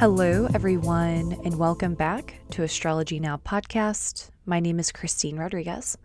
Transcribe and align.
Hello, 0.00 0.48
everyone, 0.54 1.38
and 1.44 1.58
welcome 1.58 1.92
back 1.92 2.40
to 2.52 2.62
Astrology 2.62 3.20
Now 3.20 3.36
podcast. 3.36 4.30
My 4.46 4.58
name 4.58 4.78
is 4.78 4.90
Christine 4.90 5.36
Rodriguez. 5.36 5.98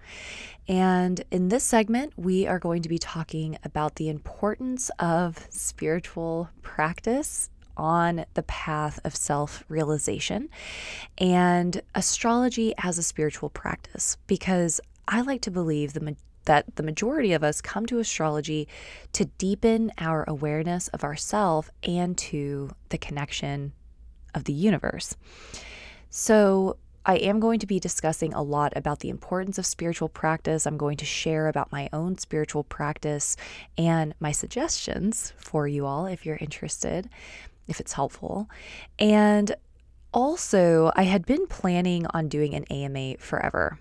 And 0.68 1.24
in 1.32 1.48
this 1.48 1.64
segment, 1.64 2.12
we 2.18 2.46
are 2.46 2.60
going 2.60 2.82
to 2.82 2.90
be 2.90 2.98
talking 2.98 3.58
about 3.64 3.96
the 3.96 4.10
importance 4.10 4.92
of 5.00 5.48
spiritual 5.50 6.50
practice 6.62 7.50
on 7.78 8.26
the 8.34 8.44
path 8.44 9.00
of 9.06 9.16
self 9.16 9.64
realization 9.70 10.50
and 11.18 11.82
astrology 11.96 12.74
as 12.84 12.98
a 12.98 13.04
spiritual 13.04 13.50
practice 13.50 14.18
because 14.28 14.82
I 15.08 15.22
like 15.22 15.40
to 15.44 15.52
believe 15.52 15.94
the 15.94 16.18
that 16.44 16.76
the 16.76 16.84
majority 16.84 17.32
of 17.32 17.46
us 17.46 17.62
come 17.62 17.86
to 17.86 18.00
astrology 18.00 18.68
to 19.14 19.26
deepen 19.26 19.92
our 19.98 20.26
awareness 20.28 20.90
of 20.90 21.04
ourself 21.04 21.72
and 21.82 22.18
to 22.18 22.70
the 22.90 22.98
connection 22.98 23.72
of 24.36 24.44
the 24.44 24.54
universe. 24.54 25.16
So, 26.10 26.78
I 27.08 27.18
am 27.18 27.40
going 27.40 27.60
to 27.60 27.68
be 27.68 27.80
discussing 27.80 28.34
a 28.34 28.42
lot 28.42 28.74
about 28.76 29.02
the 29.02 29.10
importance 29.10 29.60
of 29.60 29.66
spiritual 29.68 30.10
practice. 30.10 30.66
I'm 30.66 30.78
going 30.78 30.98
to 30.98 31.06
share 31.06 31.48
about 31.48 31.72
my 31.72 31.88
own 31.94 32.18
spiritual 32.18 32.64
practice 32.64 33.38
and 33.78 34.16
my 34.20 34.32
suggestions 34.32 35.32
for 35.38 35.68
you 35.68 35.86
all 35.86 36.08
if 36.08 36.26
you're 36.26 36.38
interested, 36.38 37.08
if 37.68 37.80
it's 37.80 37.94
helpful. 37.94 38.50
And 38.98 39.56
also, 40.12 40.92
I 40.96 41.04
had 41.04 41.28
been 41.28 41.46
planning 41.46 42.08
on 42.08 42.28
doing 42.28 42.56
an 42.56 42.64
AMA 42.72 43.18
forever 43.20 43.78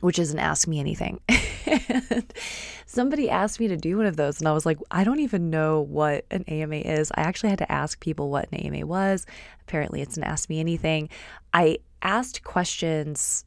which 0.00 0.18
is 0.18 0.32
an 0.32 0.38
Ask 0.38 0.68
Me 0.68 0.80
Anything. 0.80 1.20
somebody 2.86 3.28
asked 3.28 3.60
me 3.60 3.68
to 3.68 3.76
do 3.76 3.96
one 3.96 4.06
of 4.06 4.16
those, 4.16 4.38
and 4.38 4.48
I 4.48 4.52
was 4.52 4.66
like, 4.66 4.78
I 4.90 5.04
don't 5.04 5.20
even 5.20 5.50
know 5.50 5.80
what 5.80 6.24
an 6.30 6.44
AMA 6.48 6.76
is. 6.76 7.10
I 7.14 7.22
actually 7.22 7.50
had 7.50 7.58
to 7.58 7.70
ask 7.70 8.00
people 8.00 8.30
what 8.30 8.50
an 8.52 8.58
AMA 8.58 8.86
was. 8.86 9.26
Apparently, 9.62 10.00
it's 10.00 10.16
an 10.16 10.24
Ask 10.24 10.48
Me 10.48 10.60
Anything. 10.60 11.08
I 11.52 11.78
asked 12.02 12.44
questions 12.44 13.44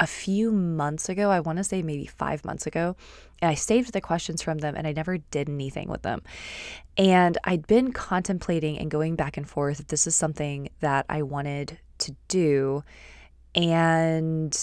a 0.00 0.06
few 0.06 0.50
months 0.50 1.10
ago, 1.10 1.30
I 1.30 1.40
want 1.40 1.58
to 1.58 1.64
say 1.64 1.82
maybe 1.82 2.06
five 2.06 2.42
months 2.44 2.66
ago, 2.66 2.96
and 3.42 3.50
I 3.50 3.54
saved 3.54 3.92
the 3.92 4.00
questions 4.00 4.40
from 4.42 4.58
them 4.58 4.74
and 4.74 4.86
I 4.86 4.92
never 4.92 5.18
did 5.18 5.48
anything 5.48 5.88
with 5.88 6.02
them. 6.02 6.22
And 6.96 7.36
I'd 7.44 7.66
been 7.66 7.92
contemplating 7.92 8.78
and 8.78 8.90
going 8.90 9.14
back 9.14 9.36
and 9.36 9.48
forth 9.48 9.80
if 9.80 9.88
this 9.88 10.06
is 10.06 10.16
something 10.16 10.70
that 10.80 11.04
I 11.10 11.22
wanted 11.22 11.78
to 11.98 12.16
do. 12.28 12.82
And 13.54 14.56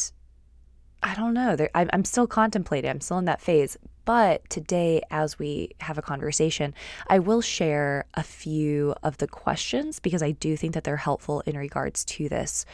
I 1.03 1.13
don't 1.13 1.33
know. 1.33 1.55
I'm 1.73 2.05
still 2.05 2.27
contemplating. 2.27 2.89
I'm 2.89 3.01
still 3.01 3.19
in 3.19 3.25
that 3.25 3.41
phase. 3.41 3.77
But 4.07 4.49
today, 4.49 5.01
as 5.11 5.37
we 5.37 5.71
have 5.81 5.97
a 5.97 6.01
conversation, 6.01 6.73
I 7.07 7.19
will 7.19 7.41
share 7.41 8.05
a 8.13 8.23
few 8.23 8.95
of 9.03 9.17
the 9.17 9.27
questions 9.27 9.99
because 9.99 10.23
I 10.23 10.31
do 10.31 10.55
think 10.55 10.73
that 10.73 10.85
they're 10.85 10.95
helpful 10.95 11.41
in 11.41 11.57
regards 11.57 12.05
to 12.05 12.29
this 12.29 12.65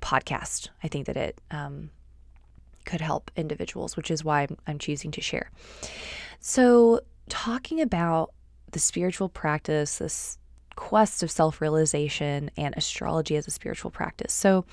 podcast. 0.00 0.68
I 0.82 0.88
think 0.88 1.06
that 1.06 1.16
it 1.16 1.40
um, 1.50 1.90
could 2.84 3.00
help 3.00 3.30
individuals, 3.36 3.96
which 3.96 4.08
is 4.08 4.24
why 4.24 4.42
I'm, 4.42 4.56
I'm 4.68 4.78
choosing 4.78 5.10
to 5.10 5.20
share. 5.20 5.50
So, 6.38 7.00
talking 7.28 7.80
about 7.80 8.32
the 8.70 8.78
spiritual 8.78 9.28
practice, 9.28 9.98
this 9.98 10.38
quest 10.76 11.22
of 11.24 11.30
self 11.30 11.60
realization, 11.60 12.50
and 12.56 12.72
astrology 12.76 13.36
as 13.36 13.48
a 13.48 13.50
spiritual 13.50 13.90
practice. 13.90 14.32
So, 14.32 14.64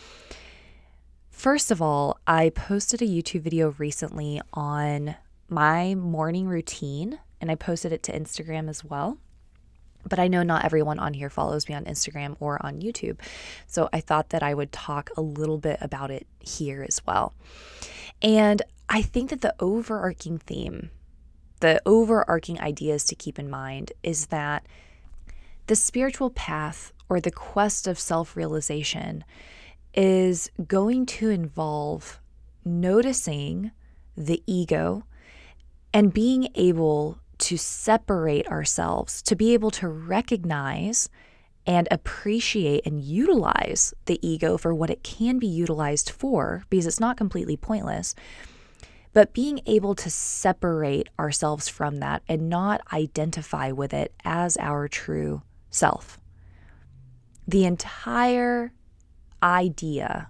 First 1.39 1.71
of 1.71 1.81
all, 1.81 2.19
I 2.27 2.49
posted 2.49 3.01
a 3.01 3.05
YouTube 3.05 3.43
video 3.43 3.73
recently 3.77 4.41
on 4.51 5.15
my 5.47 5.95
morning 5.95 6.49
routine 6.49 7.17
and 7.39 7.49
I 7.49 7.55
posted 7.55 7.93
it 7.93 8.03
to 8.03 8.11
Instagram 8.11 8.67
as 8.67 8.83
well. 8.83 9.19
But 10.03 10.19
I 10.19 10.27
know 10.27 10.43
not 10.43 10.65
everyone 10.65 10.99
on 10.99 11.13
here 11.13 11.29
follows 11.29 11.69
me 11.69 11.75
on 11.75 11.85
Instagram 11.85 12.35
or 12.41 12.59
on 12.65 12.81
YouTube. 12.81 13.21
So 13.67 13.87
I 13.93 14.01
thought 14.01 14.31
that 14.31 14.43
I 14.43 14.53
would 14.53 14.73
talk 14.73 15.11
a 15.15 15.21
little 15.21 15.57
bit 15.57 15.77
about 15.79 16.11
it 16.11 16.27
here 16.41 16.85
as 16.85 16.99
well. 17.05 17.33
And 18.21 18.61
I 18.89 19.01
think 19.01 19.29
that 19.29 19.39
the 19.39 19.55
overarching 19.61 20.39
theme, 20.39 20.89
the 21.61 21.81
overarching 21.85 22.59
ideas 22.59 23.05
to 23.05 23.15
keep 23.15 23.39
in 23.39 23.49
mind 23.49 23.93
is 24.03 24.25
that 24.25 24.65
the 25.67 25.77
spiritual 25.77 26.31
path 26.31 26.91
or 27.07 27.21
the 27.21 27.31
quest 27.31 27.87
of 27.87 27.97
self 27.97 28.35
realization 28.35 29.23
is 29.93 30.49
going 30.67 31.05
to 31.05 31.29
involve 31.29 32.19
noticing 32.63 33.71
the 34.15 34.43
ego 34.45 35.03
and 35.93 36.13
being 36.13 36.47
able 36.55 37.17
to 37.39 37.57
separate 37.57 38.47
ourselves, 38.47 39.21
to 39.21 39.35
be 39.35 39.53
able 39.53 39.71
to 39.71 39.87
recognize 39.87 41.09
and 41.65 41.87
appreciate 41.91 42.85
and 42.85 43.01
utilize 43.01 43.93
the 44.05 44.19
ego 44.27 44.57
for 44.57 44.73
what 44.73 44.89
it 44.89 45.03
can 45.03 45.39
be 45.39 45.47
utilized 45.47 46.09
for, 46.09 46.63
because 46.69 46.85
it's 46.85 46.99
not 46.99 47.17
completely 47.17 47.55
pointless, 47.55 48.15
but 49.13 49.33
being 49.33 49.61
able 49.65 49.95
to 49.95 50.09
separate 50.09 51.09
ourselves 51.17 51.67
from 51.67 51.97
that 51.97 52.21
and 52.27 52.49
not 52.49 52.81
identify 52.93 53.71
with 53.71 53.93
it 53.93 54.13
as 54.23 54.57
our 54.57 54.87
true 54.87 55.41
self. 55.69 56.19
The 57.47 57.65
entire 57.65 58.71
idea 59.41 60.29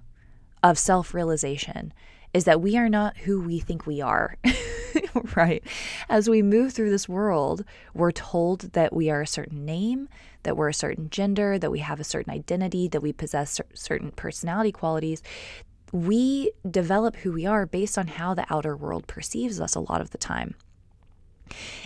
of 0.63 0.77
self 0.77 1.13
realization 1.13 1.93
is 2.33 2.45
that 2.45 2.61
we 2.61 2.77
are 2.77 2.89
not 2.89 3.17
who 3.17 3.41
we 3.41 3.59
think 3.59 3.87
we 3.87 4.01
are, 4.01 4.35
right? 5.35 5.63
As 6.07 6.29
we 6.29 6.41
move 6.41 6.73
through 6.73 6.91
this 6.91 7.09
world, 7.09 7.65
we're 7.93 8.11
told 8.11 8.73
that 8.73 8.93
we 8.93 9.09
are 9.09 9.21
a 9.21 9.27
certain 9.27 9.65
name, 9.65 10.07
that 10.43 10.55
we're 10.55 10.69
a 10.69 10.73
certain 10.73 11.09
gender, 11.09 11.57
that 11.57 11.71
we 11.71 11.79
have 11.79 11.99
a 11.99 12.03
certain 12.03 12.31
identity, 12.31 12.87
that 12.87 13.01
we 13.01 13.13
possess 13.13 13.59
certain 13.73 14.11
personality 14.11 14.71
qualities. 14.71 15.23
We 15.91 16.51
develop 16.69 17.15
who 17.17 17.31
we 17.31 17.47
are 17.47 17.65
based 17.65 17.97
on 17.97 18.07
how 18.07 18.35
the 18.35 18.45
outer 18.53 18.77
world 18.77 19.07
perceives 19.07 19.59
us 19.59 19.73
a 19.73 19.79
lot 19.79 20.01
of 20.01 20.11
the 20.11 20.19
time. 20.19 20.53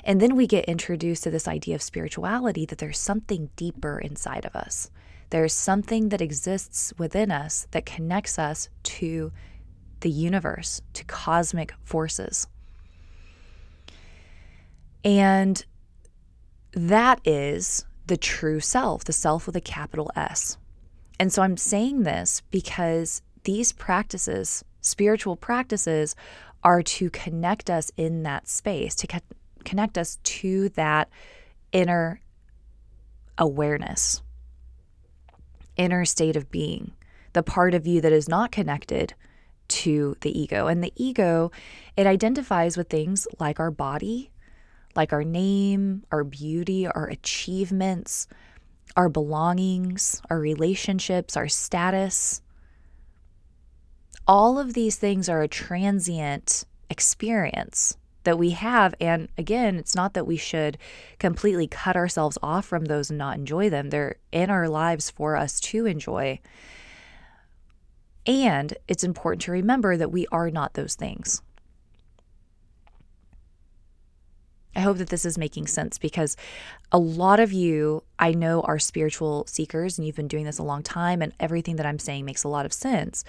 And 0.03 0.19
then 0.19 0.35
we 0.35 0.45
get 0.45 0.65
introduced 0.65 1.23
to 1.23 1.31
this 1.31 1.47
idea 1.47 1.75
of 1.75 1.81
spirituality 1.81 2.65
that 2.65 2.79
there's 2.79 2.99
something 2.99 3.49
deeper 3.55 3.97
inside 3.97 4.43
of 4.43 4.57
us. 4.57 4.91
There's 5.33 5.51
something 5.51 6.09
that 6.09 6.21
exists 6.21 6.93
within 6.99 7.31
us 7.31 7.65
that 7.71 7.87
connects 7.87 8.37
us 8.37 8.69
to 8.83 9.31
the 10.01 10.09
universe, 10.11 10.83
to 10.93 11.03
cosmic 11.05 11.73
forces. 11.83 12.45
And 15.03 15.65
that 16.73 17.19
is 17.25 17.83
the 18.05 18.15
true 18.15 18.59
self, 18.59 19.05
the 19.05 19.11
self 19.11 19.47
with 19.47 19.55
a 19.55 19.61
capital 19.61 20.11
S. 20.15 20.59
And 21.19 21.33
so 21.33 21.41
I'm 21.41 21.57
saying 21.57 22.03
this 22.03 22.43
because 22.51 23.23
these 23.43 23.71
practices, 23.71 24.63
spiritual 24.81 25.35
practices, 25.35 26.15
are 26.63 26.83
to 26.83 27.09
connect 27.09 27.71
us 27.71 27.91
in 27.97 28.21
that 28.21 28.47
space, 28.47 28.93
to 28.97 29.07
connect 29.65 29.97
us 29.97 30.19
to 30.25 30.69
that 30.69 31.09
inner 31.71 32.21
awareness 33.39 34.21
inner 35.77 36.05
state 36.05 36.35
of 36.35 36.51
being, 36.51 36.93
the 37.33 37.43
part 37.43 37.73
of 37.73 37.87
you 37.87 38.01
that 38.01 38.11
is 38.11 38.29
not 38.29 38.51
connected 38.51 39.13
to 39.67 40.15
the 40.21 40.37
ego. 40.37 40.67
And 40.67 40.83
the 40.83 40.93
ego, 40.95 41.51
it 41.97 42.07
identifies 42.07 42.77
with 42.77 42.89
things 42.89 43.27
like 43.39 43.59
our 43.59 43.71
body, 43.71 44.31
like 44.95 45.13
our 45.13 45.23
name, 45.23 46.03
our 46.11 46.23
beauty, 46.23 46.87
our 46.87 47.07
achievements, 47.07 48.27
our 48.95 49.09
belongings, 49.09 50.21
our 50.29 50.39
relationships, 50.39 51.35
our 51.35 51.47
status. 51.47 52.41
All 54.27 54.59
of 54.59 54.73
these 54.73 54.97
things 54.97 55.27
are 55.27 55.41
a 55.41 55.47
transient 55.47 56.65
experience 56.89 57.97
that 58.23 58.37
we 58.39 58.51
have. 58.51 58.95
And 58.99 59.29
again, 59.37 59.77
it's 59.77 59.95
not 59.95 60.13
that 60.13 60.27
we 60.27 60.37
should 60.37 60.77
completely 61.19 61.67
cut 61.67 61.95
ourselves 61.95 62.37
off 62.41 62.65
from 62.65 62.85
those 62.85 63.09
and 63.09 63.17
not 63.17 63.37
enjoy 63.37 63.69
them. 63.69 63.89
They're 63.89 64.15
in 64.31 64.49
our 64.49 64.69
lives 64.69 65.09
for 65.09 65.35
us 65.35 65.59
to 65.61 65.85
enjoy. 65.85 66.39
And 68.25 68.73
it's 68.87 69.03
important 69.03 69.41
to 69.43 69.51
remember 69.51 69.97
that 69.97 70.11
we 70.11 70.27
are 70.31 70.49
not 70.49 70.73
those 70.73 70.95
things. 70.95 71.41
I 74.75 74.79
hope 74.79 74.97
that 74.97 75.09
this 75.09 75.25
is 75.25 75.37
making 75.37 75.67
sense 75.67 75.99
because 75.99 76.35
a 76.91 76.97
lot 76.97 77.39
of 77.39 77.53
you 77.53 78.03
I 78.17 78.31
know 78.31 78.61
are 78.61 78.79
spiritual 78.79 79.45
seekers 79.45 79.97
and 79.97 80.07
you've 80.07 80.15
been 80.15 80.27
doing 80.27 80.45
this 80.45 80.57
a 80.57 80.63
long 80.63 80.81
time, 80.81 81.21
and 81.21 81.31
everything 81.39 81.75
that 81.75 81.85
I'm 81.85 81.99
saying 81.99 82.25
makes 82.25 82.43
a 82.43 82.47
lot 82.47 82.65
of 82.65 82.73
sense. 82.73 83.23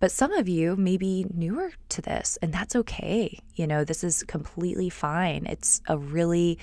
But 0.00 0.12
some 0.12 0.32
of 0.32 0.48
you 0.48 0.76
may 0.76 0.96
be 0.96 1.26
newer 1.34 1.72
to 1.88 2.02
this, 2.02 2.38
and 2.40 2.52
that's 2.52 2.76
okay. 2.76 3.40
You 3.56 3.66
know, 3.66 3.84
this 3.84 4.04
is 4.04 4.22
completely 4.22 4.90
fine. 4.90 5.46
It's 5.46 5.80
a 5.88 5.98
really 5.98 6.58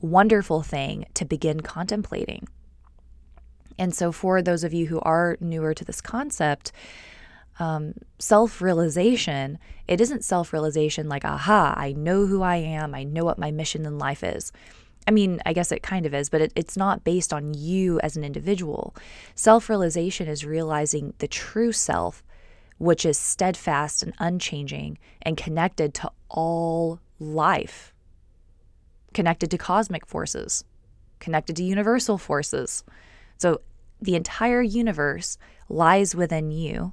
wonderful 0.00 0.62
thing 0.62 1.06
to 1.14 1.24
begin 1.24 1.60
contemplating. 1.60 2.46
And 3.78 3.94
so, 3.94 4.12
for 4.12 4.42
those 4.42 4.64
of 4.64 4.72
you 4.72 4.86
who 4.86 5.00
are 5.00 5.36
newer 5.40 5.74
to 5.74 5.84
this 5.84 6.00
concept, 6.00 6.72
um, 7.58 7.94
self 8.18 8.60
realization, 8.60 9.58
it 9.86 10.00
isn't 10.00 10.24
self 10.24 10.52
realization 10.52 11.08
like, 11.08 11.24
aha, 11.24 11.74
I 11.76 11.92
know 11.92 12.26
who 12.26 12.42
I 12.42 12.56
am, 12.56 12.94
I 12.94 13.04
know 13.04 13.24
what 13.24 13.38
my 13.38 13.50
mission 13.50 13.86
in 13.86 13.98
life 13.98 14.22
is. 14.22 14.52
I 15.06 15.10
mean, 15.10 15.40
I 15.46 15.52
guess 15.52 15.72
it 15.72 15.82
kind 15.82 16.04
of 16.06 16.12
is, 16.12 16.28
but 16.28 16.42
it, 16.42 16.52
it's 16.54 16.76
not 16.76 17.02
based 17.02 17.32
on 17.32 17.54
you 17.54 17.98
as 18.00 18.16
an 18.16 18.24
individual. 18.24 18.94
Self 19.34 19.68
realization 19.68 20.28
is 20.28 20.44
realizing 20.44 21.14
the 21.18 21.28
true 21.28 21.72
self, 21.72 22.22
which 22.78 23.04
is 23.04 23.18
steadfast 23.18 24.02
and 24.02 24.14
unchanging 24.18 24.98
and 25.22 25.36
connected 25.36 25.94
to 25.94 26.10
all 26.28 27.00
life, 27.18 27.92
connected 29.12 29.50
to 29.50 29.58
cosmic 29.58 30.06
forces, 30.06 30.64
connected 31.18 31.56
to 31.56 31.64
universal 31.64 32.18
forces. 32.18 32.84
So 33.36 33.60
the 34.00 34.14
entire 34.14 34.62
universe 34.62 35.38
lies 35.68 36.14
within 36.14 36.50
you 36.50 36.92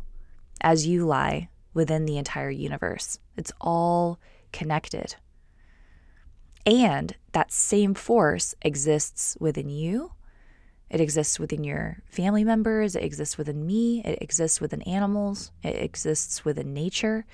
as 0.62 0.88
you 0.88 1.06
lie 1.06 1.50
within 1.74 2.06
the 2.06 2.18
entire 2.18 2.50
universe. 2.50 3.20
It's 3.38 3.52
all 3.62 4.20
connected. 4.52 5.16
And 6.66 7.16
that 7.34 7.52
same 7.52 7.94
force 7.94 8.56
exists 8.64 9.38
within 9.40 9.70
you. 9.70 10.14
It 10.90 11.02
exists 11.02 11.40
within 11.40 11.64
your 11.64 11.98
family 12.06 12.44
members. 12.44 12.96
It 12.96 13.04
exists 13.04 13.38
within 13.38 13.66
me. 13.66 14.02
It 14.06 14.20
exists 14.22 14.62
within 14.62 14.82
animals. 14.84 15.52
It 15.64 15.76
exists 15.76 16.46
within 16.46 16.74
nature. 16.74 17.26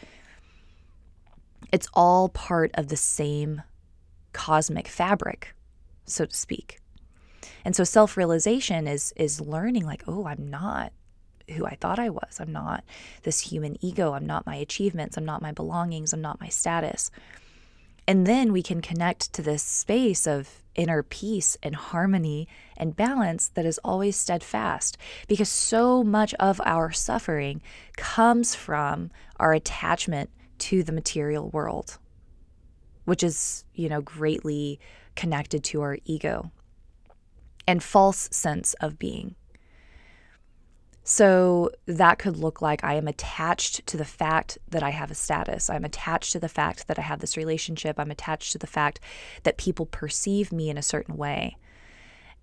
It's 1.71 1.87
all 1.93 2.29
part 2.29 2.71
of 2.75 2.87
the 2.87 2.97
same 2.97 3.61
cosmic 4.33 4.87
fabric, 4.87 5.53
so 6.05 6.25
to 6.25 6.35
speak. 6.35 6.79
And 7.63 7.75
so 7.75 7.83
self-realization 7.83 8.87
is 8.87 9.13
is 9.15 9.41
learning 9.41 9.85
like, 9.85 10.03
oh, 10.07 10.25
I'm 10.25 10.49
not 10.49 10.93
who 11.51 11.65
I 11.65 11.75
thought 11.75 11.99
I 11.99 12.09
was. 12.09 12.39
I'm 12.39 12.51
not 12.51 12.83
this 13.23 13.41
human 13.41 13.77
ego. 13.83 14.13
I'm 14.13 14.25
not 14.25 14.45
my 14.45 14.55
achievements. 14.55 15.17
I'm 15.17 15.25
not 15.25 15.41
my 15.41 15.51
belongings. 15.51 16.13
I'm 16.13 16.21
not 16.21 16.39
my 16.39 16.47
status. 16.47 17.11
And 18.07 18.25
then 18.25 18.51
we 18.51 18.63
can 18.63 18.81
connect 18.81 19.33
to 19.33 19.41
this 19.41 19.63
space 19.63 20.25
of 20.25 20.60
inner 20.75 21.03
peace 21.03 21.57
and 21.61 21.75
harmony 21.75 22.47
and 22.77 22.95
balance 22.95 23.49
that 23.49 23.65
is 23.65 23.79
always 23.83 24.15
steadfast 24.15 24.97
because 25.27 25.49
so 25.49 26.03
much 26.03 26.33
of 26.35 26.61
our 26.65 26.91
suffering 26.91 27.61
comes 27.97 28.55
from 28.55 29.09
our 29.39 29.53
attachment 29.53 30.29
to 30.57 30.83
the 30.83 30.91
material 30.91 31.49
world 31.49 31.97
which 33.05 33.23
is 33.23 33.65
you 33.73 33.89
know 33.89 34.01
greatly 34.01 34.79
connected 35.15 35.63
to 35.63 35.81
our 35.81 35.97
ego 36.05 36.51
and 37.67 37.83
false 37.83 38.29
sense 38.31 38.73
of 38.75 38.97
being 38.97 39.35
so 41.03 41.71
that 41.87 42.19
could 42.19 42.37
look 42.37 42.61
like 42.61 42.83
I 42.83 42.93
am 42.93 43.07
attached 43.07 43.85
to 43.87 43.97
the 43.97 44.05
fact 44.05 44.59
that 44.69 44.83
I 44.83 44.91
have 44.91 45.09
a 45.09 45.15
status. 45.15 45.69
I'm 45.69 45.83
attached 45.83 46.31
to 46.33 46.39
the 46.39 46.49
fact 46.49 46.87
that 46.87 46.99
I 46.99 47.01
have 47.01 47.19
this 47.19 47.37
relationship. 47.37 47.99
I'm 47.99 48.11
attached 48.11 48.51
to 48.51 48.59
the 48.59 48.67
fact 48.67 48.99
that 49.43 49.57
people 49.57 49.87
perceive 49.87 50.51
me 50.51 50.69
in 50.69 50.77
a 50.77 50.83
certain 50.83 51.17
way. 51.17 51.57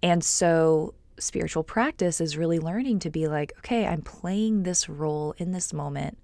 And 0.02 0.24
so 0.24 0.94
spiritual 1.18 1.62
practice 1.62 2.20
is 2.20 2.36
really 2.36 2.58
learning 2.58 2.98
to 3.00 3.10
be 3.10 3.28
like, 3.28 3.52
okay, 3.58 3.86
I'm 3.86 4.02
playing 4.02 4.64
this 4.64 4.88
role 4.88 5.34
in 5.38 5.52
this 5.52 5.72
moment. 5.72 6.18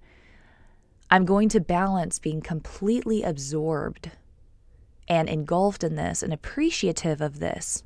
I'm 1.09 1.25
going 1.25 1.49
to 1.49 1.59
balance 1.59 2.19
being 2.19 2.41
completely 2.41 3.23
absorbed 3.23 4.11
and 5.07 5.29
engulfed 5.29 5.83
in 5.83 5.95
this 5.95 6.23
and 6.23 6.33
appreciative 6.33 7.21
of 7.21 7.39
this 7.39 7.83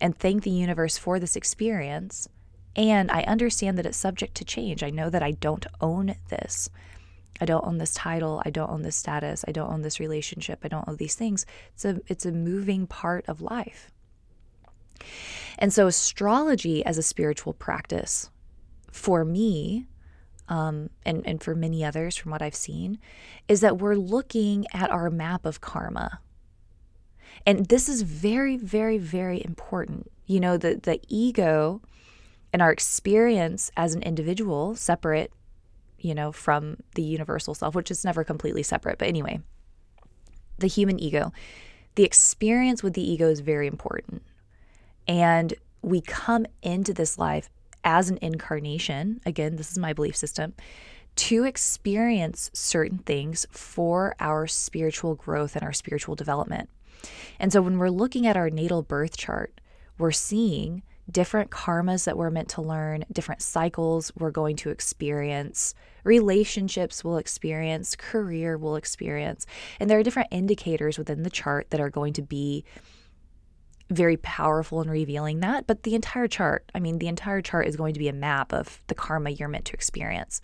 and 0.00 0.18
thank 0.18 0.42
the 0.42 0.50
universe 0.50 0.98
for 0.98 1.18
this 1.18 1.36
experience 1.36 2.28
and 2.76 3.10
I 3.10 3.22
understand 3.22 3.78
that 3.78 3.86
it's 3.86 3.96
subject 3.96 4.34
to 4.36 4.44
change. 4.44 4.82
I 4.82 4.90
know 4.90 5.10
that 5.10 5.22
I 5.22 5.32
don't 5.32 5.66
own 5.80 6.14
this. 6.28 6.70
I 7.40 7.44
don't 7.46 7.66
own 7.66 7.78
this 7.78 7.94
title. 7.94 8.42
I 8.44 8.50
don't 8.50 8.70
own 8.70 8.82
this 8.82 8.96
status. 8.96 9.44
I 9.48 9.52
don't 9.52 9.72
own 9.72 9.82
this 9.82 9.98
relationship. 9.98 10.60
I 10.62 10.68
don't 10.68 10.86
own 10.86 10.96
these 10.96 11.14
things. 11.14 11.46
It's 11.74 11.84
a 11.84 12.00
it's 12.06 12.26
a 12.26 12.32
moving 12.32 12.86
part 12.86 13.24
of 13.28 13.40
life. 13.40 13.90
And 15.58 15.72
so 15.72 15.86
astrology 15.86 16.84
as 16.84 16.98
a 16.98 17.02
spiritual 17.02 17.54
practice 17.54 18.30
for 18.90 19.24
me 19.24 19.86
um, 20.50 20.90
and, 21.06 21.26
and 21.26 21.42
for 21.42 21.54
many 21.54 21.84
others 21.84 22.16
from 22.16 22.32
what 22.32 22.42
I've 22.42 22.56
seen, 22.56 22.98
is 23.48 23.60
that 23.60 23.78
we're 23.78 23.94
looking 23.94 24.66
at 24.74 24.90
our 24.90 25.08
map 25.08 25.46
of 25.46 25.60
karma. 25.60 26.20
And 27.46 27.66
this 27.66 27.88
is 27.88 28.02
very, 28.02 28.56
very, 28.56 28.98
very 28.98 29.42
important. 29.44 30.10
You 30.26 30.40
know, 30.40 30.56
the, 30.56 30.78
the 30.82 31.00
ego 31.08 31.80
and 32.52 32.62
our 32.62 32.72
experience 32.72 33.70
as 33.76 33.94
an 33.94 34.02
individual, 34.02 34.74
separate, 34.74 35.32
you 35.98 36.14
know, 36.14 36.32
from 36.32 36.78
the 36.94 37.02
universal 37.02 37.54
self, 37.54 37.74
which 37.74 37.90
is 37.90 38.04
never 38.04 38.24
completely 38.24 38.62
separate. 38.62 38.98
But 38.98 39.08
anyway, 39.08 39.40
the 40.58 40.66
human 40.66 40.98
ego, 40.98 41.32
the 41.94 42.04
experience 42.04 42.82
with 42.82 42.94
the 42.94 43.08
ego 43.08 43.28
is 43.28 43.40
very 43.40 43.66
important. 43.66 44.22
And 45.06 45.54
we 45.82 46.00
come 46.00 46.46
into 46.62 46.92
this 46.92 47.18
life 47.18 47.48
as 47.84 48.10
an 48.10 48.18
incarnation. 48.20 49.20
Again, 49.24 49.56
this 49.56 49.70
is 49.70 49.78
my 49.78 49.92
belief 49.92 50.16
system 50.16 50.54
to 51.16 51.44
experience 51.44 52.50
certain 52.54 52.98
things 52.98 53.46
for 53.50 54.14
our 54.20 54.46
spiritual 54.46 55.14
growth 55.14 55.56
and 55.56 55.64
our 55.64 55.72
spiritual 55.72 56.14
development. 56.14 56.70
And 57.38 57.52
so 57.52 57.60
when 57.62 57.78
we're 57.78 57.90
looking 57.90 58.26
at 58.26 58.36
our 58.36 58.50
natal 58.50 58.82
birth 58.82 59.16
chart, 59.16 59.60
we're 59.98 60.12
seeing 60.12 60.82
different 61.10 61.50
karmas 61.50 62.04
that 62.04 62.16
we're 62.16 62.30
meant 62.30 62.48
to 62.50 62.62
learn, 62.62 63.04
different 63.12 63.42
cycles 63.42 64.12
we're 64.18 64.30
going 64.30 64.56
to 64.56 64.70
experience, 64.70 65.74
relationships 66.04 67.04
we'll 67.04 67.18
experience, 67.18 67.96
career 67.96 68.56
we'll 68.56 68.76
experience. 68.76 69.46
And 69.78 69.88
there 69.88 69.98
are 69.98 70.02
different 70.02 70.28
indicators 70.30 70.98
within 70.98 71.22
the 71.22 71.30
chart 71.30 71.70
that 71.70 71.80
are 71.80 71.90
going 71.90 72.12
to 72.14 72.22
be 72.22 72.64
very 73.90 74.16
powerful 74.16 74.80
in 74.80 74.88
revealing 74.88 75.40
that. 75.40 75.66
But 75.66 75.82
the 75.82 75.94
entire 75.94 76.28
chart, 76.28 76.70
I 76.74 76.80
mean, 76.80 76.98
the 76.98 77.08
entire 77.08 77.42
chart 77.42 77.66
is 77.66 77.76
going 77.76 77.94
to 77.94 78.00
be 78.00 78.08
a 78.08 78.12
map 78.12 78.52
of 78.52 78.80
the 78.86 78.94
karma 78.94 79.30
you're 79.30 79.48
meant 79.48 79.64
to 79.66 79.74
experience. 79.74 80.40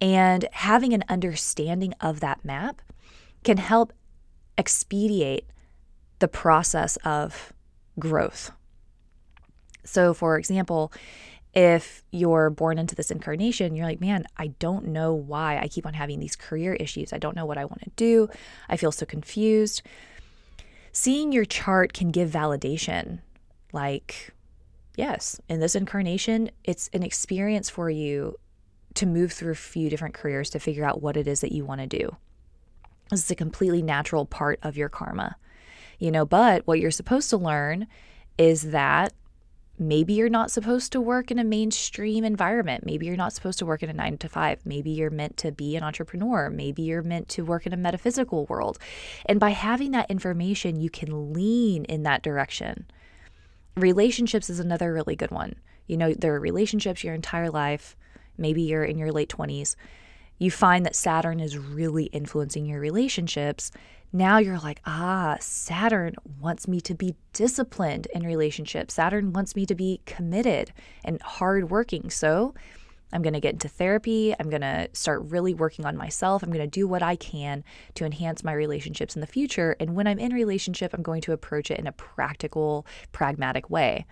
And 0.00 0.46
having 0.52 0.92
an 0.92 1.04
understanding 1.08 1.94
of 2.00 2.20
that 2.20 2.44
map 2.44 2.82
can 3.42 3.56
help 3.56 3.92
expedite 4.58 5.46
the 6.18 6.28
process 6.28 6.96
of 6.98 7.52
growth 7.98 8.52
so, 9.86 10.12
for 10.14 10.38
example, 10.38 10.92
if 11.54 12.04
you're 12.10 12.50
born 12.50 12.78
into 12.78 12.94
this 12.94 13.10
incarnation, 13.10 13.74
you're 13.74 13.86
like, 13.86 14.00
man, 14.00 14.26
I 14.36 14.48
don't 14.58 14.88
know 14.88 15.14
why 15.14 15.58
I 15.58 15.68
keep 15.68 15.86
on 15.86 15.94
having 15.94 16.20
these 16.20 16.36
career 16.36 16.74
issues. 16.74 17.14
I 17.14 17.18
don't 17.18 17.34
know 17.34 17.46
what 17.46 17.56
I 17.56 17.64
want 17.64 17.80
to 17.82 17.90
do. 17.96 18.28
I 18.68 18.76
feel 18.76 18.92
so 18.92 19.06
confused. 19.06 19.82
Seeing 20.92 21.32
your 21.32 21.46
chart 21.46 21.94
can 21.94 22.10
give 22.10 22.30
validation. 22.30 23.20
Like, 23.72 24.34
yes, 24.96 25.40
in 25.48 25.60
this 25.60 25.74
incarnation, 25.74 26.50
it's 26.62 26.90
an 26.92 27.02
experience 27.02 27.70
for 27.70 27.88
you 27.88 28.36
to 28.94 29.06
move 29.06 29.32
through 29.32 29.52
a 29.52 29.56
few 29.56 29.88
different 29.88 30.14
careers 30.14 30.50
to 30.50 30.58
figure 30.58 30.84
out 30.84 31.00
what 31.00 31.16
it 31.16 31.26
is 31.26 31.40
that 31.40 31.52
you 31.52 31.64
want 31.64 31.80
to 31.80 31.86
do. 31.86 32.16
This 33.10 33.24
is 33.24 33.30
a 33.30 33.34
completely 33.34 33.82
natural 33.82 34.26
part 34.26 34.58
of 34.62 34.76
your 34.76 34.88
karma, 34.88 35.36
you 35.98 36.10
know, 36.10 36.26
but 36.26 36.66
what 36.66 36.80
you're 36.80 36.90
supposed 36.90 37.30
to 37.30 37.36
learn 37.36 37.86
is 38.36 38.70
that 38.72 39.12
maybe 39.78 40.14
you're 40.14 40.28
not 40.28 40.50
supposed 40.50 40.92
to 40.92 41.00
work 41.00 41.30
in 41.30 41.38
a 41.38 41.44
mainstream 41.44 42.24
environment. 42.24 42.86
Maybe 42.86 43.06
you're 43.06 43.16
not 43.16 43.32
supposed 43.32 43.58
to 43.58 43.66
work 43.66 43.82
in 43.82 43.90
a 43.90 43.94
nine 43.94 44.18
to 44.18 44.28
five. 44.28 44.60
Maybe 44.64 44.90
you're 44.90 45.10
meant 45.10 45.36
to 45.38 45.52
be 45.52 45.76
an 45.76 45.82
entrepreneur. 45.82 46.50
Maybe 46.50 46.82
you're 46.82 47.02
meant 47.02 47.28
to 47.30 47.44
work 47.44 47.66
in 47.66 47.72
a 47.72 47.76
metaphysical 47.76 48.46
world. 48.46 48.78
And 49.26 49.38
by 49.38 49.50
having 49.50 49.90
that 49.92 50.10
information, 50.10 50.80
you 50.80 50.90
can 50.90 51.32
lean 51.32 51.84
in 51.84 52.04
that 52.04 52.22
direction. 52.22 52.86
Relationships 53.76 54.48
is 54.48 54.60
another 54.60 54.92
really 54.92 55.16
good 55.16 55.30
one. 55.30 55.56
You 55.86 55.96
know, 55.96 56.14
there 56.14 56.34
are 56.34 56.40
relationships 56.40 57.04
your 57.04 57.14
entire 57.14 57.50
life. 57.50 57.96
Maybe 58.38 58.62
you're 58.62 58.84
in 58.84 58.98
your 58.98 59.12
late 59.12 59.28
20s. 59.28 59.76
You 60.38 60.50
find 60.50 60.84
that 60.84 60.96
Saturn 60.96 61.40
is 61.40 61.58
really 61.58 62.04
influencing 62.04 62.66
your 62.66 62.80
relationships 62.80 63.70
now 64.12 64.38
you're 64.38 64.58
like, 64.58 64.80
ah, 64.86 65.36
Saturn 65.40 66.14
wants 66.40 66.68
me 66.68 66.80
to 66.82 66.94
be 66.94 67.14
disciplined 67.32 68.06
in 68.14 68.24
relationships. 68.24 68.94
Saturn 68.94 69.32
wants 69.32 69.54
me 69.56 69.66
to 69.66 69.74
be 69.74 70.00
committed 70.06 70.72
and 71.04 71.20
hardworking. 71.20 72.10
So 72.10 72.54
I'm 73.12 73.22
going 73.22 73.34
to 73.34 73.40
get 73.40 73.54
into 73.54 73.68
therapy. 73.68 74.34
I'm 74.38 74.50
going 74.50 74.62
to 74.62 74.88
start 74.92 75.22
really 75.24 75.54
working 75.54 75.86
on 75.86 75.96
myself. 75.96 76.42
I'm 76.42 76.50
going 76.50 76.64
to 76.64 76.66
do 76.66 76.88
what 76.88 77.02
I 77.02 77.16
can 77.16 77.62
to 77.94 78.04
enhance 78.04 78.42
my 78.42 78.52
relationships 78.52 79.14
in 79.14 79.20
the 79.20 79.26
future. 79.26 79.76
And 79.78 79.94
when 79.94 80.06
I'm 80.06 80.18
in 80.18 80.32
relationship, 80.32 80.92
I'm 80.92 81.02
going 81.02 81.22
to 81.22 81.32
approach 81.32 81.70
it 81.70 81.78
in 81.78 81.86
a 81.86 81.92
practical, 81.92 82.86
pragmatic 83.12 83.70
way 83.70 84.06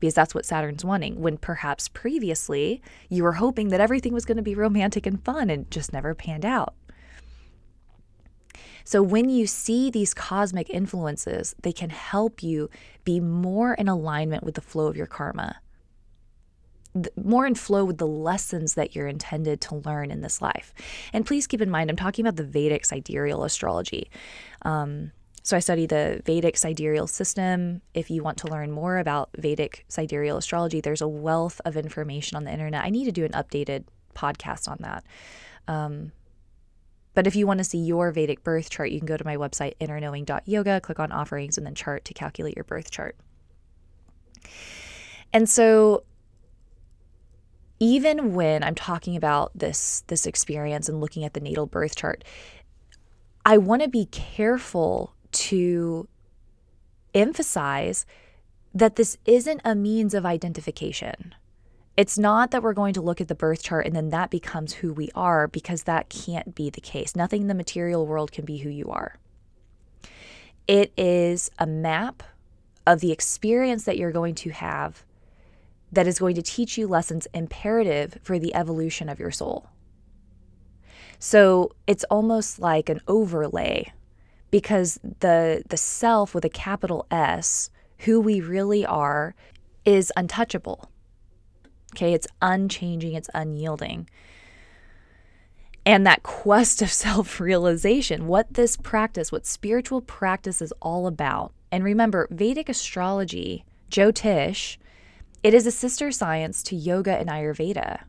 because 0.00 0.14
that's 0.14 0.34
what 0.34 0.46
Saturn's 0.46 0.84
wanting. 0.84 1.20
When 1.20 1.36
perhaps 1.38 1.88
previously 1.88 2.80
you 3.08 3.24
were 3.24 3.32
hoping 3.32 3.68
that 3.68 3.80
everything 3.80 4.12
was 4.12 4.24
going 4.24 4.36
to 4.36 4.42
be 4.42 4.54
romantic 4.54 5.06
and 5.06 5.22
fun 5.24 5.50
and 5.50 5.70
just 5.70 5.92
never 5.92 6.14
panned 6.14 6.44
out. 6.44 6.74
So 8.88 9.02
when 9.02 9.28
you 9.28 9.46
see 9.46 9.90
these 9.90 10.14
cosmic 10.14 10.70
influences, 10.70 11.54
they 11.60 11.72
can 11.72 11.90
help 11.90 12.42
you 12.42 12.70
be 13.04 13.20
more 13.20 13.74
in 13.74 13.86
alignment 13.86 14.42
with 14.44 14.54
the 14.54 14.62
flow 14.62 14.86
of 14.86 14.96
your 14.96 15.06
karma, 15.06 15.60
more 17.22 17.46
in 17.46 17.54
flow 17.54 17.84
with 17.84 17.98
the 17.98 18.06
lessons 18.06 18.72
that 18.76 18.96
you're 18.96 19.06
intended 19.06 19.60
to 19.60 19.74
learn 19.74 20.10
in 20.10 20.22
this 20.22 20.40
life. 20.40 20.72
And 21.12 21.26
please 21.26 21.46
keep 21.46 21.60
in 21.60 21.68
mind, 21.68 21.90
I'm 21.90 21.96
talking 21.96 22.26
about 22.26 22.36
the 22.36 22.44
Vedic 22.44 22.86
sidereal 22.86 23.44
astrology. 23.44 24.10
Um, 24.62 25.12
So 25.42 25.54
I 25.54 25.60
study 25.60 25.84
the 25.84 26.22
Vedic 26.24 26.56
sidereal 26.56 27.06
system. 27.06 27.82
If 27.92 28.10
you 28.10 28.22
want 28.22 28.38
to 28.38 28.46
learn 28.46 28.70
more 28.72 28.96
about 28.96 29.28
Vedic 29.36 29.84
sidereal 29.88 30.38
astrology, 30.38 30.80
there's 30.80 31.02
a 31.02 31.08
wealth 31.08 31.60
of 31.66 31.76
information 31.76 32.38
on 32.38 32.44
the 32.44 32.52
internet. 32.52 32.84
I 32.84 32.88
need 32.88 33.04
to 33.04 33.12
do 33.12 33.26
an 33.26 33.32
updated 33.32 33.84
podcast 34.14 34.66
on 34.66 34.78
that. 34.80 35.04
Um, 35.66 36.12
but 37.18 37.26
if 37.26 37.34
you 37.34 37.48
want 37.48 37.58
to 37.58 37.64
see 37.64 37.78
your 37.78 38.12
Vedic 38.12 38.44
birth 38.44 38.70
chart, 38.70 38.92
you 38.92 39.00
can 39.00 39.06
go 39.06 39.16
to 39.16 39.24
my 39.24 39.36
website, 39.36 39.76
innerknowing.yoga, 39.80 40.80
click 40.82 41.00
on 41.00 41.10
offerings, 41.10 41.58
and 41.58 41.66
then 41.66 41.74
chart 41.74 42.04
to 42.04 42.14
calculate 42.14 42.54
your 42.54 42.62
birth 42.62 42.92
chart. 42.92 43.16
And 45.32 45.48
so 45.48 46.04
even 47.80 48.34
when 48.34 48.62
I'm 48.62 48.76
talking 48.76 49.16
about 49.16 49.50
this 49.52 50.04
this 50.06 50.26
experience 50.26 50.88
and 50.88 51.00
looking 51.00 51.24
at 51.24 51.34
the 51.34 51.40
natal 51.40 51.66
birth 51.66 51.96
chart, 51.96 52.22
I 53.44 53.58
want 53.58 53.82
to 53.82 53.88
be 53.88 54.04
careful 54.04 55.12
to 55.32 56.06
emphasize 57.14 58.06
that 58.72 58.94
this 58.94 59.18
isn't 59.24 59.60
a 59.64 59.74
means 59.74 60.14
of 60.14 60.24
identification. 60.24 61.34
It's 61.98 62.16
not 62.16 62.52
that 62.52 62.62
we're 62.62 62.74
going 62.74 62.94
to 62.94 63.00
look 63.00 63.20
at 63.20 63.26
the 63.26 63.34
birth 63.34 63.60
chart 63.60 63.84
and 63.84 63.96
then 63.96 64.10
that 64.10 64.30
becomes 64.30 64.72
who 64.72 64.92
we 64.92 65.10
are 65.16 65.48
because 65.48 65.82
that 65.82 66.08
can't 66.08 66.54
be 66.54 66.70
the 66.70 66.80
case. 66.80 67.16
Nothing 67.16 67.42
in 67.42 67.48
the 67.48 67.54
material 67.54 68.06
world 68.06 68.30
can 68.30 68.44
be 68.44 68.58
who 68.58 68.68
you 68.68 68.88
are. 68.88 69.16
It 70.68 70.92
is 70.96 71.50
a 71.58 71.66
map 71.66 72.22
of 72.86 73.00
the 73.00 73.10
experience 73.10 73.82
that 73.82 73.98
you're 73.98 74.12
going 74.12 74.36
to 74.36 74.50
have 74.50 75.02
that 75.90 76.06
is 76.06 76.20
going 76.20 76.36
to 76.36 76.42
teach 76.42 76.78
you 76.78 76.86
lessons 76.86 77.26
imperative 77.34 78.16
for 78.22 78.38
the 78.38 78.54
evolution 78.54 79.08
of 79.08 79.18
your 79.18 79.32
soul. 79.32 79.68
So 81.18 81.72
it's 81.88 82.04
almost 82.04 82.60
like 82.60 82.88
an 82.88 83.00
overlay 83.08 83.92
because 84.52 85.00
the 85.02 85.64
the 85.68 85.76
self 85.76 86.32
with 86.32 86.44
a 86.44 86.48
capital 86.48 87.08
S, 87.10 87.70
who 87.98 88.20
we 88.20 88.40
really 88.40 88.86
are, 88.86 89.34
is 89.84 90.12
untouchable. 90.16 90.88
Okay, 91.98 92.12
it's 92.12 92.28
unchanging, 92.40 93.14
it's 93.14 93.28
unyielding. 93.34 94.08
And 95.84 96.06
that 96.06 96.22
quest 96.22 96.80
of 96.80 96.92
self 96.92 97.40
realization, 97.40 98.28
what 98.28 98.54
this 98.54 98.76
practice, 98.76 99.32
what 99.32 99.46
spiritual 99.46 100.00
practice 100.00 100.62
is 100.62 100.72
all 100.80 101.08
about. 101.08 101.52
And 101.72 101.82
remember, 101.82 102.28
Vedic 102.30 102.68
astrology, 102.68 103.64
Jyotish, 103.90 104.76
it 105.42 105.54
is 105.54 105.66
a 105.66 105.72
sister 105.72 106.12
science 106.12 106.62
to 106.64 106.76
yoga 106.76 107.18
and 107.18 107.28
Ayurveda. 107.28 108.02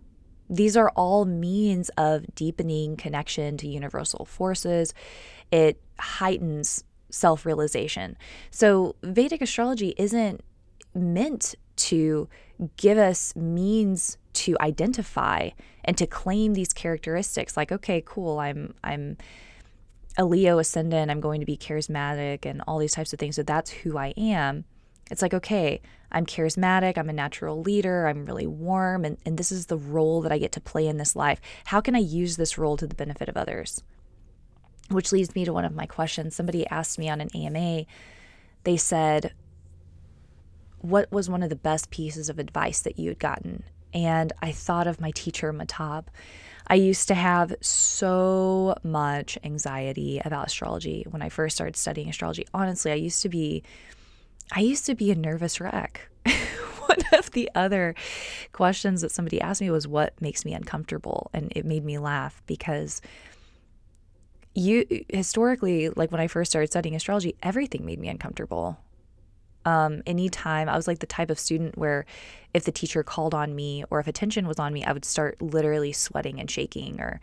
These 0.52 0.78
are 0.78 0.92
all 0.96 1.26
means 1.26 1.90
of 1.98 2.36
deepening 2.36 2.96
connection 2.96 3.58
to 3.58 3.68
universal 3.68 4.26
forces. 4.26 4.94
It 5.52 5.82
heightens 5.98 6.84
self 7.10 7.44
realization. 7.44 8.18
So, 8.52 8.98
Vedic 9.02 9.42
astrology 9.42 9.96
isn't 9.98 10.42
meant 10.94 11.56
to 11.78 12.30
give 12.78 12.98
us 12.98 13.36
means 13.36 14.18
to 14.34 14.58
identify 14.60 15.50
and 15.86 15.98
to 15.98 16.06
claim 16.06 16.54
these 16.54 16.74
characteristics 16.74 17.56
like 17.56 17.72
okay 17.72 18.02
cool 18.06 18.40
i'm 18.40 18.74
i'm 18.84 19.18
a 20.18 20.26
leo 20.26 20.60
ascendant 20.60 21.10
i'm 21.10 21.22
going 21.22 21.40
to 21.40 21.46
be 21.46 21.58
charismatic 21.58 22.46
and 22.46 22.62
all 22.68 22.78
these 22.78 22.94
types 22.94 23.14
of 23.14 23.20
things 23.20 23.36
so 23.36 23.44
that's 23.44 23.70
who 23.70 23.98
i 23.98 24.14
am 24.18 24.66
it's 25.10 25.22
like, 25.22 25.34
okay, 25.34 25.82
I'm 26.12 26.26
charismatic, 26.26 26.98
I'm 26.98 27.10
a 27.10 27.14
natural 27.14 27.62
leader, 27.62 28.08
I'm 28.08 28.26
really 28.26 28.48
warm, 28.48 29.06
and, 29.06 29.18
and 29.26 29.38
this 29.38 29.52
is 29.52 29.66
the 29.66 29.78
role 29.78 30.22
that 30.22 30.32
I 30.32 30.38
get 30.38 30.52
to 30.54 30.62
play 30.62 30.88
in 30.88 30.98
this 30.98 31.16
life. 31.16 31.42
How 31.66 31.82
can 31.82 31.96
I 31.96 32.00
use 32.00 32.38
this 32.38 32.58
role 32.58 32.78
to 32.78 32.88
the 32.88 32.96
benefit 32.96 33.30
of 33.30 33.38
others? 33.38 33.84
Which 34.90 35.12
leads 35.12 35.36
me 35.36 35.46
to 35.46 35.54
one 35.54 35.66
of 35.66 35.76
my 35.76 35.86
questions. 35.86 36.36
Somebody 36.36 36.68
asked 36.68 37.00
me 37.00 37.10
on 37.10 37.22
an 37.22 37.30
AMA, 37.36 37.86
they 38.64 38.78
said, 38.78 39.34
What 40.80 41.12
was 41.12 41.30
one 41.30 41.44
of 41.44 41.50
the 41.50 41.56
best 41.56 41.90
pieces 41.92 42.30
of 42.30 42.40
advice 42.40 42.82
that 42.82 42.98
you 42.98 43.10
had 43.10 43.20
gotten? 43.20 43.64
And 43.94 44.34
I 44.42 44.52
thought 44.52 44.88
of 44.88 45.02
my 45.02 45.12
teacher, 45.12 45.52
Matab. 45.52 46.06
I 46.68 46.76
used 46.76 47.08
to 47.08 47.16
have 47.16 47.56
so 47.62 48.76
much 48.84 49.38
anxiety 49.44 50.22
about 50.24 50.48
astrology 50.48 51.06
when 51.10 51.22
I 51.22 51.30
first 51.30 51.56
started 51.56 51.76
studying 51.76 52.10
astrology. 52.10 52.46
Honestly, 52.54 52.92
I 52.92 52.96
used 52.96 53.22
to 53.24 53.30
be 53.30 53.64
I 54.52 54.62
used 54.62 54.86
to 54.88 54.96
be 54.96 55.12
a 55.12 55.16
nervous 55.16 55.60
wreck. 55.60 56.10
One 56.26 56.98
of 57.14 57.32
the 57.32 57.50
other 57.54 57.94
questions 58.52 59.02
that 59.02 59.12
somebody 59.12 59.40
asked 59.40 59.62
me 59.62 59.70
was, 59.70 59.88
What 59.88 60.20
makes 60.22 60.44
me 60.46 60.54
uncomfortable? 60.54 61.30
And 61.34 61.52
it 61.56 61.66
made 61.66 61.86
me 61.86 61.98
laugh 61.98 62.42
because 62.48 63.02
you 64.56 64.86
historically, 65.10 65.90
like 65.90 66.12
when 66.12 66.22
I 66.22 66.28
first 66.28 66.52
started 66.52 66.68
studying 66.68 66.96
astrology, 66.96 67.36
everything 67.44 67.86
made 67.86 68.00
me 68.00 68.10
uncomfortable. 68.10 68.80
Um, 69.66 70.02
anytime 70.06 70.70
I 70.70 70.76
was 70.76 70.88
like 70.88 71.00
the 71.00 71.06
type 71.06 71.30
of 71.30 71.40
student 71.40 71.78
where 71.78 72.06
if 72.54 72.64
the 72.64 72.72
teacher 72.72 73.04
called 73.04 73.34
on 73.34 73.56
me 73.56 73.84
or 73.90 74.00
if 74.00 74.08
attention 74.08 74.48
was 74.48 74.60
on 74.60 74.74
me, 74.74 74.84
I 74.84 74.94
would 74.94 75.06
start 75.06 75.42
literally 75.42 75.92
sweating 75.92 76.40
and 76.40 76.50
shaking, 76.50 77.00
or 77.00 77.20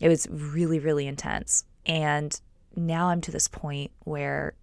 it 0.00 0.08
was 0.08 0.28
really, 0.30 0.78
really 0.78 1.06
intense. 1.06 1.64
And 1.86 2.38
now 2.76 3.08
I'm 3.08 3.20
to 3.22 3.30
this 3.30 3.48
point 3.48 3.90
where 4.04 4.54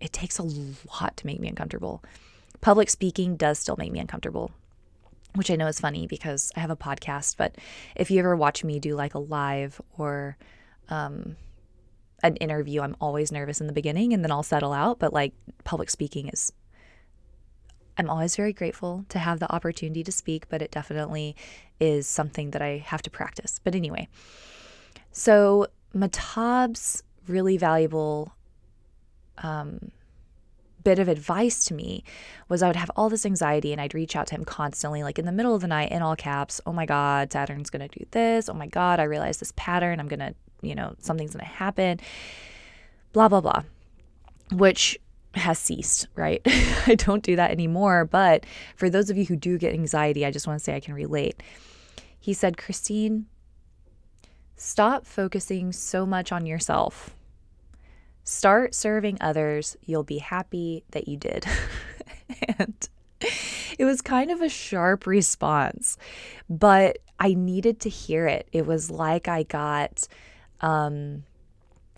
it 0.00 0.12
takes 0.12 0.38
a 0.38 0.42
lot 0.42 1.16
to 1.16 1.26
make 1.26 1.40
me 1.40 1.48
uncomfortable. 1.48 2.02
Public 2.60 2.90
speaking 2.90 3.36
does 3.36 3.58
still 3.58 3.76
make 3.76 3.92
me 3.92 3.98
uncomfortable, 3.98 4.50
which 5.34 5.50
I 5.50 5.56
know 5.56 5.66
is 5.66 5.80
funny 5.80 6.06
because 6.06 6.52
I 6.56 6.60
have 6.60 6.70
a 6.70 6.76
podcast. 6.76 7.36
But 7.36 7.56
if 7.96 8.10
you 8.10 8.18
ever 8.18 8.36
watch 8.36 8.64
me 8.64 8.78
do 8.78 8.94
like 8.94 9.14
a 9.14 9.18
live 9.18 9.80
or 9.98 10.36
um, 10.88 11.36
an 12.22 12.36
interview, 12.36 12.80
I'm 12.80 12.96
always 13.00 13.32
nervous 13.32 13.60
in 13.60 13.66
the 13.66 13.72
beginning 13.72 14.12
and 14.12 14.24
then 14.24 14.30
I'll 14.30 14.42
settle 14.42 14.72
out. 14.72 14.98
But 14.98 15.12
like 15.12 15.32
public 15.64 15.90
speaking 15.90 16.28
is, 16.28 16.52
I'm 17.98 18.08
always 18.08 18.36
very 18.36 18.52
grateful 18.52 19.04
to 19.10 19.18
have 19.18 19.40
the 19.40 19.52
opportunity 19.52 20.02
to 20.04 20.12
speak, 20.12 20.48
but 20.48 20.62
it 20.62 20.70
definitely 20.70 21.36
is 21.80 22.06
something 22.06 22.52
that 22.52 22.62
I 22.62 22.78
have 22.78 23.02
to 23.02 23.10
practice. 23.10 23.60
But 23.62 23.74
anyway, 23.74 24.08
so 25.10 25.66
Matab's 25.94 27.02
really 27.28 27.56
valuable 27.56 28.34
um, 29.38 29.90
bit 30.82 30.98
of 30.98 31.08
advice 31.08 31.64
to 31.66 31.74
me 31.74 32.02
was 32.48 32.62
I 32.62 32.66
would 32.66 32.76
have 32.76 32.90
all 32.96 33.08
this 33.08 33.26
anxiety 33.26 33.72
and 33.72 33.80
I'd 33.80 33.94
reach 33.94 34.16
out 34.16 34.26
to 34.28 34.34
him 34.34 34.44
constantly, 34.44 35.02
like 35.02 35.18
in 35.18 35.26
the 35.26 35.32
middle 35.32 35.54
of 35.54 35.60
the 35.60 35.68
night 35.68 35.92
in 35.92 36.02
all 36.02 36.16
caps. 36.16 36.60
Oh 36.66 36.72
my 36.72 36.86
God, 36.86 37.32
Saturn's 37.32 37.70
going 37.70 37.88
to 37.88 37.98
do 37.98 38.04
this. 38.10 38.48
Oh 38.48 38.54
my 38.54 38.66
God, 38.66 39.00
I 39.00 39.04
realize 39.04 39.38
this 39.38 39.52
pattern. 39.56 40.00
I'm 40.00 40.08
going 40.08 40.20
to, 40.20 40.34
you 40.62 40.74
know, 40.74 40.94
something's 40.98 41.34
going 41.34 41.44
to 41.44 41.50
happen. 41.50 42.00
Blah, 43.12 43.28
blah, 43.28 43.40
blah, 43.40 43.62
which 44.52 44.98
has 45.34 45.58
ceased, 45.58 46.08
right? 46.16 46.40
I 46.86 46.94
don't 46.94 47.22
do 47.22 47.36
that 47.36 47.50
anymore. 47.50 48.04
But 48.04 48.46
for 48.76 48.88
those 48.88 49.10
of 49.10 49.16
you 49.16 49.26
who 49.26 49.36
do 49.36 49.58
get 49.58 49.74
anxiety, 49.74 50.24
I 50.24 50.30
just 50.30 50.46
want 50.46 50.58
to 50.58 50.64
say 50.64 50.74
I 50.74 50.80
can 50.80 50.94
relate. 50.94 51.42
He 52.18 52.32
said, 52.32 52.56
Christine, 52.56 53.26
stop 54.56 55.06
focusing 55.06 55.72
so 55.72 56.06
much 56.06 56.32
on 56.32 56.46
yourself 56.46 57.14
Start 58.24 58.74
serving 58.74 59.18
others. 59.20 59.76
You'll 59.84 60.04
be 60.04 60.18
happy 60.18 60.84
that 60.92 61.08
you 61.08 61.16
did. 61.16 61.44
and 62.58 62.88
it 63.78 63.84
was 63.84 64.00
kind 64.00 64.30
of 64.30 64.40
a 64.40 64.48
sharp 64.48 65.06
response, 65.06 65.96
but 66.48 66.98
I 67.18 67.34
needed 67.34 67.80
to 67.80 67.88
hear 67.88 68.26
it. 68.26 68.48
It 68.52 68.66
was 68.66 68.90
like 68.90 69.26
I 69.26 69.42
got, 69.42 70.06
um, 70.62 71.24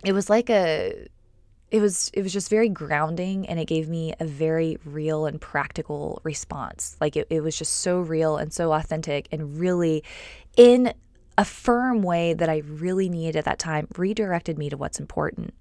it 0.03 0.13
was 0.13 0.29
like 0.29 0.49
a, 0.49 1.07
it 1.71 1.81
was 1.81 2.11
it 2.13 2.21
was 2.21 2.33
just 2.33 2.49
very 2.49 2.69
grounding 2.69 3.47
and 3.47 3.59
it 3.59 3.65
gave 3.65 3.89
me 3.89 4.13
a 4.19 4.25
very 4.25 4.77
real 4.85 5.25
and 5.25 5.41
practical 5.41 6.21
response 6.23 6.95
like 7.01 7.15
it, 7.17 7.25
it 7.31 7.41
was 7.41 7.57
just 7.57 7.77
so 7.77 7.99
real 7.99 8.37
and 8.37 8.53
so 8.53 8.71
authentic 8.71 9.27
and 9.31 9.59
really 9.59 10.03
in 10.55 10.93
a 11.39 11.43
firm 11.43 12.03
way 12.03 12.35
that 12.35 12.49
i 12.49 12.57
really 12.67 13.09
needed 13.09 13.35
at 13.35 13.45
that 13.45 13.57
time 13.57 13.87
redirected 13.97 14.59
me 14.59 14.69
to 14.69 14.77
what's 14.77 14.99
important 14.99 15.55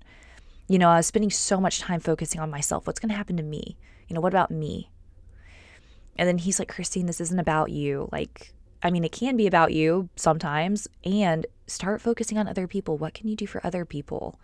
you 0.68 0.78
know, 0.78 0.88
I 0.88 0.96
was 0.96 1.06
spending 1.06 1.30
so 1.30 1.60
much 1.60 1.80
time 1.80 2.00
focusing 2.00 2.40
on 2.40 2.50
myself. 2.50 2.86
What's 2.86 2.98
going 2.98 3.10
to 3.10 3.16
happen 3.16 3.36
to 3.36 3.42
me? 3.42 3.76
You 4.08 4.14
know, 4.14 4.20
what 4.20 4.32
about 4.32 4.50
me? 4.50 4.90
And 6.16 6.28
then 6.28 6.38
he's 6.38 6.58
like, 6.58 6.68
Christine, 6.68 7.06
this 7.06 7.20
isn't 7.20 7.38
about 7.38 7.70
you. 7.70 8.08
Like, 8.12 8.53
I 8.84 8.90
mean, 8.90 9.02
it 9.02 9.12
can 9.12 9.36
be 9.36 9.46
about 9.46 9.72
you 9.72 10.10
sometimes, 10.14 10.86
and 11.04 11.46
start 11.66 12.02
focusing 12.02 12.36
on 12.36 12.46
other 12.46 12.68
people. 12.68 12.98
What 12.98 13.14
can 13.14 13.26
you 13.28 13.34
do 13.34 13.46
for 13.46 13.66
other 13.66 13.86
people? 13.86 14.38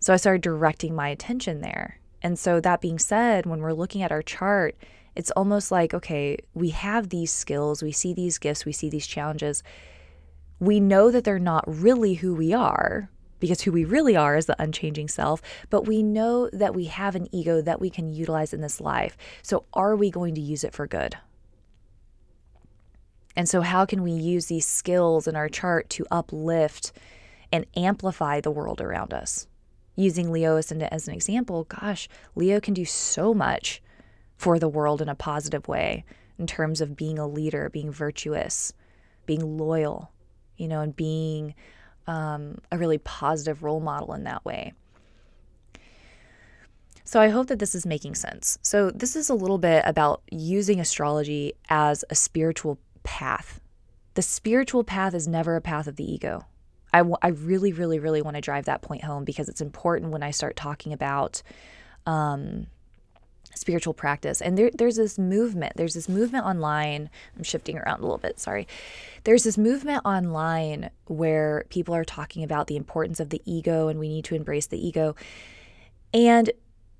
So 0.00 0.12
I 0.12 0.18
started 0.18 0.42
directing 0.42 0.94
my 0.94 1.08
attention 1.08 1.62
there. 1.62 1.98
And 2.22 2.38
so, 2.38 2.60
that 2.60 2.82
being 2.82 2.98
said, 2.98 3.46
when 3.46 3.60
we're 3.60 3.72
looking 3.72 4.02
at 4.02 4.12
our 4.12 4.20
chart, 4.20 4.76
it's 5.16 5.30
almost 5.30 5.70
like, 5.70 5.94
okay, 5.94 6.36
we 6.52 6.68
have 6.70 7.08
these 7.08 7.32
skills, 7.32 7.82
we 7.82 7.92
see 7.92 8.12
these 8.12 8.36
gifts, 8.36 8.66
we 8.66 8.72
see 8.72 8.90
these 8.90 9.06
challenges. 9.06 9.62
We 10.58 10.80
know 10.80 11.10
that 11.10 11.24
they're 11.24 11.38
not 11.38 11.64
really 11.66 12.14
who 12.14 12.34
we 12.34 12.52
are, 12.52 13.08
because 13.38 13.62
who 13.62 13.72
we 13.72 13.86
really 13.86 14.16
are 14.16 14.36
is 14.36 14.44
the 14.44 14.62
unchanging 14.62 15.08
self, 15.08 15.40
but 15.70 15.86
we 15.86 16.02
know 16.02 16.50
that 16.52 16.74
we 16.74 16.84
have 16.84 17.16
an 17.16 17.34
ego 17.34 17.62
that 17.62 17.80
we 17.80 17.88
can 17.88 18.12
utilize 18.12 18.52
in 18.52 18.60
this 18.60 18.82
life. 18.82 19.16
So, 19.40 19.64
are 19.72 19.96
we 19.96 20.10
going 20.10 20.34
to 20.34 20.42
use 20.42 20.62
it 20.62 20.74
for 20.74 20.86
good? 20.86 21.16
And 23.36 23.48
so, 23.48 23.60
how 23.60 23.86
can 23.86 24.02
we 24.02 24.12
use 24.12 24.46
these 24.46 24.66
skills 24.66 25.26
in 25.26 25.36
our 25.36 25.48
chart 25.48 25.88
to 25.90 26.06
uplift 26.10 26.92
and 27.52 27.64
amplify 27.76 28.40
the 28.40 28.50
world 28.50 28.80
around 28.80 29.14
us? 29.14 29.46
using 30.00 30.32
Leo 30.32 30.56
as 30.56 30.72
an, 30.72 30.82
as 30.82 31.08
an 31.08 31.14
example, 31.14 31.64
gosh, 31.64 32.08
Leo 32.34 32.60
can 32.60 32.74
do 32.74 32.84
so 32.84 33.34
much 33.34 33.82
for 34.36 34.58
the 34.58 34.68
world 34.68 35.02
in 35.02 35.08
a 35.08 35.14
positive 35.14 35.68
way 35.68 36.04
in 36.38 36.46
terms 36.46 36.80
of 36.80 36.96
being 36.96 37.18
a 37.18 37.26
leader, 37.26 37.68
being 37.68 37.92
virtuous, 37.92 38.72
being 39.26 39.58
loyal, 39.58 40.10
you 40.56 40.66
know, 40.66 40.80
and 40.80 40.96
being 40.96 41.54
um, 42.06 42.58
a 42.72 42.78
really 42.78 42.98
positive 42.98 43.62
role 43.62 43.80
model 43.80 44.14
in 44.14 44.24
that 44.24 44.44
way. 44.44 44.72
So 47.04 47.20
I 47.20 47.28
hope 47.28 47.48
that 47.48 47.58
this 47.58 47.74
is 47.74 47.84
making 47.84 48.14
sense. 48.14 48.58
So, 48.62 48.90
this 48.90 49.16
is 49.16 49.28
a 49.28 49.34
little 49.34 49.58
bit 49.58 49.82
about 49.84 50.22
using 50.30 50.78
astrology 50.78 51.54
as 51.68 52.04
a 52.08 52.14
spiritual 52.14 52.78
path. 53.02 53.60
The 54.14 54.22
spiritual 54.22 54.84
path 54.84 55.14
is 55.14 55.28
never 55.28 55.56
a 55.56 55.60
path 55.60 55.86
of 55.86 55.96
the 55.96 56.10
ego. 56.10 56.46
I, 56.92 56.98
w- 56.98 57.16
I 57.22 57.28
really, 57.28 57.72
really, 57.72 57.98
really 57.98 58.22
want 58.22 58.34
to 58.34 58.40
drive 58.40 58.64
that 58.64 58.82
point 58.82 59.04
home 59.04 59.24
because 59.24 59.48
it's 59.48 59.60
important 59.60 60.10
when 60.10 60.22
I 60.22 60.32
start 60.32 60.56
talking 60.56 60.92
about 60.92 61.42
um, 62.06 62.66
spiritual 63.54 63.94
practice. 63.94 64.40
And 64.40 64.56
there, 64.58 64.70
there's 64.72 64.96
this 64.96 65.18
movement. 65.18 65.74
There's 65.76 65.94
this 65.94 66.08
movement 66.08 66.46
online. 66.46 67.10
I'm 67.36 67.42
shifting 67.42 67.78
around 67.78 68.00
a 68.00 68.02
little 68.02 68.18
bit. 68.18 68.40
Sorry. 68.40 68.66
There's 69.24 69.44
this 69.44 69.58
movement 69.58 70.02
online 70.04 70.90
where 71.06 71.64
people 71.68 71.94
are 71.94 72.04
talking 72.04 72.42
about 72.42 72.66
the 72.66 72.76
importance 72.76 73.20
of 73.20 73.30
the 73.30 73.42
ego 73.44 73.88
and 73.88 74.00
we 74.00 74.08
need 74.08 74.24
to 74.26 74.34
embrace 74.34 74.66
the 74.66 74.84
ego. 74.84 75.14
And 76.12 76.50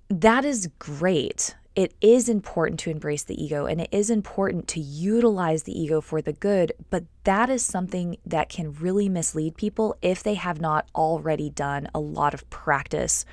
that 0.09 0.45
is 0.45 0.69
great. 0.79 1.55
It 1.77 1.95
is 2.01 2.29
important 2.29 2.81
to 2.81 2.91
embrace 2.91 3.23
the 3.23 3.43
ego 3.43 3.67
and 3.67 3.81
it 3.81 3.89
is 3.93 4.11
important 4.11 4.67
to 4.69 4.81
utilize 4.81 5.63
the 5.63 5.79
ego 5.79 6.01
for 6.01 6.21
the 6.21 6.33
good, 6.33 6.73
but 6.91 7.05
that 7.25 7.49
is 7.49 7.65
something 7.65 8.17
that 8.27 8.49
can 8.49 8.73
really 8.73 9.09
mislead 9.09 9.57
people 9.57 9.97
if 10.03 10.23
they 10.23 10.35
have 10.35 10.61
not 10.61 10.89
already 10.95 11.49
done 11.49 11.89
a 11.95 12.01
lot 12.01 12.35
of 12.35 12.49
practice 12.51 13.25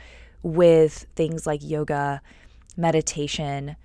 with 0.44 1.08
things 1.16 1.48
like 1.48 1.64
yoga, 1.64 2.22
meditation, 2.76 3.76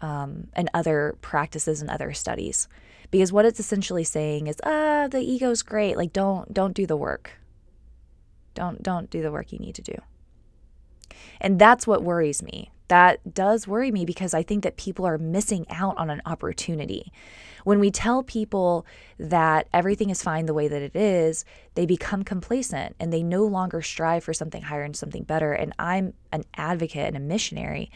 um, 0.00 0.48
and 0.54 0.70
other 0.72 1.16
practices 1.20 1.80
and 1.80 1.90
other 1.90 2.12
studies. 2.12 2.68
Because 3.10 3.32
what 3.32 3.44
it's 3.44 3.60
essentially 3.60 4.04
saying 4.04 4.46
is, 4.46 4.56
ah, 4.64 5.08
the 5.10 5.20
ego's 5.20 5.62
great. 5.62 5.96
Like, 5.96 6.12
don't 6.12 6.52
don't 6.52 6.74
do 6.74 6.86
the 6.86 6.96
work. 6.96 7.32
Don't 8.54 8.82
don't 8.82 9.10
do 9.10 9.22
the 9.22 9.32
work 9.32 9.52
you 9.52 9.58
need 9.58 9.74
to 9.76 9.82
do. 9.82 9.94
And 11.40 11.58
that's 11.58 11.86
what 11.86 12.02
worries 12.02 12.42
me. 12.42 12.70
That 12.88 13.34
does 13.34 13.68
worry 13.68 13.90
me 13.90 14.04
because 14.04 14.34
I 14.34 14.42
think 14.42 14.64
that 14.64 14.76
people 14.76 15.06
are 15.06 15.18
missing 15.18 15.66
out 15.70 15.96
on 15.98 16.10
an 16.10 16.22
opportunity. 16.24 17.12
When 17.64 17.80
we 17.80 17.90
tell 17.90 18.22
people 18.22 18.86
that 19.18 19.68
everything 19.74 20.08
is 20.08 20.22
fine 20.22 20.46
the 20.46 20.54
way 20.54 20.68
that 20.68 20.80
it 20.80 20.96
is, 20.96 21.44
they 21.74 21.84
become 21.84 22.24
complacent 22.24 22.96
and 22.98 23.12
they 23.12 23.22
no 23.22 23.44
longer 23.44 23.82
strive 23.82 24.24
for 24.24 24.32
something 24.32 24.62
higher 24.62 24.82
and 24.82 24.96
something 24.96 25.24
better. 25.24 25.52
And 25.52 25.74
I'm 25.78 26.14
an 26.32 26.44
advocate 26.56 27.06
and 27.06 27.16
a 27.16 27.20
missionary 27.20 27.90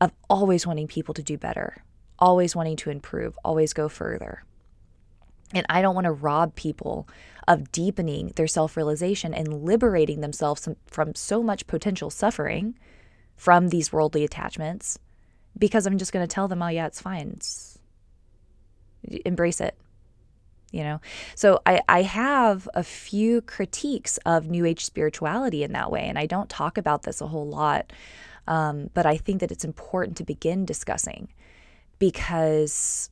of 0.00 0.12
always 0.30 0.66
wanting 0.66 0.88
people 0.88 1.12
to 1.14 1.22
do 1.22 1.36
better, 1.36 1.84
always 2.18 2.56
wanting 2.56 2.76
to 2.76 2.90
improve, 2.90 3.38
always 3.44 3.74
go 3.74 3.88
further. 3.88 4.44
And 5.52 5.66
I 5.68 5.82
don't 5.82 5.94
want 5.94 6.04
to 6.06 6.12
rob 6.12 6.54
people 6.54 7.08
of 7.46 7.72
deepening 7.72 8.32
their 8.36 8.46
self 8.46 8.76
realization 8.76 9.34
and 9.34 9.64
liberating 9.64 10.20
themselves 10.20 10.68
from 10.86 11.14
so 11.14 11.42
much 11.42 11.66
potential 11.66 12.10
suffering 12.10 12.78
from 13.38 13.68
these 13.68 13.90
worldly 13.92 14.24
attachments 14.24 14.98
because 15.56 15.86
I'm 15.86 15.96
just 15.96 16.12
going 16.12 16.26
to 16.26 16.32
tell 16.32 16.48
them, 16.48 16.62
oh, 16.62 16.68
yeah, 16.68 16.86
it's 16.86 17.00
fine. 17.00 17.32
It's, 17.36 17.78
embrace 19.24 19.60
it. 19.60 19.74
You 20.70 20.82
know, 20.82 21.00
so 21.34 21.62
I, 21.64 21.80
I 21.88 22.02
have 22.02 22.68
a 22.74 22.82
few 22.82 23.40
critiques 23.40 24.18
of 24.26 24.50
New 24.50 24.66
Age 24.66 24.84
spirituality 24.84 25.62
in 25.62 25.72
that 25.72 25.90
way, 25.90 26.02
and 26.02 26.18
I 26.18 26.26
don't 26.26 26.50
talk 26.50 26.76
about 26.76 27.04
this 27.04 27.22
a 27.22 27.26
whole 27.26 27.48
lot. 27.48 27.90
Um, 28.46 28.90
but 28.92 29.06
I 29.06 29.16
think 29.16 29.40
that 29.40 29.50
it's 29.50 29.64
important 29.64 30.18
to 30.18 30.24
begin 30.24 30.66
discussing 30.66 31.28
because 31.98 33.08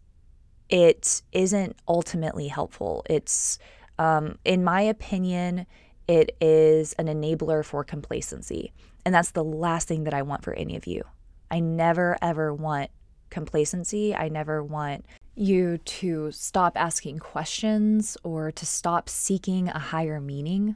it 0.68 1.22
isn't 1.32 1.76
ultimately 1.88 2.48
helpful. 2.48 3.04
It's, 3.08 3.58
um, 3.98 4.38
in 4.44 4.62
my 4.62 4.82
opinion, 4.82 5.66
it 6.08 6.36
is 6.40 6.92
an 6.94 7.06
enabler 7.06 7.64
for 7.64 7.84
complacency. 7.84 8.72
And 9.06 9.14
that's 9.14 9.30
the 9.30 9.44
last 9.44 9.86
thing 9.86 10.02
that 10.02 10.14
I 10.14 10.22
want 10.22 10.42
for 10.42 10.52
any 10.54 10.74
of 10.74 10.88
you. 10.88 11.04
I 11.48 11.60
never, 11.60 12.18
ever 12.20 12.52
want 12.52 12.90
complacency. 13.30 14.16
I 14.16 14.28
never 14.28 14.64
want 14.64 15.06
you 15.36 15.78
to 15.78 16.32
stop 16.32 16.72
asking 16.76 17.20
questions 17.20 18.16
or 18.24 18.50
to 18.50 18.66
stop 18.66 19.08
seeking 19.08 19.68
a 19.68 19.78
higher 19.78 20.20
meaning. 20.20 20.74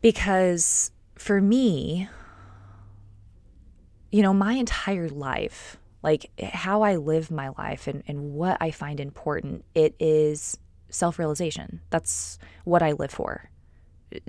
Because 0.00 0.90
for 1.14 1.40
me, 1.40 2.08
you 4.10 4.22
know, 4.22 4.34
my 4.34 4.54
entire 4.54 5.08
life, 5.08 5.76
like 6.02 6.32
how 6.42 6.82
I 6.82 6.96
live 6.96 7.30
my 7.30 7.50
life 7.58 7.86
and, 7.86 8.02
and 8.08 8.32
what 8.32 8.56
I 8.60 8.72
find 8.72 8.98
important, 8.98 9.64
it 9.76 9.94
is 10.00 10.58
self 10.90 11.16
realization. 11.16 11.80
That's 11.90 12.40
what 12.64 12.82
I 12.82 12.90
live 12.90 13.12
for, 13.12 13.50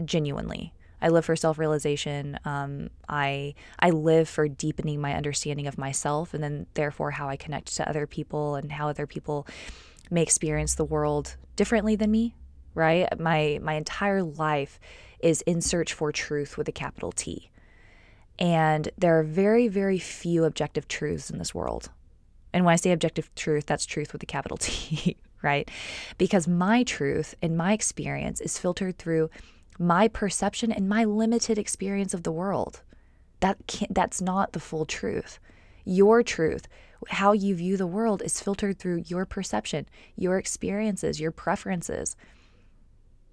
genuinely. 0.06 0.72
I 1.02 1.10
live 1.10 1.26
for 1.26 1.36
self 1.36 1.58
realization. 1.58 2.40
Um, 2.46 2.90
I 3.08 3.56
I 3.80 3.92
live 3.92 4.28
for 4.28 4.48
deepening 4.48 5.02
my 5.02 5.14
understanding 5.14 5.68
of 5.68 5.78
myself, 5.78 6.34
and 6.34 6.44
then 6.44 6.68
therefore 6.74 7.12
how 7.12 7.30
I 7.30 7.38
connect 7.38 7.76
to 7.78 7.88
other 7.88 8.08
people 8.08 8.56
and 8.56 8.72
how 8.72 8.90
other 8.90 9.08
people 9.08 9.48
may 10.12 10.24
experience 10.24 10.76
the 10.76 10.86
world 10.86 11.36
differently 11.56 11.96
than 11.96 12.12
me. 12.12 12.36
Right? 12.74 13.08
My 13.20 13.60
my 13.62 13.74
entire 13.74 14.24
life 14.24 14.80
is 15.20 15.42
in 15.42 15.62
search 15.62 15.94
for 15.94 16.12
truth 16.12 16.58
with 16.58 16.68
a 16.68 16.72
capital 16.72 17.12
T. 17.12 17.50
And 18.38 18.90
there 18.98 19.20
are 19.20 19.24
very, 19.24 19.68
very 19.68 20.00
few 20.00 20.46
objective 20.46 20.88
truths 20.88 21.30
in 21.30 21.40
this 21.40 21.54
world. 21.54 21.90
And 22.54 22.66
when 22.66 22.74
I 22.74 22.78
say 22.78 22.92
objective 22.92 23.34
truth, 23.36 23.66
that's 23.66 23.86
truth 23.86 24.14
with 24.14 24.24
a 24.24 24.26
capital 24.26 24.58
T, 24.58 25.18
right? 25.42 25.70
Because 26.18 26.48
my 26.48 26.84
truth 26.84 27.36
and 27.42 27.58
my 27.58 27.74
experience 27.74 28.40
is 28.42 28.58
filtered 28.58 28.98
through 28.98 29.30
my 29.80 30.10
perception 30.10 30.72
and 30.72 30.90
my 30.90 31.06
limited 31.06 31.58
experience 31.58 32.14
of 32.14 32.24
the 32.24 32.32
world. 32.32 32.82
That 33.40 33.58
can't, 33.66 33.96
that's 33.96 34.22
not 34.22 34.52
the 34.52 34.60
full 34.60 34.86
truth. 34.86 35.40
Your 35.86 36.22
truth, 36.22 36.68
how 37.08 37.32
you 37.32 37.56
view 37.56 37.78
the 37.78 37.88
world, 37.88 38.22
is 38.22 38.42
filtered 38.42 38.78
through 38.78 39.04
your 39.08 39.26
perception, 39.26 39.88
your 40.18 40.38
experiences, 40.38 41.22
your 41.22 41.32
preferences. 41.32 42.18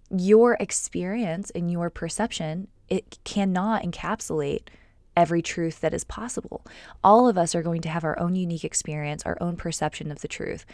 Your 0.09 0.57
experience 0.61 1.51
and 1.51 1.71
your 1.71 1.91
perception, 1.91 2.69
it 2.89 3.19
cannot 3.25 3.83
encapsulate 3.83 4.69
every 5.17 5.43
truth 5.43 5.81
that 5.81 5.93
is 5.93 6.05
possible. 6.05 6.65
All 7.03 7.29
of 7.29 7.37
us 7.37 7.57
are 7.57 7.63
going 7.63 7.81
to 7.83 7.89
have 7.89 8.05
our 8.05 8.17
own 8.21 8.37
unique 8.37 8.65
experience, 8.65 9.25
our 9.25 9.37
own 9.41 9.57
perception 9.57 10.13
of 10.13 10.21
the 10.21 10.29
truth. 10.29 10.65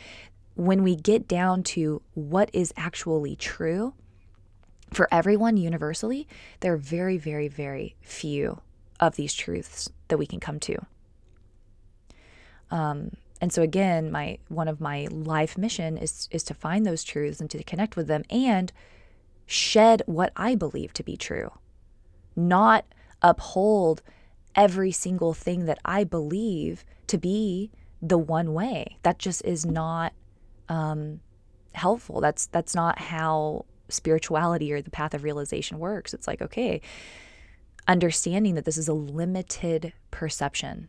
When 0.55 0.83
we 0.83 0.97
get 0.97 1.27
down 1.27 1.63
to 1.63 2.03
what 2.13 2.51
is 2.53 2.75
actually 2.77 3.37
true, 3.37 3.95
for 4.92 5.09
everyone 5.11 5.57
universally, 5.57 6.26
there 6.61 6.74
are 6.74 6.78
very, 6.78 7.18
very, 7.18 7.48
very 7.48 7.96
few 8.00 8.61
of 9.00 9.16
these 9.16 9.35
truths 9.35 9.90
that 10.09 10.18
we 10.18 10.26
can 10.26 10.40
come 10.40 10.61
to. 10.61 10.76
Um, 12.70 13.12
and 13.40 13.52
so 13.52 13.62
again, 13.62 14.11
my 14.11 14.38
one 14.48 14.68
of 14.68 14.81
my 14.81 15.09
life 15.11 15.59
mission 15.59 15.98
is 15.98 16.28
is 16.31 16.44
to 16.44 16.55
find 16.55 16.87
those 16.87 17.02
truths 17.02 17.40
and 17.40 17.50
to 17.50 17.62
connect 17.64 17.96
with 17.96 18.07
them 18.07 18.22
and 18.31 18.72
shed 19.46 20.02
what 20.07 20.33
I 20.37 20.55
believe 20.55 20.92
to 20.94 21.02
be 21.02 21.16
true, 21.16 21.50
not 22.37 22.85
uphold 23.20 24.00
every 24.55 24.92
single 24.92 25.35
thing 25.35 25.66
that 25.66 25.78
I 25.85 26.05
believe 26.05 26.85
to 27.09 27.18
be 27.18 27.70
the 28.00 28.18
one 28.18 28.55
way. 28.55 28.98
That 29.02 29.18
just 29.18 29.44
is 29.44 29.66
not 29.66 30.12
um, 30.68 31.20
helpful. 31.74 32.20
That's 32.20 32.46
that's 32.46 32.74
not 32.74 32.98
how 33.00 33.64
spirituality 33.92 34.72
or 34.72 34.83
the 34.83 34.90
path 34.90 35.14
of 35.14 35.24
realization 35.24 35.78
works. 35.78 36.14
It's 36.14 36.26
like 36.26 36.42
okay, 36.42 36.81
understanding 37.87 38.55
that 38.55 38.64
this 38.64 38.78
is 38.78 38.88
a 38.88 38.94
limited 38.94 39.92
perception. 40.11 40.88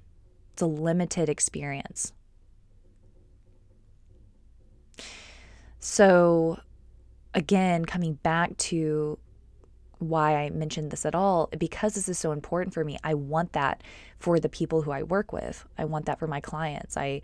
It's 0.53 0.61
a 0.61 0.67
limited 0.67 1.29
experience. 1.29 2.13
So, 5.79 6.59
again, 7.33 7.83
coming 7.85 8.13
back 8.13 8.55
to 8.57 9.19
why 9.99 10.37
I 10.37 10.49
mentioned 10.49 10.91
this 10.91 11.05
at 11.05 11.15
all 11.15 11.49
because 11.57 11.95
this 11.95 12.07
is 12.07 12.17
so 12.17 12.31
important 12.31 12.73
for 12.73 12.83
me. 12.83 12.97
I 13.03 13.13
want 13.13 13.53
that 13.53 13.83
for 14.19 14.39
the 14.39 14.49
people 14.49 14.81
who 14.81 14.91
I 14.91 15.03
work 15.03 15.33
with. 15.33 15.65
I 15.77 15.85
want 15.85 16.05
that 16.05 16.19
for 16.19 16.27
my 16.27 16.39
clients. 16.39 16.97
I 16.97 17.21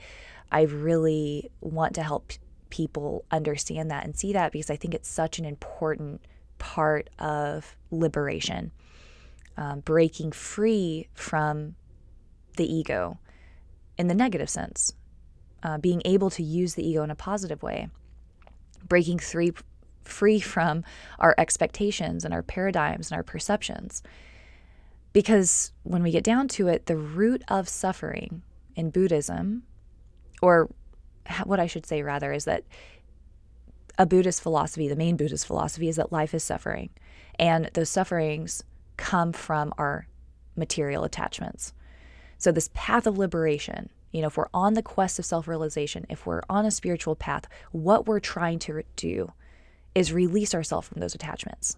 I 0.52 0.64
really 0.64 1.52
want 1.62 1.96
to 1.96 2.04
help 2.04 2.34
people 2.70 3.26
understand 3.32 3.92
that 3.92 4.04
and 4.04 4.18
see 4.18 4.34
that 4.34 4.52
because 4.52 4.70
I 4.70 4.76
think 4.76 4.94
it's 4.94 5.10
such 5.10 5.40
an 5.40 5.46
important 5.46 6.22
part 6.58 7.10
of 7.20 7.76
liberation, 7.92 8.72
um, 9.58 9.80
breaking 9.82 10.32
free 10.32 11.08
from 11.14 11.76
the 12.58 12.72
ego 12.72 13.18
in 13.98 14.08
the 14.08 14.16
negative 14.16 14.50
sense, 14.50 14.94
uh, 15.64 15.78
being 15.78 16.02
able 16.06 16.30
to 16.30 16.44
use 16.44 16.76
the 16.76 16.88
ego 16.88 17.04
in 17.04 17.12
a 17.12 17.16
positive 17.16 17.64
way, 17.64 17.90
breaking 18.88 19.20
free 19.20 19.54
free 20.04 20.40
from 20.40 20.84
our 21.20 21.36
expectations 21.38 22.26
and 22.26 22.34
our 22.34 22.42
paradigms 22.42 23.12
and 23.12 23.18
our 23.18 23.24
perceptions. 23.24 24.02
Because 25.14 25.72
when 25.84 26.02
we 26.02 26.12
get 26.12 26.24
down 26.24 26.48
to 26.50 26.68
it, 26.68 26.88
the 26.88 26.98
root 26.98 27.44
of 27.48 27.70
suffering 27.70 28.42
in 28.76 28.90
Buddhism, 28.90 29.64
or 30.42 30.70
what 31.44 31.60
I 31.60 31.68
should 31.68 31.86
say 31.86 32.02
rather, 32.02 32.34
is 32.34 32.46
that 32.46 32.64
a 33.98 34.06
Buddhist 34.06 34.42
philosophy, 34.42 34.88
the 34.88 34.96
main 34.96 35.18
Buddhist 35.18 35.46
philosophy, 35.46 35.90
is 35.90 35.98
that 35.98 36.12
life 36.12 36.34
is 36.34 36.44
suffering. 36.44 36.90
And 37.38 37.70
those 37.74 37.90
sufferings 37.90 38.64
come 38.98 39.34
from 39.34 39.74
our 39.78 40.08
material 40.56 41.04
attachments. 41.04 41.74
So, 42.38 42.52
this 42.52 42.70
path 42.74 43.06
of 43.06 43.18
liberation, 43.18 43.90
you 44.12 44.22
know, 44.22 44.28
if 44.28 44.38
we're 44.38 44.48
on 44.54 44.74
the 44.74 44.82
quest 44.82 45.20
of 45.20 45.26
self 45.26 45.48
realization, 45.48 46.06
if 46.10 46.26
we're 46.26 46.42
on 46.50 46.66
a 46.66 46.72
spiritual 46.72 47.16
path, 47.16 47.46
what 47.72 48.08
we're 48.08 48.22
trying 48.22 48.60
to 48.60 48.84
do 48.96 49.34
is 49.94 50.14
release 50.14 50.54
ourselves 50.54 50.88
from 50.88 51.02
those 51.02 51.16
attachments. 51.16 51.76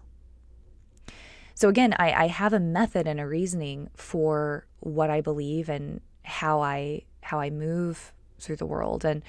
So, 1.54 1.68
again, 1.68 1.94
I, 1.98 2.12
I 2.12 2.26
have 2.28 2.52
a 2.52 2.60
method 2.60 3.06
and 3.06 3.20
a 3.20 3.26
reasoning 3.26 3.88
for 3.94 4.66
what 4.80 5.10
I 5.10 5.20
believe 5.20 5.68
and 5.68 6.00
how 6.22 6.60
I 6.60 7.02
how 7.22 7.40
I 7.40 7.50
move 7.50 8.12
through 8.42 8.56
the 8.56 8.66
world. 8.66 9.04
And 9.04 9.22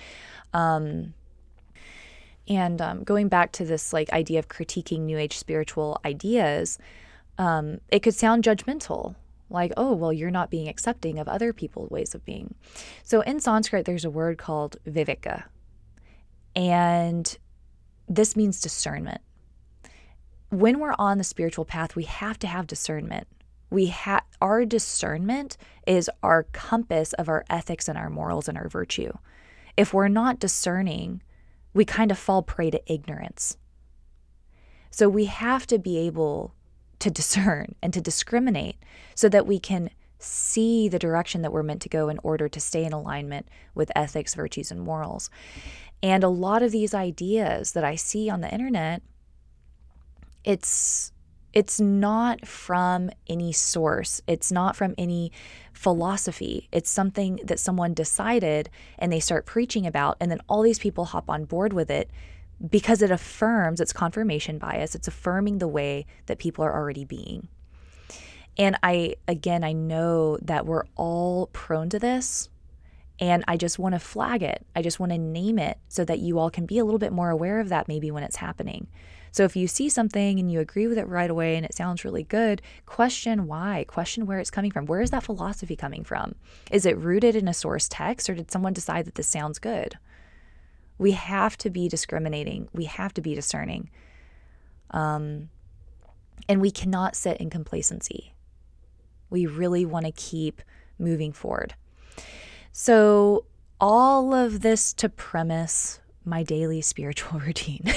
um, 0.54 1.13
and 2.47 2.82
um, 2.82 3.04
going 3.04 3.30
back 3.30 3.52
to 3.54 3.65
this 3.65 3.93
like 3.93 4.12
idea 4.12 4.39
of 4.39 4.47
critiquing 4.47 5.02
New 5.02 5.17
Age 5.17 5.38
spiritual 5.38 5.99
ideas, 6.04 6.78
um, 7.38 7.80
it 7.89 8.04
could 8.04 8.15
sound 8.15 8.43
judgmental, 8.43 9.15
like, 9.49 9.71
oh, 9.78 9.93
well, 9.93 10.12
you're 10.12 10.32
not 10.32 10.49
being 10.49 10.67
accepting 10.67 11.19
of 11.19 11.28
other 11.28 11.54
people's 11.54 11.89
ways 11.89 12.13
of 12.13 12.26
being. 12.26 12.54
So 13.04 13.21
in 13.21 13.39
Sanskrit, 13.39 13.86
there's 13.86 14.06
a 14.06 14.10
word 14.10 14.38
called 14.38 14.78
viveka, 14.86 15.43
and 16.56 17.38
this 18.10 18.36
means 18.36 18.60
discernment. 18.60 19.21
When 20.49 20.80
we're 20.80 20.95
on 20.99 21.17
the 21.17 21.23
spiritual 21.23 21.65
path, 21.65 21.95
we 21.95 22.04
have 22.04 22.38
to 22.39 22.47
have 22.47 22.67
discernment. 22.67 23.28
We 23.73 23.88
have 23.88 24.21
our 24.39 24.65
discernment 24.65 25.57
is 25.88 26.07
our 26.21 26.43
compass 26.43 27.13
of 27.13 27.27
our 27.27 27.43
ethics 27.49 27.89
and 27.89 27.97
our 27.97 28.12
morals 28.12 28.47
and 28.47 28.55
our 28.55 28.69
virtue. 28.69 29.13
If 29.75 29.95
we're 29.95 30.09
not 30.09 30.38
discerning, 30.38 31.23
we 31.73 31.83
kind 31.83 32.12
of 32.12 32.19
fall 32.19 32.43
prey 32.43 32.69
to 32.69 32.93
ignorance. 32.93 33.57
So 34.91 35.09
we 35.09 35.25
have 35.25 35.65
to 35.65 35.79
be 35.79 35.97
able 35.97 36.53
to 36.99 37.09
discern 37.09 37.73
and 37.81 37.91
to 37.93 37.99
discriminate 37.99 38.75
so 39.15 39.27
that 39.29 39.47
we 39.47 39.57
can 39.57 39.89
see 40.19 40.88
the 40.88 40.99
direction 40.99 41.41
that 41.41 41.51
we're 41.51 41.63
meant 41.63 41.81
to 41.81 41.89
go 41.89 42.09
in 42.09 42.19
order 42.21 42.47
to 42.47 42.59
stay 42.59 42.86
in 42.86 42.93
alignment 42.93 43.47
with 43.73 43.91
ethics, 43.95 44.36
virtues, 44.36 44.69
and 44.69 44.81
morals. 44.81 45.31
And 46.03 46.23
a 46.23 46.29
lot 46.29 46.62
of 46.62 46.71
these 46.71 46.93
ideas 46.93 47.71
that 47.71 47.83
I 47.83 47.95
see 47.95 48.29
on 48.29 48.41
the 48.41 48.53
internet, 48.53 49.01
it's 50.43 51.12
it's 51.54 51.80
not 51.80 52.48
from 52.48 53.12
any 53.28 53.52
source. 53.52 54.22
It's 54.28 54.52
not 54.52 54.76
from 54.76 54.96
any 54.98 55.32
philosophy. 55.72 56.68
It's 56.72 56.89
something 56.89 57.39
that 57.44 57.60
someone 57.60 57.94
decided 57.94 58.70
and 58.98 59.12
they 59.12 59.20
start 59.20 59.46
preaching 59.46 59.86
about, 59.86 60.18
and 60.20 60.32
then 60.32 60.39
all 60.50 60.63
these 60.63 60.80
people 60.80 61.06
hop 61.06 61.30
on 61.30 61.46
board 61.46 61.72
with 61.72 61.92
it 61.92 62.10
because 62.70 63.02
it 63.02 63.12
affirms 63.12 63.80
its 63.80 63.94
confirmation 63.94 64.58
bias. 64.58 64.96
It's 64.96 65.08
affirming 65.08 65.60
the 65.60 65.68
way 65.68 66.06
that 66.26 66.39
people 66.39 66.66
are 66.66 66.74
already 66.74 67.06
being. 67.06 67.48
And 68.58 68.78
I, 68.84 69.16
again, 69.28 69.63
I 69.63 69.74
know 69.74 70.38
that 70.42 70.66
we're 70.66 70.86
all 70.96 71.48
prone 71.48 71.89
to 71.89 72.00
this. 72.00 72.50
And 73.20 73.44
I 73.48 73.58
just 73.58 73.78
want 73.78 73.94
to 73.94 74.00
flag 74.00 74.42
it. 74.42 74.66
I 74.76 74.82
just 74.82 75.00
want 75.00 75.12
to 75.12 75.18
name 75.18 75.60
it 75.60 75.78
so 75.88 76.04
that 76.04 76.20
you 76.20 76.39
all 76.39 76.50
can 76.50 76.66
be 76.66 76.80
a 76.80 76.84
little 76.84 77.00
bit 77.00 77.13
more 77.13 77.30
aware 77.30 77.60
of 77.60 77.70
that 77.70 77.88
maybe 77.88 78.10
when 78.12 78.24
it's 78.24 78.38
happening. 78.38 78.88
So 79.34 79.43
if 79.46 79.56
you 79.56 79.67
see 79.67 79.89
something 79.89 80.39
and 80.39 80.52
you 80.52 80.60
agree 80.60 80.86
with 80.86 81.00
it 81.00 81.08
right 81.08 81.30
away 81.30 81.56
and 81.56 81.65
it 81.65 81.74
sounds 81.74 82.06
really 82.06 82.22
good, 82.22 82.62
question 82.86 83.48
why, 83.48 83.84
question 83.88 84.28
where 84.28 84.38
it's 84.38 84.52
coming 84.52 84.69
from. 84.69 84.86
Where 84.86 85.02
is 85.02 85.10
that 85.10 85.24
philosophy 85.24 85.76
coming 85.76 86.04
from? 86.04 86.36
Is 86.69 86.86
it 86.86 86.96
rooted 87.00 87.36
in 87.36 87.48
a 87.48 87.54
source 87.54 87.88
text 87.89 88.30
or 88.30 88.36
did 88.36 88.52
someone 88.52 88.74
decide 88.74 89.06
that 89.06 89.15
this 89.15 89.28
sounds 89.28 89.58
good? 89.58 89.98
We 91.00 91.13
have 91.13 91.58
to 91.58 91.72
be 91.72 91.89
discriminating, 91.89 92.69
we 92.74 92.86
have 92.86 93.12
to 93.15 93.22
be 93.22 93.34
discerning. 93.34 93.89
Um, 94.91 95.50
and 96.48 96.62
we 96.62 96.69
cannot 96.69 97.15
sit 97.15 97.38
in 97.38 97.50
complacency. 97.50 98.36
We 99.32 99.48
really 99.48 99.84
want 99.84 100.06
to 100.06 100.12
keep 100.12 100.62
moving 101.00 101.34
forward. 101.34 101.74
So, 102.72 103.46
all 103.82 104.36
of 104.36 104.62
this 104.62 104.93
to 104.93 105.10
premise 105.10 106.00
my 106.24 106.43
daily 106.43 106.82
spiritual 106.82 107.39
routine. 107.48 107.91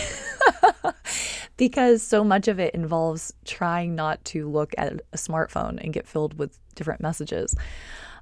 Because 1.56 2.02
so 2.02 2.22
much 2.22 2.48
of 2.48 2.58
it 2.58 2.74
involves 2.74 3.32
trying 3.44 3.94
not 3.94 4.24
to 4.26 4.48
look 4.48 4.74
at 4.76 5.00
a 5.12 5.16
smartphone 5.16 5.82
and 5.82 5.92
get 5.92 6.06
filled 6.06 6.38
with 6.38 6.58
different 6.74 7.00
messages. 7.00 7.54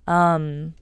Um, 0.06 0.74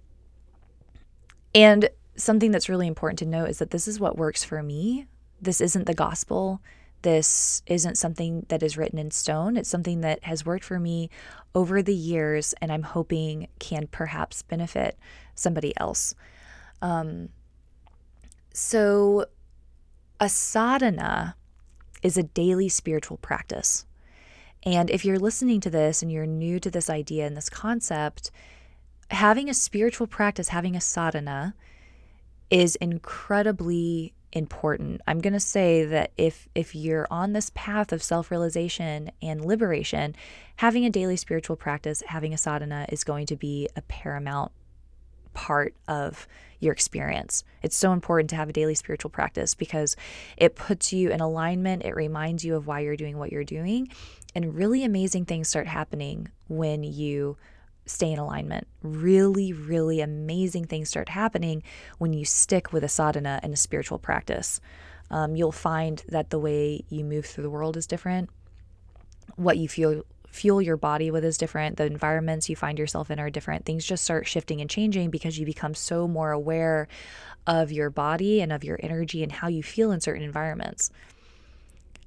and 1.55 1.89
something 2.17 2.51
that's 2.51 2.69
really 2.69 2.87
important 2.87 3.19
to 3.21 3.27
note 3.27 3.49
is 3.49 3.59
that 3.59 3.71
this 3.71 3.89
is 3.89 3.99
what 3.99 4.19
works 4.19 4.45
for 4.45 4.63
me. 4.63 5.07
This 5.41 5.61
isn't 5.61 5.87
the 5.87 5.95
gospel. 5.95 6.61
This 7.03 7.63
isn't 7.67 7.99
something 7.99 8.47
that 8.49 8.63
is 8.63 8.77
written 8.77 8.99
in 8.99 9.11
stone. 9.11 9.57
It's 9.57 9.69
something 9.69 10.03
that 10.03 10.23
has 10.25 10.47
worked 10.47 10.65
for 10.65 10.79
me 10.79 11.11
over 11.55 11.83
the 11.83 11.95
years, 11.95 12.55
and 12.61 12.71
I'm 12.71 12.85
hoping 12.85 13.49
can 13.59 13.89
perhaps 13.89 14.43
benefit 14.43 14.97
somebody 15.35 15.73
else. 15.79 16.15
Um, 16.81 17.31
so, 18.55 19.27
a 20.21 20.29
sadhana 20.29 21.35
is 22.03 22.17
a 22.17 22.23
daily 22.23 22.69
spiritual 22.69 23.17
practice. 23.19 23.87
And 24.65 24.91
if 24.91 25.05
you're 25.05 25.19
listening 25.19 25.61
to 25.61 25.71
this 25.71 26.03
and 26.03 26.13
you're 26.13 26.27
new 26.27 26.61
to 26.61 26.71
this 26.71 26.89
idea 26.89 27.27
and 27.27 27.37
this 27.37 27.49
concept, 27.49 28.31
having 29.11 29.49
a 29.49 29.55
spiritual 29.55 30.07
practice, 30.07 30.49
having 30.49 30.77
a 30.77 30.81
sadhana, 30.81 31.55
is 32.51 32.77
incredibly 32.77 34.15
important. 34.33 35.01
I'm 35.07 35.21
going 35.21 35.33
to 35.33 35.41
say 35.41 35.85
that 35.85 36.13
if 36.17 36.49
if 36.55 36.75
you're 36.75 37.07
on 37.11 37.33
this 37.33 37.51
path 37.55 37.93
of 37.93 38.03
self-realization 38.03 39.11
and 39.21 39.45
liberation, 39.45 40.17
having 40.57 40.85
a 40.85 40.91
daily 40.91 41.17
spiritual 41.17 41.57
practice, 41.57 42.03
having 42.07 42.33
a 42.33 42.39
sadhana 42.39 42.87
is 42.89 43.05
going 43.05 43.27
to 43.27 43.37
be 43.37 43.69
a 43.77 43.83
paramount 43.83 44.53
part 45.35 45.75
of 45.89 46.27
your 46.61 46.73
experience. 46.73 47.43
It's 47.63 47.77
so 47.77 47.93
important 47.93 48.31
to 48.31 48.37
have 48.37 48.49
a 48.49 48.53
daily 48.53 48.75
spiritual 48.75 49.11
practice 49.11 49.55
because 49.55 49.97
it 50.37 50.55
puts 50.55 50.93
you 50.93 51.11
in 51.11 51.21
alignment, 51.21 51.85
it 51.85 51.97
reminds 51.97 52.45
you 52.45 52.55
of 52.55 52.67
why 52.67 52.81
you're 52.81 52.97
doing 52.97 53.19
what 53.19 53.33
you're 53.33 53.45
doing, 53.45 53.89
and 54.35 54.55
really 54.55 54.85
amazing 54.85 55.25
things 55.25 55.49
start 55.49 55.67
happening 55.67 56.29
when 56.49 56.85
you 56.85 57.37
stay 57.85 58.13
in 58.13 58.19
alignment. 58.19 58.69
Really, 58.83 59.53
really 59.53 60.01
amazing 60.01 60.67
things 60.67 60.89
start 60.89 61.09
happening 61.09 61.63
when 61.99 62.13
you 62.13 62.25
stick 62.25 62.73
with 62.73 62.85
a 62.85 62.89
sadhana 62.89 63.41
and 63.43 63.53
a 63.53 63.57
spiritual 63.57 63.99
practice. 63.99 64.61
Um, 65.11 65.37
you'll 65.37 65.53
find 65.53 66.03
that 66.09 66.31
the 66.31 66.39
way 66.39 66.85
you 66.89 67.05
move 67.05 67.27
through 67.27 67.43
the 67.43 67.51
world 67.51 67.77
is 67.77 67.87
different. 67.87 68.31
What 69.37 69.59
you 69.59 69.69
feel 69.69 70.05
fuel 70.33 70.61
your 70.61 70.77
body 70.77 71.11
with 71.11 71.25
is 71.25 71.39
different. 71.39 71.77
The 71.77 71.85
environments 71.85 72.49
you 72.49 72.57
find 72.57 72.79
yourself 72.79 73.11
in 73.11 73.21
are 73.21 73.31
different. 73.31 73.65
Things 73.65 73.85
just 73.85 74.03
start 74.03 74.27
shifting 74.27 74.61
and 74.61 74.69
changing 74.69 75.11
because 75.11 75.39
you 75.39 75.47
become 75.47 75.75
so 75.75 76.09
more 76.09 76.33
aware 76.33 76.89
of 77.47 77.71
your 77.71 77.91
body 77.91 78.41
and 78.41 78.53
of 78.53 78.65
your 78.65 78.79
energy 78.83 79.23
and 79.23 79.31
how 79.31 79.49
you 79.49 79.63
feel 79.63 79.93
in 79.93 80.01
certain 80.01 80.23
environments. 80.23 80.91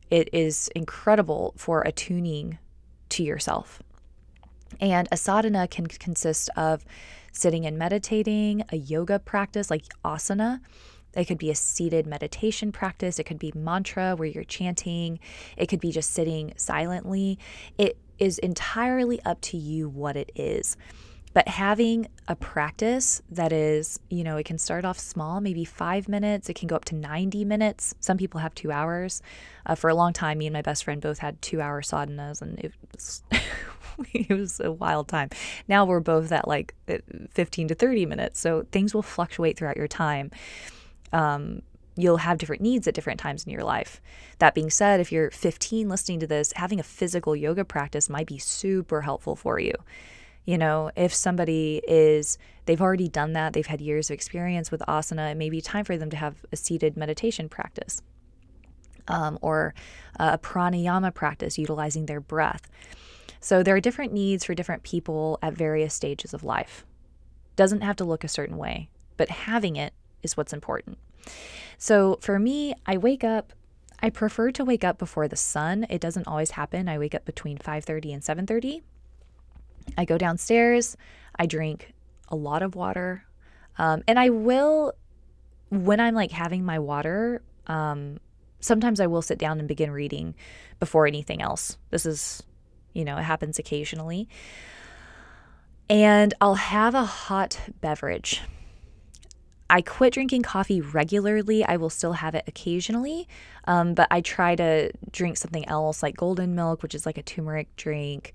It 0.10 0.30
is 0.34 0.70
incredible 0.76 1.54
for 1.56 1.82
attuning 1.82 2.58
to 3.10 3.24
yourself. 3.24 3.82
And 4.82 5.08
a 5.12 5.68
can 5.68 5.86
consist 5.86 6.50
of 6.58 6.84
sitting 7.32 7.66
and 7.66 7.78
meditating, 7.78 8.64
a 8.70 8.78
yoga 8.78 9.20
practice 9.20 9.70
like 9.70 9.84
asana. 10.04 10.62
It 11.16 11.26
could 11.26 11.38
be 11.38 11.50
a 11.50 11.56
seated 11.56 12.06
meditation 12.06 12.72
practice. 12.72 13.20
It 13.20 13.24
could 13.24 13.40
be 13.40 13.54
mantra 13.56 14.16
where 14.16 14.28
you're 14.28 14.44
chanting. 14.44 15.20
It 15.56 15.68
could 15.68 15.80
be 15.80 15.92
just 15.92 16.12
sitting 16.12 16.54
silently. 16.58 17.40
It 17.78 17.98
is 18.20 18.38
entirely 18.40 19.22
up 19.24 19.42
to 19.42 19.58
you 19.58 19.90
what 19.90 20.16
it 20.16 20.32
is. 20.36 20.78
But 21.36 21.50
having 21.50 22.08
a 22.30 22.36
practice 22.38 23.22
that 23.30 23.52
is, 23.52 24.00
you 24.10 24.24
know, 24.24 24.38
it 24.38 24.46
can 24.46 24.58
start 24.58 24.86
off 24.86 24.98
small, 24.98 25.42
maybe 25.42 25.66
five 25.66 26.08
minutes, 26.08 26.48
it 26.50 26.56
can 26.56 26.70
go 26.70 26.78
up 26.78 26.86
to 26.86 26.96
90 26.96 27.44
minutes. 27.44 27.94
Some 28.00 28.18
people 28.18 28.40
have 28.40 28.56
two 28.56 28.72
hours. 28.72 29.22
Uh, 29.66 29.76
for 29.76 29.90
a 29.90 29.96
long 29.96 30.14
time, 30.14 30.38
me 30.38 30.48
and 30.48 30.54
my 30.54 30.62
best 30.62 30.86
friend 30.86 31.02
both 31.02 31.20
had 31.20 31.42
two 31.42 31.60
hour 31.60 31.82
sadhanas, 31.82 32.42
and 32.42 32.58
it 32.60 32.72
was, 32.94 33.24
it 34.14 34.30
was 34.30 34.62
a 34.62 34.72
wild 34.72 35.10
time. 35.10 35.30
Now 35.68 35.84
we're 35.84 36.00
both 36.00 36.32
at 36.32 36.48
like 36.48 36.74
15 37.32 37.68
to 37.68 37.76
30 37.76 38.06
minutes. 38.06 38.40
So 38.40 38.66
things 38.72 38.94
will 38.94 39.02
fluctuate 39.02 39.58
throughout 39.58 39.76
your 39.76 39.90
time. 39.90 40.32
Um, 41.12 41.64
you'll 41.96 42.18
have 42.18 42.38
different 42.38 42.62
needs 42.62 42.88
at 42.88 42.94
different 42.94 43.20
times 43.20 43.46
in 43.46 43.52
your 43.52 43.64
life. 43.64 44.02
That 44.40 44.54
being 44.54 44.70
said, 44.70 45.00
if 45.00 45.12
you're 45.12 45.32
15 45.32 45.88
listening 45.88 46.20
to 46.20 46.28
this, 46.28 46.54
having 46.56 46.80
a 46.80 46.84
physical 46.84 47.36
yoga 47.36 47.64
practice 47.64 48.10
might 48.10 48.28
be 48.28 48.38
super 48.38 49.02
helpful 49.02 49.36
for 49.36 49.60
you. 49.60 49.74
You 50.44 50.58
know, 50.58 50.92
if 50.96 51.14
somebody 51.14 51.82
is, 51.88 52.38
they've 52.66 52.82
already 52.82 53.08
done 53.08 53.34
that, 53.34 53.54
they've 53.54 53.66
had 53.66 53.82
years 53.82 54.10
of 54.10 54.14
experience 54.14 54.72
with 54.72 54.82
asana, 54.88 55.32
it 55.32 55.38
may 55.38 55.50
be 55.50 55.62
time 55.62 55.86
for 55.86 55.98
them 55.98 56.10
to 56.12 56.18
have 56.18 56.46
a 56.52 56.56
seated 56.56 56.96
meditation 56.96 57.50
practice 57.50 58.02
um, 59.08 59.40
or 59.42 59.74
a 60.20 60.38
pranayama 60.38 61.14
practice 61.14 61.58
utilizing 61.58 62.06
their 62.06 62.20
breath. 62.20 62.70
So 63.40 63.64
there 63.64 63.76
are 63.76 63.82
different 63.82 64.14
needs 64.14 64.44
for 64.46 64.54
different 64.54 64.84
people 64.84 65.40
at 65.42 65.54
various 65.54 65.94
stages 65.94 66.34
of 66.34 66.44
life. 66.44 66.86
Doesn't 67.56 67.82
have 67.82 67.96
to 67.98 68.04
look 68.04 68.24
a 68.24 68.28
certain 68.28 68.58
way, 68.58 68.90
but 69.18 69.30
having 69.30 69.76
it 69.76 69.94
is 70.24 70.36
what's 70.36 70.54
important. 70.54 70.98
So 71.78 72.20
for 72.22 72.40
me, 72.40 72.74
I 72.86 72.98
wake 72.98 73.24
up 73.24 73.54
I 74.02 74.10
prefer 74.10 74.52
to 74.52 74.66
wake 74.66 74.84
up 74.84 74.98
before 74.98 75.28
the 75.28 75.36
sun. 75.36 75.86
It 75.90 76.02
doesn't 76.02 76.28
always 76.28 76.52
happen. 76.52 76.88
I 76.88 77.00
wake 77.00 77.16
up 77.16 77.26
between 77.26 77.58
5:30 77.58 78.14
and 78.14 78.24
7:30. 78.24 78.84
I 79.98 80.06
go 80.06 80.18
downstairs. 80.18 80.98
I 81.38 81.46
drink 81.46 81.94
a 82.28 82.36
lot 82.36 82.62
of 82.62 82.76
water. 82.76 83.24
Um, 83.78 84.04
and 84.08 84.20
I 84.20 84.30
will, 84.30 84.94
when 85.70 86.00
I'm 86.00 86.16
like 86.16 86.32
having 86.32 86.64
my 86.66 86.80
water, 86.80 87.42
um, 87.68 88.20
sometimes 88.60 89.00
I 89.00 89.08
will 89.08 89.22
sit 89.22 89.38
down 89.38 89.60
and 89.60 89.68
begin 89.68 89.92
reading 89.92 90.36
before 90.80 91.08
anything 91.08 91.42
else. 91.42 91.78
This 91.92 92.06
is, 92.06 92.44
you 92.94 93.06
know, 93.06 93.18
it 93.18 93.24
happens 93.24 93.60
occasionally. 93.60 94.28
And 95.90 96.34
I'll 96.42 96.56
have 96.56 96.96
a 96.96 97.06
hot 97.06 97.60
beverage. 97.82 98.42
I 99.70 99.82
quit 99.82 100.14
drinking 100.14 100.44
coffee 100.44 100.80
regularly. 100.80 101.64
I 101.66 101.78
will 101.78 101.90
still 101.90 102.14
have 102.14 102.36
it 102.36 102.44
occasionally, 102.48 103.28
um, 103.66 103.96
but 103.96 104.08
I 104.12 104.22
try 104.22 104.56
to 104.56 104.92
drink 105.12 105.38
something 105.38 105.68
else 105.68 106.04
like 106.04 106.16
golden 106.16 106.54
milk, 106.54 106.84
which 106.84 106.94
is 106.94 107.06
like 107.06 107.18
a 107.18 107.24
turmeric 107.24 107.76
drink. 107.76 108.34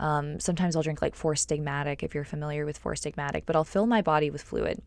Um, 0.00 0.40
sometimes 0.40 0.74
I'll 0.74 0.82
drink 0.82 1.00
like 1.00 1.14
Four 1.14 1.34
Sigmatic 1.34 2.02
if 2.02 2.14
you're 2.14 2.24
familiar 2.24 2.66
with 2.66 2.78
Four 2.78 2.94
Sigmatic, 2.94 3.42
but 3.46 3.54
I'll 3.54 3.62
fill 3.62 3.86
my 3.86 4.02
body 4.02 4.30
with 4.30 4.42
fluid. 4.42 4.82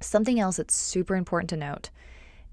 Something 0.00 0.38
else 0.38 0.58
that's 0.58 0.76
super 0.76 1.16
important 1.16 1.50
to 1.50 1.56
note 1.56 1.90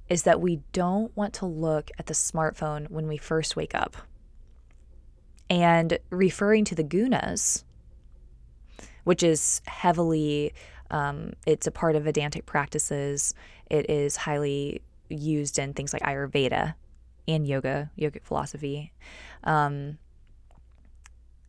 is 0.09 0.23
that 0.23 0.41
we 0.41 0.61
don't 0.71 1.15
want 1.15 1.33
to 1.35 1.45
look 1.45 1.91
at 1.99 2.07
the 2.07 2.13
smartphone 2.13 2.89
when 2.89 3.07
we 3.07 3.17
first 3.17 3.55
wake 3.55 3.75
up. 3.75 3.95
And 5.49 5.99
referring 6.09 6.65
to 6.65 6.75
the 6.75 6.83
gunas, 6.83 7.63
which 9.03 9.21
is 9.21 9.61
heavily, 9.67 10.53
um, 10.93 11.33
it's 11.47 11.65
a 11.65 11.71
part 11.71 11.95
of 11.95 12.03
Vedantic 12.03 12.45
practices. 12.45 13.33
It 13.69 13.89
is 13.89 14.15
highly 14.15 14.83
used 15.09 15.57
in 15.57 15.73
things 15.73 15.91
like 15.91 16.03
Ayurveda 16.03 16.75
and 17.27 17.47
yoga, 17.47 17.89
yogic 17.97 18.23
philosophy. 18.23 18.93
Um, 19.43 19.97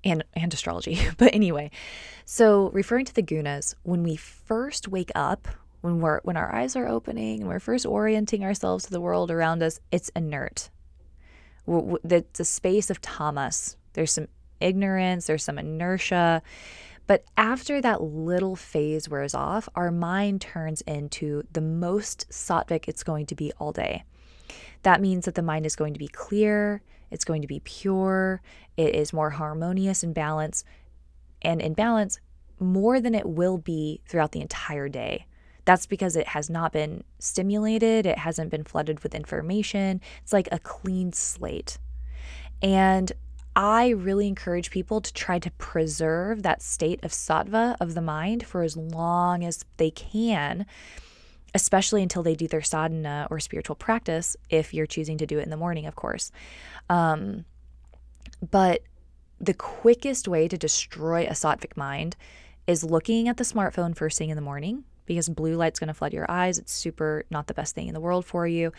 and, 0.02 0.24
and 0.34 0.52
astrology. 0.52 0.98
but 1.18 1.34
anyway, 1.34 1.70
so 2.24 2.70
referring 2.70 3.04
to 3.04 3.14
the 3.14 3.22
gunas, 3.22 3.74
when 3.82 4.02
we 4.02 4.16
first 4.16 4.88
wake 4.88 5.12
up, 5.14 5.46
when 5.82 6.00
we're 6.00 6.20
when 6.22 6.38
our 6.38 6.54
eyes 6.54 6.76
are 6.76 6.88
opening 6.88 7.40
and 7.40 7.48
we're 7.48 7.60
first 7.60 7.84
orienting 7.84 8.42
ourselves 8.42 8.84
to 8.84 8.90
the 8.90 9.00
world 9.00 9.30
around 9.30 9.62
us, 9.62 9.80
it's 9.92 10.08
inert. 10.16 10.70
It's 11.68 12.40
a 12.40 12.44
space 12.44 12.88
of 12.88 13.02
tamas. 13.02 13.76
There's 13.92 14.12
some 14.12 14.28
ignorance, 14.60 15.26
there's 15.26 15.44
some 15.44 15.58
inertia. 15.58 16.42
But 17.06 17.24
after 17.36 17.80
that 17.80 18.02
little 18.02 18.56
phase 18.56 19.08
wears 19.08 19.34
off, 19.34 19.68
our 19.74 19.90
mind 19.90 20.40
turns 20.40 20.80
into 20.82 21.42
the 21.52 21.60
most 21.60 22.28
sattvic 22.30 22.88
it's 22.88 23.02
going 23.02 23.26
to 23.26 23.34
be 23.34 23.52
all 23.58 23.72
day. 23.72 24.04
That 24.82 25.00
means 25.00 25.24
that 25.24 25.34
the 25.34 25.42
mind 25.42 25.66
is 25.66 25.76
going 25.76 25.92
to 25.94 25.98
be 25.98 26.08
clear, 26.08 26.82
it's 27.10 27.24
going 27.24 27.42
to 27.42 27.48
be 27.48 27.60
pure, 27.60 28.40
it 28.76 28.94
is 28.94 29.12
more 29.12 29.30
harmonious 29.30 30.02
and 30.02 30.14
balanced, 30.14 30.64
and 31.42 31.60
in 31.60 31.74
balance 31.74 32.18
more 32.58 33.00
than 33.00 33.14
it 33.14 33.26
will 33.26 33.58
be 33.58 34.00
throughout 34.06 34.32
the 34.32 34.40
entire 34.40 34.88
day. 34.88 35.26
That's 35.64 35.86
because 35.86 36.16
it 36.16 36.28
has 36.28 36.50
not 36.50 36.72
been 36.72 37.04
stimulated, 37.18 38.06
it 38.06 38.18
hasn't 38.18 38.50
been 38.50 38.64
flooded 38.64 39.00
with 39.00 39.14
information. 39.14 40.00
It's 40.22 40.32
like 40.32 40.48
a 40.52 40.58
clean 40.58 41.12
slate. 41.12 41.78
And 42.62 43.12
I 43.56 43.90
really 43.90 44.26
encourage 44.26 44.70
people 44.70 45.00
to 45.00 45.12
try 45.12 45.38
to 45.38 45.50
preserve 45.52 46.42
that 46.42 46.62
state 46.62 47.02
of 47.04 47.12
sattva 47.12 47.76
of 47.80 47.94
the 47.94 48.00
mind 48.00 48.44
for 48.46 48.62
as 48.62 48.76
long 48.76 49.44
as 49.44 49.64
they 49.76 49.90
can, 49.90 50.66
especially 51.54 52.02
until 52.02 52.22
they 52.22 52.34
do 52.34 52.48
their 52.48 52.62
sadhana 52.62 53.28
or 53.30 53.38
spiritual 53.38 53.76
practice, 53.76 54.36
if 54.50 54.74
you're 54.74 54.86
choosing 54.86 55.18
to 55.18 55.26
do 55.26 55.38
it 55.38 55.44
in 55.44 55.50
the 55.50 55.56
morning, 55.56 55.86
of 55.86 55.94
course. 55.94 56.32
Um, 56.90 57.44
but 58.50 58.82
the 59.40 59.54
quickest 59.54 60.26
way 60.26 60.48
to 60.48 60.58
destroy 60.58 61.24
a 61.24 61.32
sattvic 61.32 61.76
mind 61.76 62.16
is 62.66 62.82
looking 62.82 63.28
at 63.28 63.36
the 63.36 63.44
smartphone 63.44 63.94
first 63.96 64.18
thing 64.18 64.30
in 64.30 64.36
the 64.36 64.42
morning 64.42 64.84
because 65.06 65.28
blue 65.28 65.54
light's 65.54 65.78
going 65.78 65.88
to 65.88 65.94
flood 65.94 66.12
your 66.12 66.30
eyes. 66.30 66.58
It's 66.58 66.72
super 66.72 67.24
not 67.30 67.46
the 67.46 67.54
best 67.54 67.74
thing 67.74 67.88
in 67.88 67.94
the 67.94 68.00
world 68.00 68.24
for 68.24 68.46
you. 68.46 68.72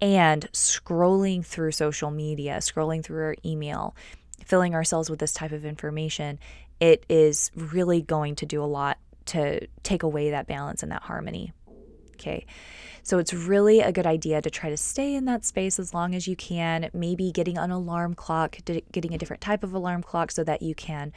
And 0.00 0.50
scrolling 0.52 1.44
through 1.44 1.72
social 1.72 2.10
media, 2.10 2.58
scrolling 2.58 3.02
through 3.02 3.22
our 3.22 3.36
email, 3.44 3.96
filling 4.44 4.74
ourselves 4.74 5.08
with 5.08 5.18
this 5.18 5.32
type 5.32 5.52
of 5.52 5.64
information, 5.64 6.38
it 6.80 7.04
is 7.08 7.50
really 7.54 8.02
going 8.02 8.36
to 8.36 8.46
do 8.46 8.62
a 8.62 8.66
lot 8.66 8.98
to 9.26 9.66
take 9.82 10.02
away 10.02 10.30
that 10.30 10.46
balance 10.46 10.82
and 10.82 10.92
that 10.92 11.02
harmony. 11.02 11.52
Okay. 12.14 12.46
So 13.02 13.18
it's 13.18 13.32
really 13.32 13.80
a 13.80 13.92
good 13.92 14.06
idea 14.06 14.42
to 14.42 14.50
try 14.50 14.70
to 14.70 14.76
stay 14.76 15.14
in 15.14 15.26
that 15.26 15.44
space 15.44 15.78
as 15.78 15.94
long 15.94 16.14
as 16.14 16.26
you 16.26 16.34
can. 16.34 16.90
Maybe 16.92 17.30
getting 17.30 17.56
an 17.56 17.70
alarm 17.70 18.14
clock, 18.14 18.58
getting 18.64 19.14
a 19.14 19.18
different 19.18 19.42
type 19.42 19.62
of 19.62 19.74
alarm 19.74 20.02
clock 20.02 20.30
so 20.30 20.42
that 20.44 20.60
you 20.60 20.74
can 20.74 21.12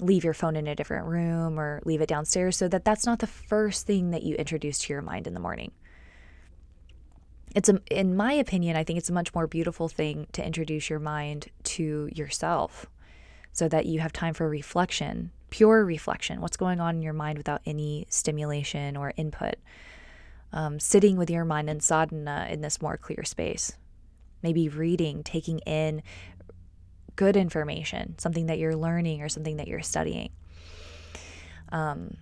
leave 0.00 0.24
your 0.24 0.34
phone 0.34 0.56
in 0.56 0.66
a 0.66 0.74
different 0.74 1.06
room 1.06 1.58
or 1.58 1.80
leave 1.84 2.00
it 2.00 2.08
downstairs 2.08 2.56
so 2.56 2.68
that 2.68 2.84
that's 2.84 3.06
not 3.06 3.18
the 3.18 3.26
first 3.26 3.86
thing 3.86 4.10
that 4.10 4.22
you 4.22 4.34
introduce 4.36 4.78
to 4.78 4.92
your 4.92 5.02
mind 5.02 5.26
in 5.26 5.34
the 5.34 5.40
morning. 5.40 5.72
It's 7.54 7.70
a, 7.70 7.80
in 7.90 8.14
my 8.16 8.34
opinion, 8.34 8.76
I 8.76 8.84
think 8.84 8.98
it's 8.98 9.08
a 9.08 9.14
much 9.14 9.34
more 9.34 9.46
beautiful 9.46 9.88
thing 9.88 10.26
to 10.32 10.44
introduce 10.44 10.90
your 10.90 10.98
mind 10.98 11.48
to 11.64 12.08
yourself 12.12 12.86
so 13.52 13.68
that 13.68 13.86
you 13.86 14.00
have 14.00 14.12
time 14.12 14.34
for 14.34 14.46
reflection, 14.46 15.30
pure 15.48 15.82
reflection, 15.84 16.42
what's 16.42 16.58
going 16.58 16.80
on 16.80 16.96
in 16.96 17.02
your 17.02 17.14
mind 17.14 17.38
without 17.38 17.62
any 17.64 18.06
stimulation 18.10 18.96
or 18.96 19.14
input. 19.16 19.54
Um, 20.52 20.78
sitting 20.78 21.16
with 21.16 21.30
your 21.30 21.46
mind 21.46 21.70
in 21.70 21.80
sadhana 21.80 22.48
in 22.50 22.60
this 22.60 22.82
more 22.82 22.98
clear 22.98 23.24
space. 23.24 23.72
Maybe 24.42 24.68
reading, 24.68 25.22
taking 25.22 25.60
in 25.60 26.02
good 27.16 27.36
information, 27.36 28.18
something 28.18 28.46
that 28.46 28.58
you're 28.58 28.76
learning 28.76 29.22
or 29.22 29.28
something 29.28 29.56
that 29.56 29.68
you're 29.68 29.82
studying. 29.82 30.30
Um, 31.72 32.16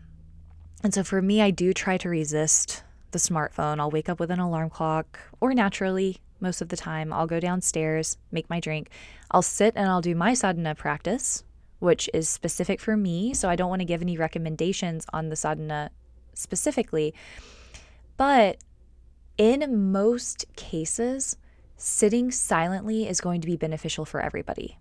and 0.82 0.94
so 0.94 1.02
for 1.02 1.20
me, 1.20 1.42
I 1.42 1.50
do 1.50 1.72
try 1.72 1.98
to 1.98 2.08
resist 2.08 2.82
the 3.10 3.18
smartphone. 3.18 3.80
I'll 3.80 3.90
wake 3.90 4.08
up 4.08 4.20
with 4.20 4.30
an 4.30 4.40
alarm 4.40 4.70
clock 4.70 5.18
or 5.40 5.54
naturally 5.54 6.18
most 6.40 6.60
of 6.60 6.68
the 6.68 6.76
time. 6.76 7.12
I'll 7.12 7.26
go 7.26 7.40
downstairs, 7.40 8.18
make 8.30 8.50
my 8.50 8.60
drink. 8.60 8.90
I'll 9.30 9.42
sit 9.42 9.74
and 9.76 9.88
I'll 9.88 10.00
do 10.00 10.14
my 10.14 10.34
sadhana 10.34 10.74
practice, 10.74 11.44
which 11.78 12.10
is 12.12 12.28
specific 12.28 12.80
for 12.80 12.96
me. 12.96 13.34
So 13.34 13.48
I 13.48 13.56
don't 13.56 13.70
want 13.70 13.80
to 13.80 13.86
give 13.86 14.02
any 14.02 14.16
recommendations 14.16 15.06
on 15.12 15.28
the 15.28 15.36
sadhana 15.36 15.90
specifically. 16.34 17.14
But 18.16 18.58
in 19.38 19.90
most 19.92 20.44
cases, 20.56 21.36
sitting 21.76 22.30
silently 22.30 23.08
is 23.08 23.20
going 23.20 23.40
to 23.40 23.46
be 23.46 23.56
beneficial 23.56 24.04
for 24.04 24.20
everybody. 24.20 24.78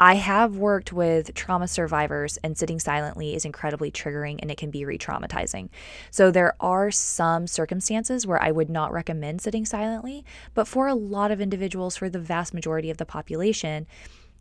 I 0.00 0.16
have 0.16 0.56
worked 0.56 0.92
with 0.92 1.34
trauma 1.34 1.68
survivors, 1.68 2.36
and 2.42 2.58
sitting 2.58 2.80
silently 2.80 3.34
is 3.34 3.44
incredibly 3.44 3.92
triggering 3.92 4.38
and 4.40 4.50
it 4.50 4.58
can 4.58 4.70
be 4.70 4.84
re 4.84 4.98
traumatizing. 4.98 5.68
So, 6.10 6.30
there 6.30 6.54
are 6.60 6.90
some 6.90 7.46
circumstances 7.46 8.26
where 8.26 8.42
I 8.42 8.50
would 8.50 8.68
not 8.68 8.92
recommend 8.92 9.40
sitting 9.40 9.64
silently, 9.64 10.24
but 10.52 10.66
for 10.66 10.88
a 10.88 10.94
lot 10.94 11.30
of 11.30 11.40
individuals, 11.40 11.96
for 11.96 12.08
the 12.08 12.18
vast 12.18 12.52
majority 12.52 12.90
of 12.90 12.96
the 12.96 13.06
population, 13.06 13.86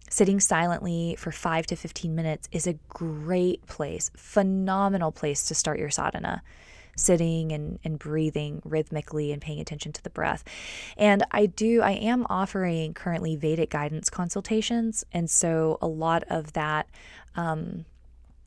sitting 0.09 0.39
silently 0.39 1.15
for 1.17 1.31
five 1.31 1.67
to 1.67 1.75
15 1.75 2.15
minutes 2.15 2.49
is 2.51 2.67
a 2.67 2.77
great 2.89 3.65
place, 3.67 4.11
phenomenal 4.15 5.11
place 5.11 5.43
to 5.47 5.55
start 5.55 5.79
your 5.79 5.89
sadhana 5.89 6.41
sitting 6.95 7.51
and, 7.51 7.79
and 7.83 7.99
breathing 7.99 8.61
rhythmically 8.63 9.31
and 9.31 9.41
paying 9.41 9.59
attention 9.59 9.91
to 9.93 10.03
the 10.03 10.09
breath. 10.09 10.43
And 10.97 11.23
I 11.31 11.47
do, 11.47 11.81
I 11.81 11.91
am 11.91 12.25
offering 12.29 12.93
currently 12.93 13.35
Vedic 13.35 13.69
guidance 13.69 14.09
consultations. 14.09 15.03
And 15.11 15.29
so 15.29 15.77
a 15.81 15.87
lot 15.87 16.23
of 16.29 16.53
that 16.53 16.87
um, 17.35 17.85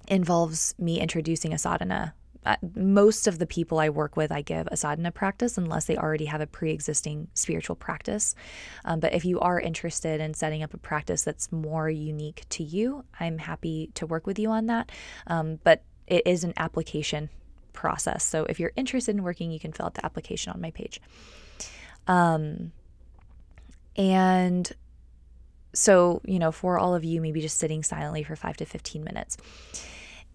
involves 0.08 0.74
me 0.78 1.00
introducing 1.00 1.52
a 1.52 1.58
sadhana 1.58 2.14
uh, 2.46 2.56
most 2.76 3.26
of 3.26 3.40
the 3.40 3.46
people 3.46 3.80
I 3.80 3.88
work 3.88 4.16
with, 4.16 4.30
I 4.30 4.40
give 4.40 4.68
a 4.68 4.76
sadhana 4.76 5.10
practice 5.10 5.58
unless 5.58 5.86
they 5.86 5.96
already 5.96 6.26
have 6.26 6.40
a 6.40 6.46
pre 6.46 6.70
existing 6.70 7.26
spiritual 7.34 7.74
practice. 7.74 8.36
Um, 8.84 9.00
but 9.00 9.12
if 9.12 9.24
you 9.24 9.40
are 9.40 9.60
interested 9.60 10.20
in 10.20 10.32
setting 10.32 10.62
up 10.62 10.72
a 10.72 10.78
practice 10.78 11.22
that's 11.22 11.50
more 11.50 11.90
unique 11.90 12.44
to 12.50 12.62
you, 12.62 13.04
I'm 13.18 13.38
happy 13.38 13.90
to 13.94 14.06
work 14.06 14.28
with 14.28 14.38
you 14.38 14.50
on 14.50 14.66
that. 14.66 14.92
Um, 15.26 15.58
but 15.64 15.82
it 16.06 16.22
is 16.24 16.44
an 16.44 16.54
application 16.56 17.30
process. 17.76 18.24
So 18.24 18.44
if 18.48 18.58
you're 18.58 18.72
interested 18.74 19.14
in 19.14 19.22
working, 19.22 19.52
you 19.52 19.60
can 19.60 19.72
fill 19.72 19.86
out 19.86 19.94
the 19.94 20.04
application 20.04 20.52
on 20.52 20.60
my 20.60 20.72
page. 20.72 21.00
Um, 22.08 22.72
and 23.96 24.72
so, 25.74 26.20
you 26.24 26.38
know, 26.38 26.50
for 26.52 26.78
all 26.78 26.94
of 26.94 27.04
you, 27.04 27.20
maybe 27.20 27.40
just 27.40 27.58
sitting 27.58 27.82
silently 27.84 28.24
for 28.24 28.34
five 28.36 28.56
to 28.56 28.64
15 28.64 29.04
minutes. 29.04 29.36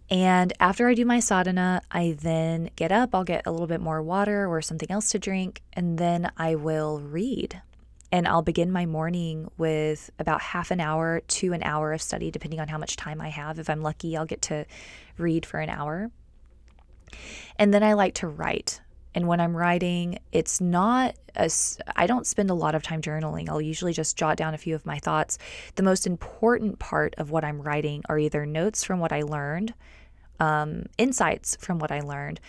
And 0.09 0.51
after 0.59 0.87
I 0.89 0.93
do 0.93 1.05
my 1.05 1.19
sadhana, 1.21 1.81
I 1.89 2.17
then 2.21 2.69
get 2.75 2.91
up, 2.91 3.15
I'll 3.15 3.23
get 3.23 3.47
a 3.47 3.51
little 3.51 3.67
bit 3.67 3.79
more 3.81 4.01
water 4.03 4.45
or 4.45 4.61
something 4.61 4.91
else 4.91 5.09
to 5.11 5.19
drink, 5.19 5.61
and 5.73 5.97
then 5.97 6.31
I 6.37 6.55
will 6.55 6.99
read. 6.99 7.61
and 8.11 8.27
I'll 8.27 8.41
begin 8.41 8.71
my 8.71 8.85
morning 8.85 9.49
with 9.57 10.09
about 10.19 10.41
half 10.41 10.69
an 10.69 10.81
hour 10.81 11.21
to 11.21 11.53
an 11.53 11.63
hour 11.63 11.93
of 11.93 12.01
study, 12.01 12.29
depending 12.29 12.59
on 12.59 12.67
how 12.67 12.77
much 12.77 12.97
time 12.97 13.21
I 13.21 13.29
have. 13.29 13.57
If 13.57 13.69
I'm 13.69 13.81
lucky, 13.81 14.17
I'll 14.17 14.25
get 14.25 14.41
to 14.43 14.65
read 15.17 15.45
for 15.45 15.59
an 15.61 15.69
hour. 15.69 16.11
And 17.57 17.73
then 17.73 17.83
I 17.83 17.93
like 17.93 18.15
to 18.15 18.27
write. 18.27 18.81
And 19.13 19.27
when 19.27 19.41
I'm 19.41 19.55
writing, 19.55 20.19
it's 20.31 20.61
not 20.61 21.15
as 21.35 21.77
I 21.95 22.07
don't 22.07 22.25
spend 22.25 22.49
a 22.49 22.53
lot 22.53 22.75
of 22.75 22.83
time 22.83 23.01
journaling. 23.01 23.49
I'll 23.49 23.61
usually 23.61 23.93
just 23.93 24.17
jot 24.17 24.37
down 24.37 24.53
a 24.53 24.57
few 24.57 24.73
of 24.75 24.85
my 24.85 24.99
thoughts. 24.99 25.37
The 25.75 25.83
most 25.83 26.07
important 26.07 26.79
part 26.79 27.13
of 27.17 27.29
what 27.29 27.43
I'm 27.43 27.61
writing 27.61 28.03
are 28.07 28.17
either 28.17 28.45
notes 28.45 28.83
from 28.83 28.99
what 28.99 29.11
I 29.11 29.23
learned, 29.23 29.73
um, 30.39 30.85
insights 30.97 31.57
from 31.59 31.79
what 31.79 31.91
I 31.91 31.99
learned, 31.99 32.39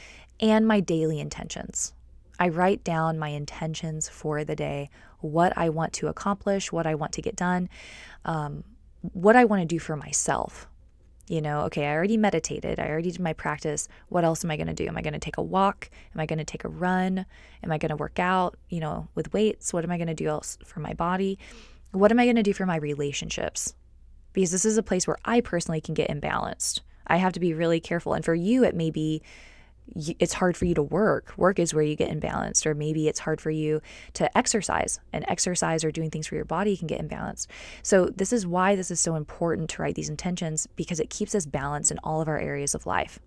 and 0.41 0.67
my 0.67 0.81
daily 0.81 1.19
intentions. 1.19 1.95
I 2.39 2.49
write 2.49 2.83
down 2.83 3.19
my 3.19 3.29
intentions 3.29 4.09
for 4.09 4.45
the 4.45 4.57
day, 4.57 4.91
what 5.21 5.57
I 5.57 5.69
want 5.69 5.93
to 5.95 6.09
accomplish, 6.09 6.73
what 6.73 6.87
I 6.87 6.95
want 6.95 7.13
to 7.13 7.23
get 7.23 7.37
done, 7.37 7.69
um, 8.25 8.65
what 9.13 9.37
I 9.37 9.45
want 9.45 9.63
to 9.63 9.67
do 9.67 9.79
for 9.79 9.97
myself. 9.97 10.69
You 11.29 11.41
know, 11.41 11.61
okay, 11.63 11.87
I 11.87 11.95
already 11.95 12.17
meditated. 12.17 12.81
I 12.81 12.89
already 12.89 13.11
did 13.13 13.21
my 13.21 13.33
practice. 13.33 13.89
What 14.09 14.25
else 14.25 14.45
am 14.45 14.51
I 14.51 14.57
going 14.57 14.67
to 14.67 14.75
do? 14.75 14.87
Am 14.87 14.97
I 14.97 15.03
going 15.03 15.13
to 15.13 15.19
take 15.19 15.39
a 15.39 15.43
walk? 15.43 15.89
Am 16.15 16.21
I 16.21 16.27
going 16.27 16.41
to 16.41 16.45
take 16.45 16.65
a 16.65 16.69
run? 16.69 17.25
Am 17.63 17.73
I 17.73 17.79
going 17.79 17.91
to 17.91 17.97
work 17.97 18.19
out, 18.19 18.59
you 18.69 18.81
know, 18.81 19.09
with 19.15 19.33
weights? 19.33 19.73
What 19.73 19.85
am 19.85 19.91
I 19.91 19.99
going 19.99 20.09
to 20.09 20.15
do 20.15 20.27
else 20.27 20.59
for 20.65 20.81
my 20.81 20.95
body? 20.95 21.39
What 21.93 22.11
am 22.11 22.19
I 22.19 22.25
going 22.25 22.37
to 22.37 22.43
do 22.43 22.53
for 22.53 22.67
my 22.67 22.77
relationships? 22.77 23.75
Because 24.33 24.51
this 24.51 24.65
is 24.65 24.77
a 24.77 24.83
place 24.83 25.07
where 25.07 25.19
I 25.25 25.41
personally 25.41 25.81
can 25.81 25.95
get 25.95 26.11
imbalanced. 26.11 26.81
I 27.07 27.17
have 27.17 27.33
to 27.35 27.41
be 27.41 27.55
really 27.55 27.81
careful. 27.81 28.15
And 28.15 28.25
for 28.25 28.35
you, 28.35 28.65
it 28.65 28.75
may 28.75 28.91
be 28.91 29.23
it's 29.95 30.35
hard 30.35 30.57
for 30.57 30.65
you 30.65 30.75
to 30.75 30.83
work. 30.83 31.35
Work 31.37 31.59
is 31.59 31.75
where 31.75 31.83
you 31.83 31.97
get 31.97 32.11
imbalanced, 32.11 32.65
or 32.67 32.75
maybe 32.75 33.09
it's 33.09 33.21
hard 33.21 33.41
for 33.41 33.51
you 33.51 33.83
to 34.15 34.37
exercise, 34.37 35.01
and 35.13 35.25
exercise 35.29 35.85
or 35.85 35.91
doing 35.91 36.11
things 36.11 36.27
for 36.27 36.35
your 36.35 36.45
body 36.45 36.77
can 36.77 36.87
get 36.87 37.01
imbalanced. 37.01 37.47
So, 37.83 38.07
this 38.07 38.33
is 38.33 38.47
why 38.47 38.77
this 38.77 38.91
is 38.91 39.01
so 39.01 39.17
important 39.17 39.71
to 39.71 39.83
write 39.83 39.95
these 39.95 40.09
intentions 40.09 40.67
because 40.77 41.01
it 41.01 41.11
keeps 41.11 41.35
us 41.35 41.47
balanced 41.47 41.91
in 41.91 41.99
all 41.99 42.21
of 42.21 42.29
our 42.29 42.39
areas 42.39 42.75
of 42.75 42.87
life. 42.87 43.19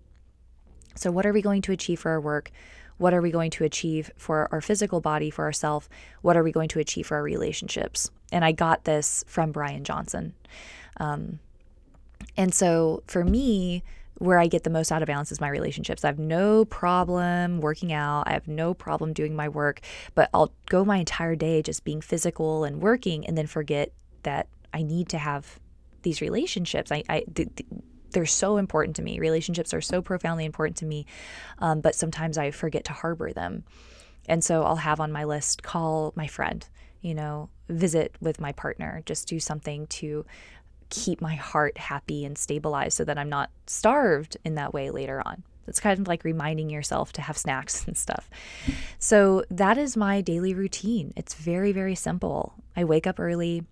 So, 0.94 1.10
what 1.10 1.26
are 1.26 1.32
we 1.32 1.42
going 1.42 1.62
to 1.62 1.72
achieve 1.72 2.00
for 2.00 2.10
our 2.10 2.20
work? 2.20 2.50
What 2.98 3.12
are 3.12 3.20
we 3.20 3.30
going 3.30 3.50
to 3.52 3.64
achieve 3.64 4.10
for 4.16 4.48
our 4.50 4.62
physical 4.62 5.00
body, 5.00 5.30
for 5.30 5.44
ourselves? 5.44 5.88
What 6.22 6.36
are 6.36 6.42
we 6.42 6.52
going 6.52 6.68
to 6.70 6.80
achieve 6.80 7.06
for 7.06 7.16
our 7.16 7.22
relationships? 7.22 8.10
And 8.32 8.44
I 8.44 8.52
got 8.52 8.84
this 8.84 9.24
from 9.28 9.52
Brian 9.52 9.84
Johnson. 9.84 10.32
Um, 10.98 11.38
and 12.36 12.54
so, 12.54 13.02
for 13.06 13.24
me, 13.24 13.82
where 14.18 14.38
I 14.38 14.46
get 14.46 14.64
the 14.64 14.70
most 14.70 14.90
out 14.90 15.02
of 15.02 15.06
balance 15.06 15.30
is 15.30 15.40
my 15.40 15.48
relationships. 15.48 16.04
I 16.04 16.08
have 16.08 16.18
no 16.18 16.64
problem 16.64 17.60
working 17.60 17.92
out. 17.92 18.24
I 18.26 18.32
have 18.32 18.48
no 18.48 18.74
problem 18.74 19.12
doing 19.12 19.36
my 19.36 19.48
work, 19.48 19.80
but 20.14 20.30
I'll 20.32 20.52
go 20.68 20.84
my 20.84 20.98
entire 20.98 21.36
day 21.36 21.62
just 21.62 21.84
being 21.84 22.00
physical 22.00 22.64
and 22.64 22.80
working 22.80 23.26
and 23.26 23.36
then 23.36 23.46
forget 23.46 23.92
that 24.22 24.48
I 24.72 24.82
need 24.82 25.08
to 25.10 25.18
have 25.18 25.58
these 26.02 26.20
relationships. 26.20 26.90
I, 26.90 27.02
I 27.08 27.24
th- 27.34 27.48
th- 27.56 27.68
they're 28.10 28.26
so 28.26 28.56
important 28.56 28.96
to 28.96 29.02
me. 29.02 29.18
Relationships 29.18 29.74
are 29.74 29.80
so 29.80 30.00
profoundly 30.00 30.44
important 30.44 30.76
to 30.78 30.86
me, 30.86 31.06
um, 31.58 31.80
but 31.80 31.94
sometimes 31.94 32.38
I 32.38 32.50
forget 32.50 32.84
to 32.84 32.92
harbor 32.92 33.32
them. 33.32 33.64
And 34.28 34.42
so 34.42 34.64
I'll 34.64 34.76
have 34.76 35.00
on 35.00 35.12
my 35.12 35.24
list 35.24 35.62
call 35.62 36.12
my 36.16 36.26
friend, 36.26 36.66
you 37.00 37.14
know, 37.14 37.50
visit 37.68 38.14
with 38.20 38.40
my 38.40 38.52
partner, 38.52 39.02
just 39.06 39.28
do 39.28 39.38
something 39.38 39.86
to 39.88 40.24
keep 40.90 41.20
my 41.20 41.34
heart 41.34 41.78
happy 41.78 42.24
and 42.24 42.36
stabilized 42.36 42.96
so 42.96 43.04
that 43.04 43.18
I'm 43.18 43.28
not 43.28 43.50
starved 43.66 44.36
in 44.44 44.54
that 44.54 44.72
way 44.72 44.90
later 44.90 45.22
on. 45.24 45.42
It's 45.66 45.80
kind 45.80 45.98
of 45.98 46.06
like 46.06 46.24
reminding 46.24 46.70
yourself 46.70 47.12
to 47.14 47.22
have 47.22 47.36
snacks 47.36 47.84
and 47.86 47.96
stuff. 47.96 48.30
So 48.98 49.44
that 49.50 49.78
is 49.78 49.96
my 49.96 50.20
daily 50.20 50.54
routine. 50.54 51.12
It's 51.16 51.34
very, 51.34 51.72
very 51.72 51.94
simple. 51.94 52.54
I 52.76 52.84
wake 52.84 53.06
up 53.06 53.18
early, 53.18 53.64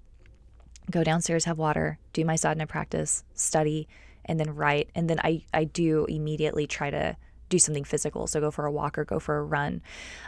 go 0.90 1.05
downstairs, 1.05 1.44
have 1.44 1.59
water, 1.59 1.98
do 2.12 2.24
my 2.24 2.37
sadhana 2.37 2.66
practice, 2.66 3.24
study, 3.35 3.88
and 4.24 4.40
then 4.40 4.55
write. 4.55 4.90
And 4.94 5.09
then 5.09 5.20
I, 5.22 5.42
I 5.53 5.64
do 5.64 6.07
immediately 6.07 6.66
try 6.66 6.90
to 6.90 7.16
do 7.48 7.59
something 7.59 7.85
physical. 7.85 8.27
So 8.27 8.40
go 8.40 8.50
for 8.50 8.66
a 8.66 8.72
walk 8.72 8.98
or 8.98 9.05
go 9.05 9.18
for 9.18 9.37
a 9.37 9.44
run, 9.44 9.83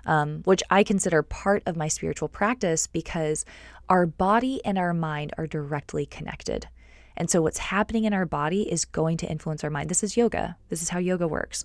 um, 0.04 0.42
which 0.44 0.62
I 0.70 0.84
consider 0.84 1.22
part 1.22 1.62
of 1.66 1.76
my 1.76 1.88
spiritual 1.88 2.28
practice 2.28 2.86
because 2.86 3.44
our 3.88 4.06
body 4.06 4.64
and 4.64 4.78
our 4.78 4.92
mind 4.92 5.32
are 5.38 5.46
directly 5.46 6.06
connected. 6.06 6.68
And 7.16 7.30
so, 7.30 7.42
what's 7.42 7.58
happening 7.58 8.04
in 8.04 8.12
our 8.12 8.26
body 8.26 8.70
is 8.70 8.84
going 8.84 9.16
to 9.18 9.26
influence 9.26 9.64
our 9.64 9.70
mind. 9.70 9.88
This 9.88 10.04
is 10.04 10.16
yoga. 10.16 10.56
This 10.68 10.82
is 10.82 10.90
how 10.90 10.98
yoga 10.98 11.26
works. 11.26 11.64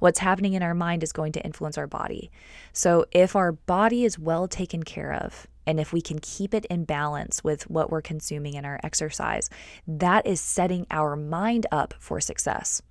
What's 0.00 0.18
happening 0.18 0.54
in 0.54 0.62
our 0.62 0.74
mind 0.74 1.02
is 1.02 1.12
going 1.12 1.32
to 1.32 1.44
influence 1.44 1.76
our 1.76 1.86
body. 1.86 2.30
So, 2.72 3.04
if 3.12 3.36
our 3.36 3.52
body 3.52 4.04
is 4.04 4.18
well 4.18 4.48
taken 4.48 4.82
care 4.82 5.12
of, 5.12 5.46
and 5.66 5.78
if 5.78 5.92
we 5.92 6.00
can 6.00 6.18
keep 6.18 6.54
it 6.54 6.64
in 6.66 6.84
balance 6.84 7.44
with 7.44 7.68
what 7.70 7.90
we're 7.90 8.00
consuming 8.00 8.54
in 8.54 8.64
our 8.64 8.80
exercise, 8.82 9.48
that 9.86 10.26
is 10.26 10.40
setting 10.40 10.86
our 10.90 11.16
mind 11.16 11.66
up 11.70 11.94
for 11.98 12.20
success. 12.20 12.82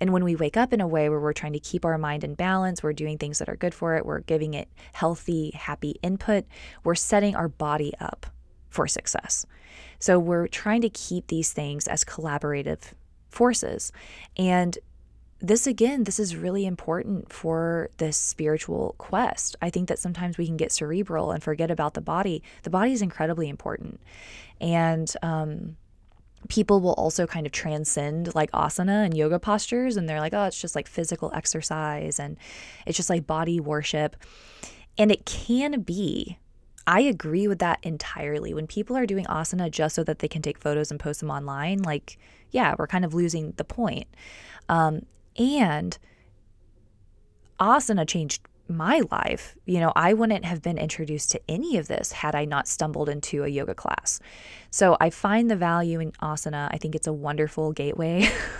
And 0.00 0.12
when 0.12 0.24
we 0.24 0.36
wake 0.36 0.56
up 0.56 0.72
in 0.72 0.80
a 0.80 0.88
way 0.88 1.08
where 1.08 1.20
we're 1.20 1.32
trying 1.32 1.52
to 1.52 1.60
keep 1.60 1.84
our 1.84 1.98
mind 1.98 2.24
in 2.24 2.34
balance, 2.34 2.82
we're 2.82 2.92
doing 2.92 3.18
things 3.18 3.38
that 3.38 3.48
are 3.48 3.56
good 3.56 3.74
for 3.74 3.96
it, 3.96 4.06
we're 4.06 4.20
giving 4.20 4.54
it 4.54 4.68
healthy, 4.92 5.50
happy 5.54 5.96
input, 6.02 6.44
we're 6.82 6.94
setting 6.94 7.36
our 7.36 7.48
body 7.48 7.92
up 8.00 8.26
for 8.74 8.88
success. 8.88 9.46
So 10.00 10.18
we're 10.18 10.48
trying 10.48 10.82
to 10.82 10.90
keep 10.90 11.28
these 11.28 11.52
things 11.52 11.86
as 11.86 12.04
collaborative 12.04 12.80
forces. 13.30 13.92
And 14.36 14.76
this 15.40 15.66
again, 15.66 16.04
this 16.04 16.18
is 16.18 16.36
really 16.36 16.66
important 16.66 17.32
for 17.32 17.90
this 17.98 18.16
spiritual 18.16 18.94
quest. 18.98 19.56
I 19.62 19.70
think 19.70 19.88
that 19.88 19.98
sometimes 19.98 20.38
we 20.38 20.46
can 20.46 20.56
get 20.56 20.72
cerebral 20.72 21.30
and 21.30 21.42
forget 21.42 21.70
about 21.70 21.94
the 21.94 22.00
body. 22.00 22.42
The 22.64 22.70
body 22.70 22.92
is 22.92 23.02
incredibly 23.02 23.48
important. 23.48 24.00
And 24.60 25.12
um, 25.22 25.76
people 26.48 26.80
will 26.80 26.94
also 26.94 27.26
kind 27.26 27.46
of 27.46 27.52
transcend 27.52 28.34
like 28.34 28.50
asana 28.52 29.04
and 29.04 29.16
yoga 29.16 29.38
postures. 29.38 29.96
And 29.96 30.08
they're 30.08 30.20
like, 30.20 30.34
oh, 30.34 30.44
it's 30.44 30.60
just 30.60 30.74
like 30.74 30.88
physical 30.88 31.30
exercise 31.34 32.18
and 32.18 32.36
it's 32.86 32.96
just 32.96 33.10
like 33.10 33.26
body 33.26 33.60
worship. 33.60 34.16
And 34.98 35.12
it 35.12 35.24
can 35.24 35.82
be 35.82 36.38
I 36.86 37.00
agree 37.00 37.48
with 37.48 37.60
that 37.60 37.78
entirely. 37.82 38.52
When 38.52 38.66
people 38.66 38.96
are 38.96 39.06
doing 39.06 39.24
asana 39.26 39.70
just 39.70 39.94
so 39.94 40.04
that 40.04 40.18
they 40.18 40.28
can 40.28 40.42
take 40.42 40.58
photos 40.58 40.90
and 40.90 41.00
post 41.00 41.20
them 41.20 41.30
online, 41.30 41.78
like, 41.82 42.18
yeah, 42.50 42.74
we're 42.78 42.86
kind 42.86 43.04
of 43.04 43.14
losing 43.14 43.52
the 43.56 43.64
point. 43.64 44.06
Um, 44.68 45.06
and 45.36 45.96
asana 47.58 48.06
changed 48.06 48.42
my 48.68 49.02
life. 49.10 49.56
You 49.66 49.80
know, 49.80 49.92
I 49.94 50.14
wouldn't 50.14 50.44
have 50.44 50.62
been 50.62 50.78
introduced 50.78 51.30
to 51.32 51.40
any 51.48 51.76
of 51.76 51.88
this 51.88 52.12
had 52.12 52.34
I 52.34 52.44
not 52.44 52.66
stumbled 52.66 53.08
into 53.08 53.44
a 53.44 53.48
yoga 53.48 53.74
class. 53.74 54.20
So 54.70 54.96
I 55.00 55.10
find 55.10 55.50
the 55.50 55.56
value 55.56 56.00
in 56.00 56.12
asana. 56.12 56.68
I 56.70 56.78
think 56.78 56.94
it's 56.94 57.06
a 57.06 57.12
wonderful 57.12 57.72
gateway. 57.72 58.22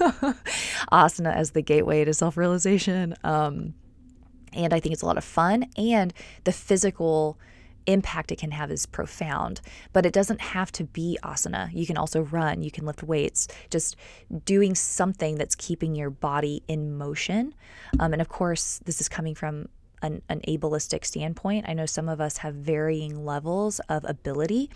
asana 0.92 1.34
as 1.34 1.52
the 1.52 1.62
gateway 1.62 2.04
to 2.04 2.12
self 2.12 2.36
realization. 2.36 3.14
Um, 3.24 3.74
and 4.52 4.72
I 4.72 4.80
think 4.80 4.92
it's 4.92 5.02
a 5.02 5.06
lot 5.06 5.18
of 5.18 5.24
fun. 5.24 5.66
And 5.76 6.12
the 6.44 6.52
physical 6.52 7.38
impact 7.86 8.32
it 8.32 8.38
can 8.38 8.50
have 8.50 8.70
is 8.70 8.86
profound. 8.86 9.60
But 9.92 10.06
it 10.06 10.12
doesn't 10.12 10.40
have 10.40 10.72
to 10.72 10.84
be 10.84 11.18
asana. 11.22 11.70
You 11.72 11.86
can 11.86 11.96
also 11.96 12.22
run, 12.22 12.62
you 12.62 12.70
can 12.70 12.86
lift 12.86 13.02
weights, 13.02 13.48
just 13.70 13.96
doing 14.44 14.74
something 14.74 15.36
that's 15.36 15.54
keeping 15.54 15.94
your 15.94 16.10
body 16.10 16.62
in 16.68 16.96
motion. 16.96 17.54
Um, 18.00 18.12
and 18.12 18.22
of 18.22 18.28
course, 18.28 18.80
this 18.84 19.00
is 19.00 19.08
coming 19.08 19.34
from 19.34 19.68
an, 20.02 20.22
an 20.28 20.40
ableistic 20.46 21.04
standpoint. 21.04 21.64
I 21.68 21.72
know 21.72 21.86
some 21.86 22.08
of 22.08 22.20
us 22.20 22.38
have 22.38 22.54
varying 22.54 23.24
levels 23.24 23.80
of 23.88 24.04
ability. 24.04 24.70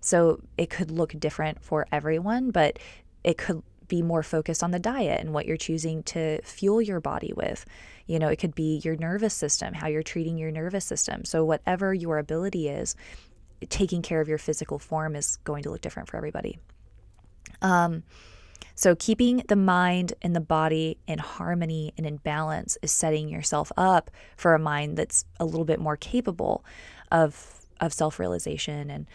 So 0.00 0.40
it 0.58 0.68
could 0.70 0.90
look 0.90 1.18
different 1.18 1.62
for 1.62 1.86
everyone, 1.92 2.50
but 2.50 2.78
it 3.22 3.38
could 3.38 3.62
be 3.94 4.02
more 4.02 4.24
focused 4.24 4.64
on 4.64 4.72
the 4.72 4.78
diet 4.80 5.20
and 5.20 5.32
what 5.32 5.46
you're 5.46 5.56
choosing 5.56 6.02
to 6.02 6.42
fuel 6.42 6.82
your 6.82 7.00
body 7.00 7.32
with. 7.36 7.64
You 8.06 8.18
know, 8.18 8.28
it 8.28 8.40
could 8.40 8.54
be 8.54 8.80
your 8.84 8.96
nervous 8.96 9.34
system, 9.34 9.72
how 9.72 9.86
you're 9.86 10.02
treating 10.02 10.36
your 10.36 10.50
nervous 10.50 10.84
system. 10.84 11.24
So, 11.24 11.44
whatever 11.44 11.94
your 11.94 12.18
ability 12.18 12.68
is, 12.68 12.96
taking 13.68 14.02
care 14.02 14.20
of 14.20 14.28
your 14.28 14.38
physical 14.38 14.80
form 14.80 15.14
is 15.14 15.38
going 15.44 15.62
to 15.62 15.70
look 15.70 15.80
different 15.80 16.08
for 16.08 16.16
everybody. 16.16 16.58
Um, 17.62 18.02
so, 18.74 18.96
keeping 18.96 19.44
the 19.46 19.56
mind 19.56 20.14
and 20.22 20.34
the 20.34 20.40
body 20.40 20.98
in 21.06 21.20
harmony 21.20 21.92
and 21.96 22.04
in 22.04 22.16
balance 22.16 22.76
is 22.82 22.90
setting 22.90 23.28
yourself 23.28 23.70
up 23.76 24.10
for 24.36 24.54
a 24.54 24.58
mind 24.58 24.96
that's 24.96 25.24
a 25.38 25.44
little 25.44 25.64
bit 25.64 25.78
more 25.78 25.96
capable 25.96 26.64
of 27.12 27.60
of 27.80 27.92
self 27.92 28.18
realization. 28.18 28.90
And 28.90 29.06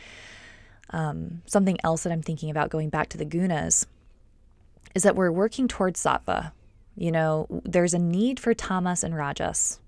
um, 0.92 1.42
something 1.46 1.78
else 1.84 2.04
that 2.04 2.14
I'm 2.14 2.24
thinking 2.24 2.50
about 2.50 2.70
going 2.70 2.90
back 2.90 3.10
to 3.10 3.18
the 3.18 3.26
gunas 3.26 3.86
is 4.96 5.04
that 5.04 5.16
we're 5.16 5.32
working 5.32 5.68
towards 5.68 6.04
sattva. 6.04 6.52
You 6.96 7.12
know, 7.12 7.48
there's 7.64 7.94
a 7.94 8.00
need 8.00 8.40
for 8.40 8.54
tamas 8.54 9.04
and 9.04 9.16
rajas. 9.16 9.80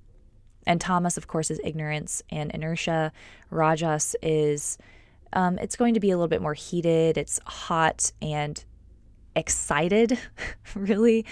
And 0.66 0.80
tamas, 0.80 1.18
of 1.18 1.28
course, 1.28 1.50
is 1.50 1.60
ignorance 1.64 2.22
and 2.30 2.52
inertia. 2.52 3.12
Rajas 3.50 4.16
is, 4.22 4.78
um, 5.34 5.58
it's 5.58 5.76
going 5.76 5.96
to 5.96 6.00
be 6.00 6.12
a 6.12 6.16
little 6.16 6.28
bit 6.28 6.42
more 6.42 6.54
heated, 6.54 7.18
it's 7.18 7.40
hot, 7.46 8.12
and 8.22 8.64
excited, 9.36 10.20
really. 10.76 11.26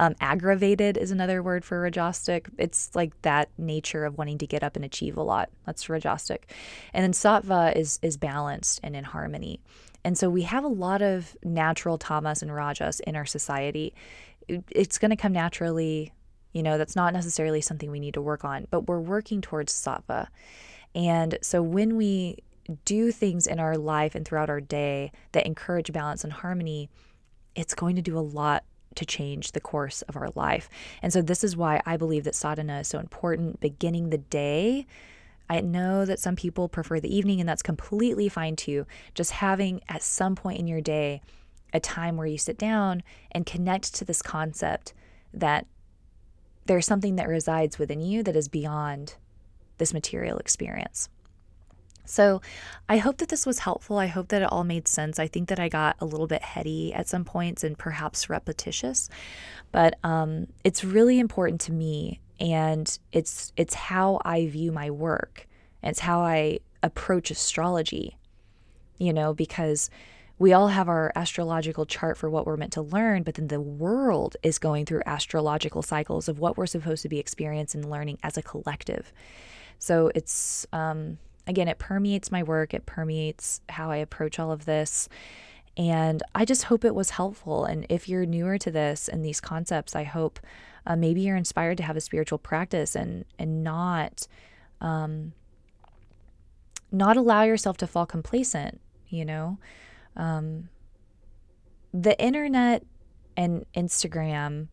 Um, 0.00 0.14
aggravated 0.20 0.96
is 0.96 1.10
another 1.10 1.42
word 1.42 1.64
for 1.64 1.80
rajastic. 1.80 2.48
It's 2.58 2.94
like 2.94 3.20
that 3.22 3.50
nature 3.58 4.04
of 4.04 4.18
wanting 4.18 4.38
to 4.38 4.46
get 4.46 4.62
up 4.62 4.76
and 4.76 4.84
achieve 4.84 5.16
a 5.16 5.22
lot. 5.22 5.50
That's 5.66 5.88
rajastic. 5.88 6.50
And 6.92 7.02
then 7.02 7.12
Sattva 7.12 7.76
is 7.76 7.98
is 8.02 8.16
balanced 8.16 8.80
and 8.82 8.96
in 8.96 9.04
harmony. 9.04 9.60
And 10.04 10.18
so 10.18 10.28
we 10.28 10.42
have 10.42 10.64
a 10.64 10.68
lot 10.68 11.02
of 11.02 11.36
natural 11.44 11.98
tamas 11.98 12.42
and 12.42 12.54
rajas 12.54 13.00
in 13.00 13.16
our 13.16 13.26
society. 13.26 13.94
It's 14.48 14.98
going 14.98 15.10
to 15.10 15.16
come 15.16 15.32
naturally. 15.32 16.12
You 16.52 16.62
know, 16.62 16.76
that's 16.76 16.96
not 16.96 17.12
necessarily 17.12 17.60
something 17.60 17.90
we 17.90 18.00
need 18.00 18.14
to 18.14 18.20
work 18.20 18.44
on, 18.44 18.66
but 18.70 18.88
we're 18.88 19.00
working 19.00 19.40
towards 19.40 19.72
sattva. 19.72 20.26
And 20.94 21.38
so 21.40 21.62
when 21.62 21.96
we 21.96 22.38
do 22.84 23.10
things 23.10 23.46
in 23.46 23.58
our 23.58 23.76
life 23.76 24.14
and 24.14 24.26
throughout 24.26 24.50
our 24.50 24.60
day 24.60 25.12
that 25.32 25.46
encourage 25.46 25.92
balance 25.92 26.24
and 26.24 26.32
harmony, 26.32 26.90
it's 27.54 27.74
going 27.74 27.96
to 27.96 28.02
do 28.02 28.18
a 28.18 28.20
lot 28.20 28.64
to 28.96 29.06
change 29.06 29.52
the 29.52 29.60
course 29.60 30.02
of 30.02 30.16
our 30.16 30.28
life. 30.34 30.68
And 31.00 31.12
so, 31.12 31.22
this 31.22 31.42
is 31.42 31.56
why 31.56 31.80
I 31.86 31.96
believe 31.96 32.24
that 32.24 32.34
sadhana 32.34 32.80
is 32.80 32.88
so 32.88 32.98
important. 32.98 33.60
Beginning 33.60 34.10
the 34.10 34.18
day, 34.18 34.86
I 35.52 35.60
know 35.60 36.06
that 36.06 36.18
some 36.18 36.34
people 36.34 36.66
prefer 36.66 36.98
the 36.98 37.14
evening, 37.14 37.38
and 37.38 37.46
that's 37.46 37.62
completely 37.62 38.30
fine 38.30 38.56
too. 38.56 38.86
Just 39.14 39.32
having 39.32 39.82
at 39.86 40.02
some 40.02 40.34
point 40.34 40.58
in 40.58 40.66
your 40.66 40.80
day 40.80 41.20
a 41.74 41.80
time 41.80 42.16
where 42.16 42.26
you 42.26 42.38
sit 42.38 42.56
down 42.56 43.02
and 43.30 43.44
connect 43.44 43.94
to 43.96 44.06
this 44.06 44.22
concept 44.22 44.94
that 45.34 45.66
there's 46.64 46.86
something 46.86 47.16
that 47.16 47.28
resides 47.28 47.78
within 47.78 48.00
you 48.00 48.22
that 48.22 48.34
is 48.34 48.48
beyond 48.48 49.16
this 49.76 49.92
material 49.92 50.38
experience. 50.38 51.10
So 52.06 52.40
I 52.88 52.96
hope 52.96 53.18
that 53.18 53.28
this 53.28 53.44
was 53.44 53.58
helpful. 53.58 53.98
I 53.98 54.06
hope 54.06 54.28
that 54.28 54.40
it 54.40 54.50
all 54.50 54.64
made 54.64 54.88
sense. 54.88 55.18
I 55.18 55.26
think 55.26 55.50
that 55.50 55.60
I 55.60 55.68
got 55.68 55.96
a 56.00 56.06
little 56.06 56.26
bit 56.26 56.42
heady 56.42 56.94
at 56.94 57.08
some 57.08 57.26
points 57.26 57.62
and 57.62 57.76
perhaps 57.76 58.30
repetitious, 58.30 59.10
but 59.70 59.98
um, 60.02 60.46
it's 60.64 60.82
really 60.82 61.18
important 61.18 61.60
to 61.62 61.72
me, 61.72 62.20
and 62.42 62.98
it's 63.12 63.52
it's 63.56 63.72
how 63.72 64.20
I 64.24 64.48
view 64.48 64.72
my 64.72 64.90
work. 64.90 65.46
It's 65.82 66.00
how 66.00 66.20
I 66.20 66.58
approach 66.82 67.30
astrology. 67.30 68.18
You 68.98 69.12
know, 69.12 69.32
because 69.32 69.88
we 70.38 70.52
all 70.52 70.68
have 70.68 70.88
our 70.88 71.12
astrological 71.14 71.86
chart 71.86 72.16
for 72.16 72.28
what 72.28 72.46
we're 72.46 72.56
meant 72.56 72.72
to 72.72 72.82
learn, 72.82 73.22
but 73.22 73.34
then 73.34 73.46
the 73.46 73.60
world 73.60 74.36
is 74.42 74.58
going 74.58 74.86
through 74.86 75.02
astrological 75.06 75.82
cycles 75.82 76.28
of 76.28 76.40
what 76.40 76.56
we're 76.56 76.66
supposed 76.66 77.02
to 77.02 77.08
be 77.08 77.20
experiencing 77.20 77.82
and 77.82 77.90
learning 77.90 78.18
as 78.24 78.36
a 78.36 78.42
collective. 78.42 79.12
So 79.78 80.10
it's 80.14 80.66
um, 80.72 81.18
again, 81.46 81.68
it 81.68 81.78
permeates 81.78 82.32
my 82.32 82.42
work, 82.42 82.74
it 82.74 82.86
permeates 82.86 83.60
how 83.68 83.90
I 83.90 83.96
approach 83.96 84.40
all 84.40 84.50
of 84.50 84.64
this. 84.64 85.08
And 85.76 86.22
I 86.34 86.44
just 86.44 86.64
hope 86.64 86.84
it 86.84 86.94
was 86.94 87.10
helpful. 87.10 87.64
And 87.64 87.86
if 87.88 88.08
you're 88.08 88.26
newer 88.26 88.58
to 88.58 88.70
this 88.70 89.08
and 89.08 89.24
these 89.24 89.40
concepts, 89.40 89.96
I 89.96 90.04
hope 90.04 90.38
uh, 90.86 90.96
maybe 90.96 91.22
you're 91.22 91.36
inspired 91.36 91.78
to 91.78 91.82
have 91.82 91.96
a 91.96 92.00
spiritual 92.00 92.38
practice 92.38 92.94
and 92.94 93.24
and 93.38 93.62
not 93.64 94.26
um, 94.80 95.32
not 96.90 97.16
allow 97.16 97.42
yourself 97.42 97.76
to 97.78 97.86
fall 97.86 98.04
complacent. 98.04 98.80
You 99.08 99.24
know, 99.24 99.58
um, 100.16 100.68
the 101.92 102.20
internet 102.22 102.84
and 103.36 103.64
Instagram. 103.74 104.68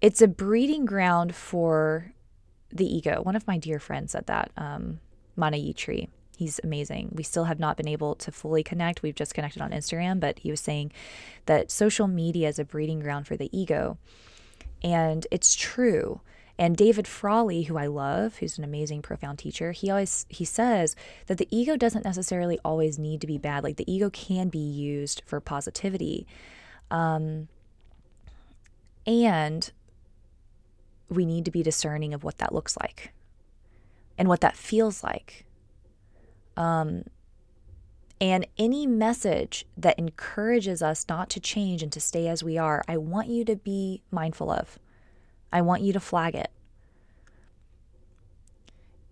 It's 0.00 0.22
a 0.22 0.28
breeding 0.28 0.86
ground 0.86 1.34
for 1.34 2.12
the 2.72 2.86
ego. 2.86 3.20
One 3.22 3.36
of 3.36 3.46
my 3.46 3.58
dear 3.58 3.78
friends 3.78 4.12
said 4.12 4.26
that, 4.26 4.50
um, 4.56 5.00
Manayitri. 5.36 6.08
He's 6.40 6.58
amazing. 6.64 7.10
We 7.12 7.22
still 7.22 7.44
have 7.44 7.60
not 7.60 7.76
been 7.76 7.86
able 7.86 8.14
to 8.14 8.32
fully 8.32 8.62
connect. 8.62 9.02
We've 9.02 9.14
just 9.14 9.34
connected 9.34 9.60
on 9.60 9.72
Instagram, 9.72 10.20
but 10.20 10.38
he 10.38 10.50
was 10.50 10.58
saying 10.58 10.90
that 11.44 11.70
social 11.70 12.08
media 12.08 12.48
is 12.48 12.58
a 12.58 12.64
breeding 12.64 13.00
ground 13.00 13.26
for 13.26 13.36
the 13.36 13.50
ego. 13.52 13.98
And 14.82 15.26
it's 15.30 15.54
true. 15.54 16.22
And 16.58 16.78
David 16.78 17.06
Frawley, 17.06 17.64
who 17.64 17.76
I 17.76 17.88
love, 17.88 18.38
who's 18.38 18.56
an 18.56 18.64
amazing, 18.64 19.02
profound 19.02 19.38
teacher, 19.38 19.72
he 19.72 19.90
always 19.90 20.24
he 20.30 20.46
says 20.46 20.96
that 21.26 21.36
the 21.36 21.46
ego 21.50 21.76
doesn't 21.76 22.06
necessarily 22.06 22.58
always 22.64 22.98
need 22.98 23.20
to 23.20 23.26
be 23.26 23.36
bad. 23.36 23.62
Like 23.62 23.76
the 23.76 23.92
ego 23.92 24.08
can 24.08 24.48
be 24.48 24.58
used 24.58 25.20
for 25.26 25.40
positivity. 25.40 26.26
Um, 26.90 27.48
and 29.06 29.70
we 31.10 31.26
need 31.26 31.44
to 31.44 31.50
be 31.50 31.62
discerning 31.62 32.14
of 32.14 32.24
what 32.24 32.38
that 32.38 32.54
looks 32.54 32.78
like 32.78 33.12
and 34.16 34.26
what 34.26 34.40
that 34.40 34.56
feels 34.56 35.04
like. 35.04 35.44
Um, 36.60 37.04
and 38.20 38.46
any 38.58 38.86
message 38.86 39.64
that 39.78 39.98
encourages 39.98 40.82
us 40.82 41.06
not 41.08 41.30
to 41.30 41.40
change 41.40 41.82
and 41.82 41.90
to 41.90 42.00
stay 42.00 42.28
as 42.28 42.44
we 42.44 42.58
are, 42.58 42.84
I 42.86 42.98
want 42.98 43.28
you 43.28 43.46
to 43.46 43.56
be 43.56 44.02
mindful 44.10 44.50
of. 44.50 44.78
I 45.50 45.62
want 45.62 45.80
you 45.80 45.94
to 45.94 46.00
flag 46.00 46.34
it. 46.34 46.50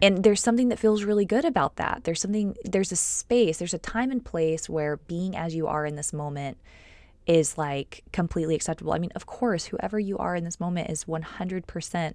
And 0.03 0.23
there's 0.23 0.43
something 0.43 0.69
that 0.69 0.79
feels 0.79 1.05
really 1.05 1.25
good 1.25 1.47
about 1.47 1.77
that. 1.77 2.03
There's 2.05 2.21
something, 2.21 2.55
there's 2.65 2.93
a 2.93 2.97
space, 2.97 3.59
there's 3.59 3.73
a 3.73 3.79
time 3.79 4.11
and 4.11 4.23
place 4.23 4.69
where 4.69 4.99
being 4.99 5.35
as 5.35 5.55
you 5.55 5.67
are 5.67 5.87
in 5.87 5.97
this 5.97 6.13
moment 6.13 6.59
is 7.27 7.57
like 7.57 8.05
completely 8.13 8.55
acceptable. 8.55 8.93
I 8.93 8.99
mean, 8.99 9.13
of 9.17 9.25
course, 9.25 9.65
whoever 9.65 9.99
you 9.99 10.19
are 10.19 10.37
in 10.37 10.45
this 10.45 10.61
moment 10.61 10.91
is 10.91 11.07
100% 11.07 12.15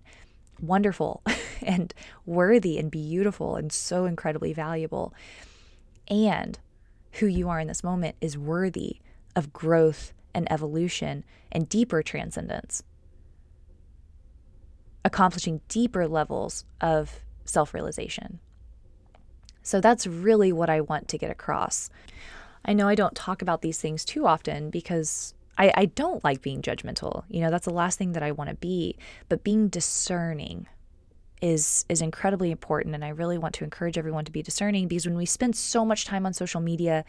wonderful 0.61 1.23
and 1.61 1.93
worthy 2.25 2.77
and 2.77 2.91
beautiful 2.91 3.55
and 3.55 3.71
so 3.71 4.05
incredibly 4.05 4.53
valuable. 4.53 5.13
And 6.07 6.59
who 7.13 7.27
you 7.27 7.49
are 7.49 7.59
in 7.59 7.67
this 7.67 7.83
moment 7.83 8.15
is 8.21 8.37
worthy 8.37 8.97
of 9.35 9.53
growth 9.53 10.13
and 10.33 10.51
evolution 10.51 11.23
and 11.51 11.69
deeper 11.69 12.01
transcendence, 12.01 12.83
accomplishing 15.05 15.61
deeper 15.67 16.07
levels 16.07 16.65
of 16.81 17.19
self 17.45 17.73
realization. 17.73 18.39
So 19.61 19.79
that's 19.79 20.07
really 20.07 20.51
what 20.51 20.69
I 20.69 20.81
want 20.81 21.07
to 21.09 21.17
get 21.17 21.31
across. 21.31 21.89
I 22.65 22.73
know 22.73 22.87
I 22.87 22.95
don't 22.95 23.15
talk 23.15 23.41
about 23.41 23.61
these 23.61 23.79
things 23.79 24.03
too 24.03 24.25
often 24.25 24.69
because 24.69 25.33
I, 25.57 25.71
I 25.75 25.85
don't 25.85 26.23
like 26.23 26.41
being 26.41 26.61
judgmental. 26.61 27.23
You 27.29 27.41
know, 27.41 27.49
that's 27.49 27.65
the 27.65 27.73
last 27.73 27.97
thing 27.97 28.13
that 28.13 28.23
I 28.23 28.31
want 28.31 28.49
to 28.49 28.55
be. 28.55 28.97
But 29.29 29.43
being 29.43 29.67
discerning 29.67 30.67
is 31.41 31.85
is 31.89 32.01
incredibly 32.01 32.51
important 32.51 32.95
and 32.95 33.03
I 33.03 33.09
really 33.09 33.37
want 33.37 33.53
to 33.55 33.65
encourage 33.65 33.97
everyone 33.97 34.23
to 34.23 34.31
be 34.31 34.41
discerning 34.41 34.87
because 34.87 35.05
when 35.05 35.17
we 35.17 35.25
spend 35.25 35.57
so 35.57 35.83
much 35.83 36.05
time 36.05 36.25
on 36.25 36.33
social 36.33 36.61
media, 36.61 37.03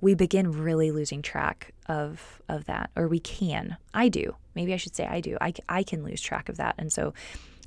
we 0.00 0.14
begin 0.14 0.50
really 0.50 0.90
losing 0.90 1.20
track 1.22 1.72
of 1.86 2.40
of 2.48 2.64
that 2.64 2.90
or 2.96 3.06
we 3.06 3.20
can. 3.20 3.76
I 3.92 4.08
do. 4.08 4.34
Maybe 4.54 4.72
I 4.72 4.78
should 4.78 4.96
say 4.96 5.06
I 5.06 5.20
do. 5.20 5.36
I 5.40 5.52
I 5.68 5.82
can 5.82 6.04
lose 6.04 6.20
track 6.20 6.48
of 6.48 6.56
that. 6.56 6.74
And 6.78 6.92
so 6.92 7.12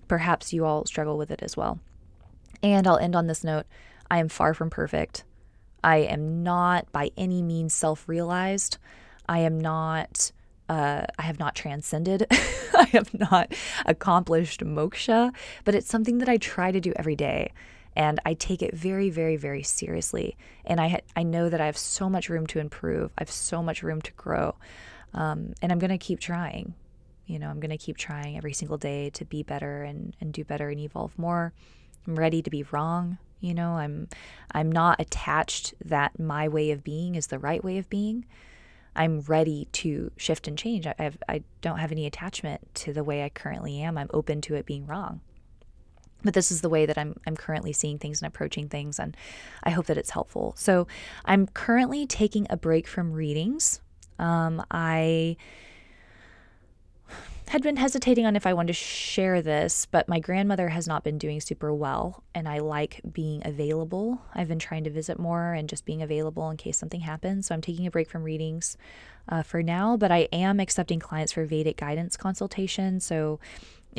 perhaps 0.08 0.52
you 0.52 0.66
all 0.66 0.86
struggle 0.86 1.18
with 1.18 1.32
it 1.32 1.44
as 1.44 1.56
well. 1.56 1.80
And 2.62 2.88
I'll 2.88 2.98
end 2.98 3.16
on 3.16 3.28
this 3.28 3.44
note. 3.44 3.68
I 4.12 4.18
am 4.18 4.30
far 4.30 4.54
from 4.54 4.70
perfect. 4.70 5.24
I 5.84 5.98
am 5.98 6.44
not 6.44 6.92
by 6.92 7.12
any 7.16 7.42
means 7.42 7.74
self 7.74 8.10
realized. 8.10 8.80
I 9.30 9.40
am 9.40 9.60
not, 9.60 10.32
uh, 10.68 11.04
I 11.20 11.22
have 11.22 11.38
not 11.38 11.54
transcended. 11.54 12.26
I 12.32 12.86
have 12.94 13.14
not 13.14 13.54
accomplished 13.86 14.62
moksha, 14.62 15.32
but 15.64 15.76
it's 15.76 15.88
something 15.88 16.18
that 16.18 16.28
I 16.28 16.38
try 16.38 16.72
to 16.72 16.82
do 16.82 16.92
every 16.96 17.16
day. 17.16 17.54
And 17.96 18.20
I 18.26 18.34
take 18.34 18.64
it 18.64 18.74
very, 18.74 19.12
very, 19.12 19.38
very 19.38 19.62
seriously. 19.62 20.36
And 20.66 20.82
I, 20.82 20.88
ha- 20.90 21.08
I 21.16 21.22
know 21.22 21.48
that 21.48 21.62
I 21.62 21.68
have 21.68 21.78
so 21.78 22.10
much 22.10 22.28
room 22.28 22.48
to 22.48 22.60
improve. 22.60 23.12
I 23.20 23.22
have 23.22 23.30
so 23.30 23.62
much 23.62 23.84
room 23.84 24.02
to 24.02 24.12
grow. 24.14 24.56
Um, 25.14 25.54
and 25.62 25.72
I'm 25.72 25.80
going 25.80 25.92
to 25.92 25.98
keep 26.00 26.20
trying. 26.20 26.74
You 27.28 27.38
know, 27.38 27.50
I'm 27.50 27.60
going 27.60 27.70
to 27.70 27.78
keep 27.78 27.98
trying 27.98 28.36
every 28.36 28.54
single 28.54 28.78
day 28.78 29.12
to 29.12 29.26
be 29.26 29.44
better 29.44 29.84
and, 29.84 30.16
and 30.20 30.34
do 30.34 30.44
better 30.44 30.70
and 30.70 30.80
evolve 30.80 31.18
more. 31.20 31.54
I'm 32.08 32.16
ready 32.16 32.42
to 32.42 32.50
be 32.50 32.64
wrong 32.72 33.20
you 33.42 33.54
know 33.54 33.72
i'm 33.72 34.10
i'm 34.52 34.70
not 34.70 35.00
attached 35.00 35.74
that 35.86 36.20
my 36.20 36.46
way 36.46 36.72
of 36.72 36.84
being 36.84 37.16
is 37.16 37.28
the 37.28 37.40
right 37.40 37.64
way 37.64 37.78
of 37.78 37.90
being 37.90 38.26
i'm 38.96 39.22
ready 39.22 39.68
to 39.72 40.12
shift 40.18 40.48
and 40.48 40.58
change 40.58 40.86
i 40.86 40.94
have, 40.98 41.18
i 41.28 41.44
don't 41.62 41.80
have 41.80 41.92
any 41.92 42.06
attachment 42.06 42.62
to 42.74 42.94
the 42.94 43.04
way 43.04 43.24
i 43.24 43.30
currently 43.30 43.82
am 43.82 43.98
i'm 43.98 44.10
open 44.14 44.42
to 44.42 44.56
it 44.56 44.66
being 44.66 44.86
wrong 44.86 45.22
but 46.24 46.34
this 46.34 46.52
is 46.52 46.62
the 46.62 46.70
way 46.70 46.86
that 46.86 46.98
I'm 46.98 47.16
I'm 47.26 47.36
currently 47.36 47.74
seeing 47.74 47.98
things 47.98 48.22
and 48.22 48.28
approaching 48.28 48.68
things 48.68 49.00
and 49.00 49.16
I 49.64 49.70
hope 49.70 49.86
that 49.86 49.98
it's 49.98 50.10
helpful. 50.10 50.54
So 50.58 50.88
I'm 51.26 51.48
currently 51.48 52.06
taking 52.06 52.46
a 52.50 52.58
break 52.58 52.88
from 52.88 53.14
readings. 53.14 53.82
Um, 54.18 54.64
I 54.70 55.38
had 57.50 57.64
been 57.64 57.78
hesitating 57.78 58.28
on 58.28 58.36
if 58.36 58.46
I 58.46 58.54
wanted 58.54 58.68
to 58.68 58.74
share 58.74 59.42
this, 59.42 59.88
but 59.88 60.08
my 60.08 60.20
grandmother 60.20 60.70
has 60.70 60.88
not 60.88 61.04
been 61.04 61.18
doing 61.18 61.42
super 61.42 61.74
well, 61.74 62.24
and 62.36 62.48
I 62.48 62.60
like 62.60 63.02
being 63.12 63.42
available. 63.44 64.22
I've 64.36 64.48
been 64.48 64.60
trying 64.60 64.84
to 64.84 64.92
visit 64.92 65.18
more 65.18 65.54
and 65.54 65.68
just 65.68 65.84
being 65.84 66.04
available 66.04 66.48
in 66.52 66.58
case 66.58 66.78
something 66.78 67.02
happens. 67.02 67.48
So 67.48 67.56
I'm 67.56 67.62
taking 67.62 67.88
a 67.88 67.92
break 67.92 68.08
from 68.08 68.22
readings 68.22 68.78
uh, 69.28 69.42
for 69.42 69.64
now, 69.64 69.98
but 69.98 70.12
I 70.12 70.28
am 70.32 70.60
accepting 70.60 71.00
clients 71.00 71.32
for 71.32 71.44
Vedic 71.44 71.78
guidance 71.78 72.16
consultation. 72.16 73.00
So 73.00 73.40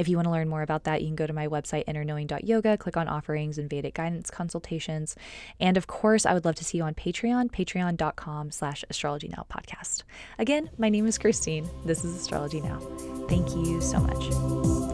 if 0.01 0.09
you 0.09 0.16
want 0.16 0.24
to 0.24 0.32
learn 0.32 0.48
more 0.48 0.62
about 0.62 0.84
that, 0.84 1.03
you 1.03 1.09
can 1.09 1.14
go 1.14 1.26
to 1.26 1.32
my 1.34 1.46
website, 1.46 1.84
innerknowing.yoga, 1.86 2.78
click 2.78 2.96
on 2.96 3.07
offerings 3.07 3.59
and 3.59 3.68
Vedic 3.68 3.94
guidance 3.94 4.30
consultations. 4.30 5.14
And 5.61 5.76
of 5.76 5.86
course, 5.86 6.24
I 6.24 6.32
would 6.32 6.46
love 6.46 6.55
to 6.57 6.64
see 6.64 6.78
you 6.78 6.84
on 6.84 6.94
Patreon, 6.94 7.51
patreon.com 7.51 8.51
slash 8.51 8.82
astrology 8.88 9.28
now 9.28 9.44
podcast. 9.53 10.05
Again, 10.38 10.70
my 10.78 10.88
name 10.88 11.07
is 11.07 11.18
Christine. 11.18 11.68
This 11.84 12.03
is 12.03 12.16
Astrology 12.16 12.62
Now. 12.62 12.78
Thank 13.28 13.51
you 13.55 13.82
so 13.82 14.01
much. 14.01 14.89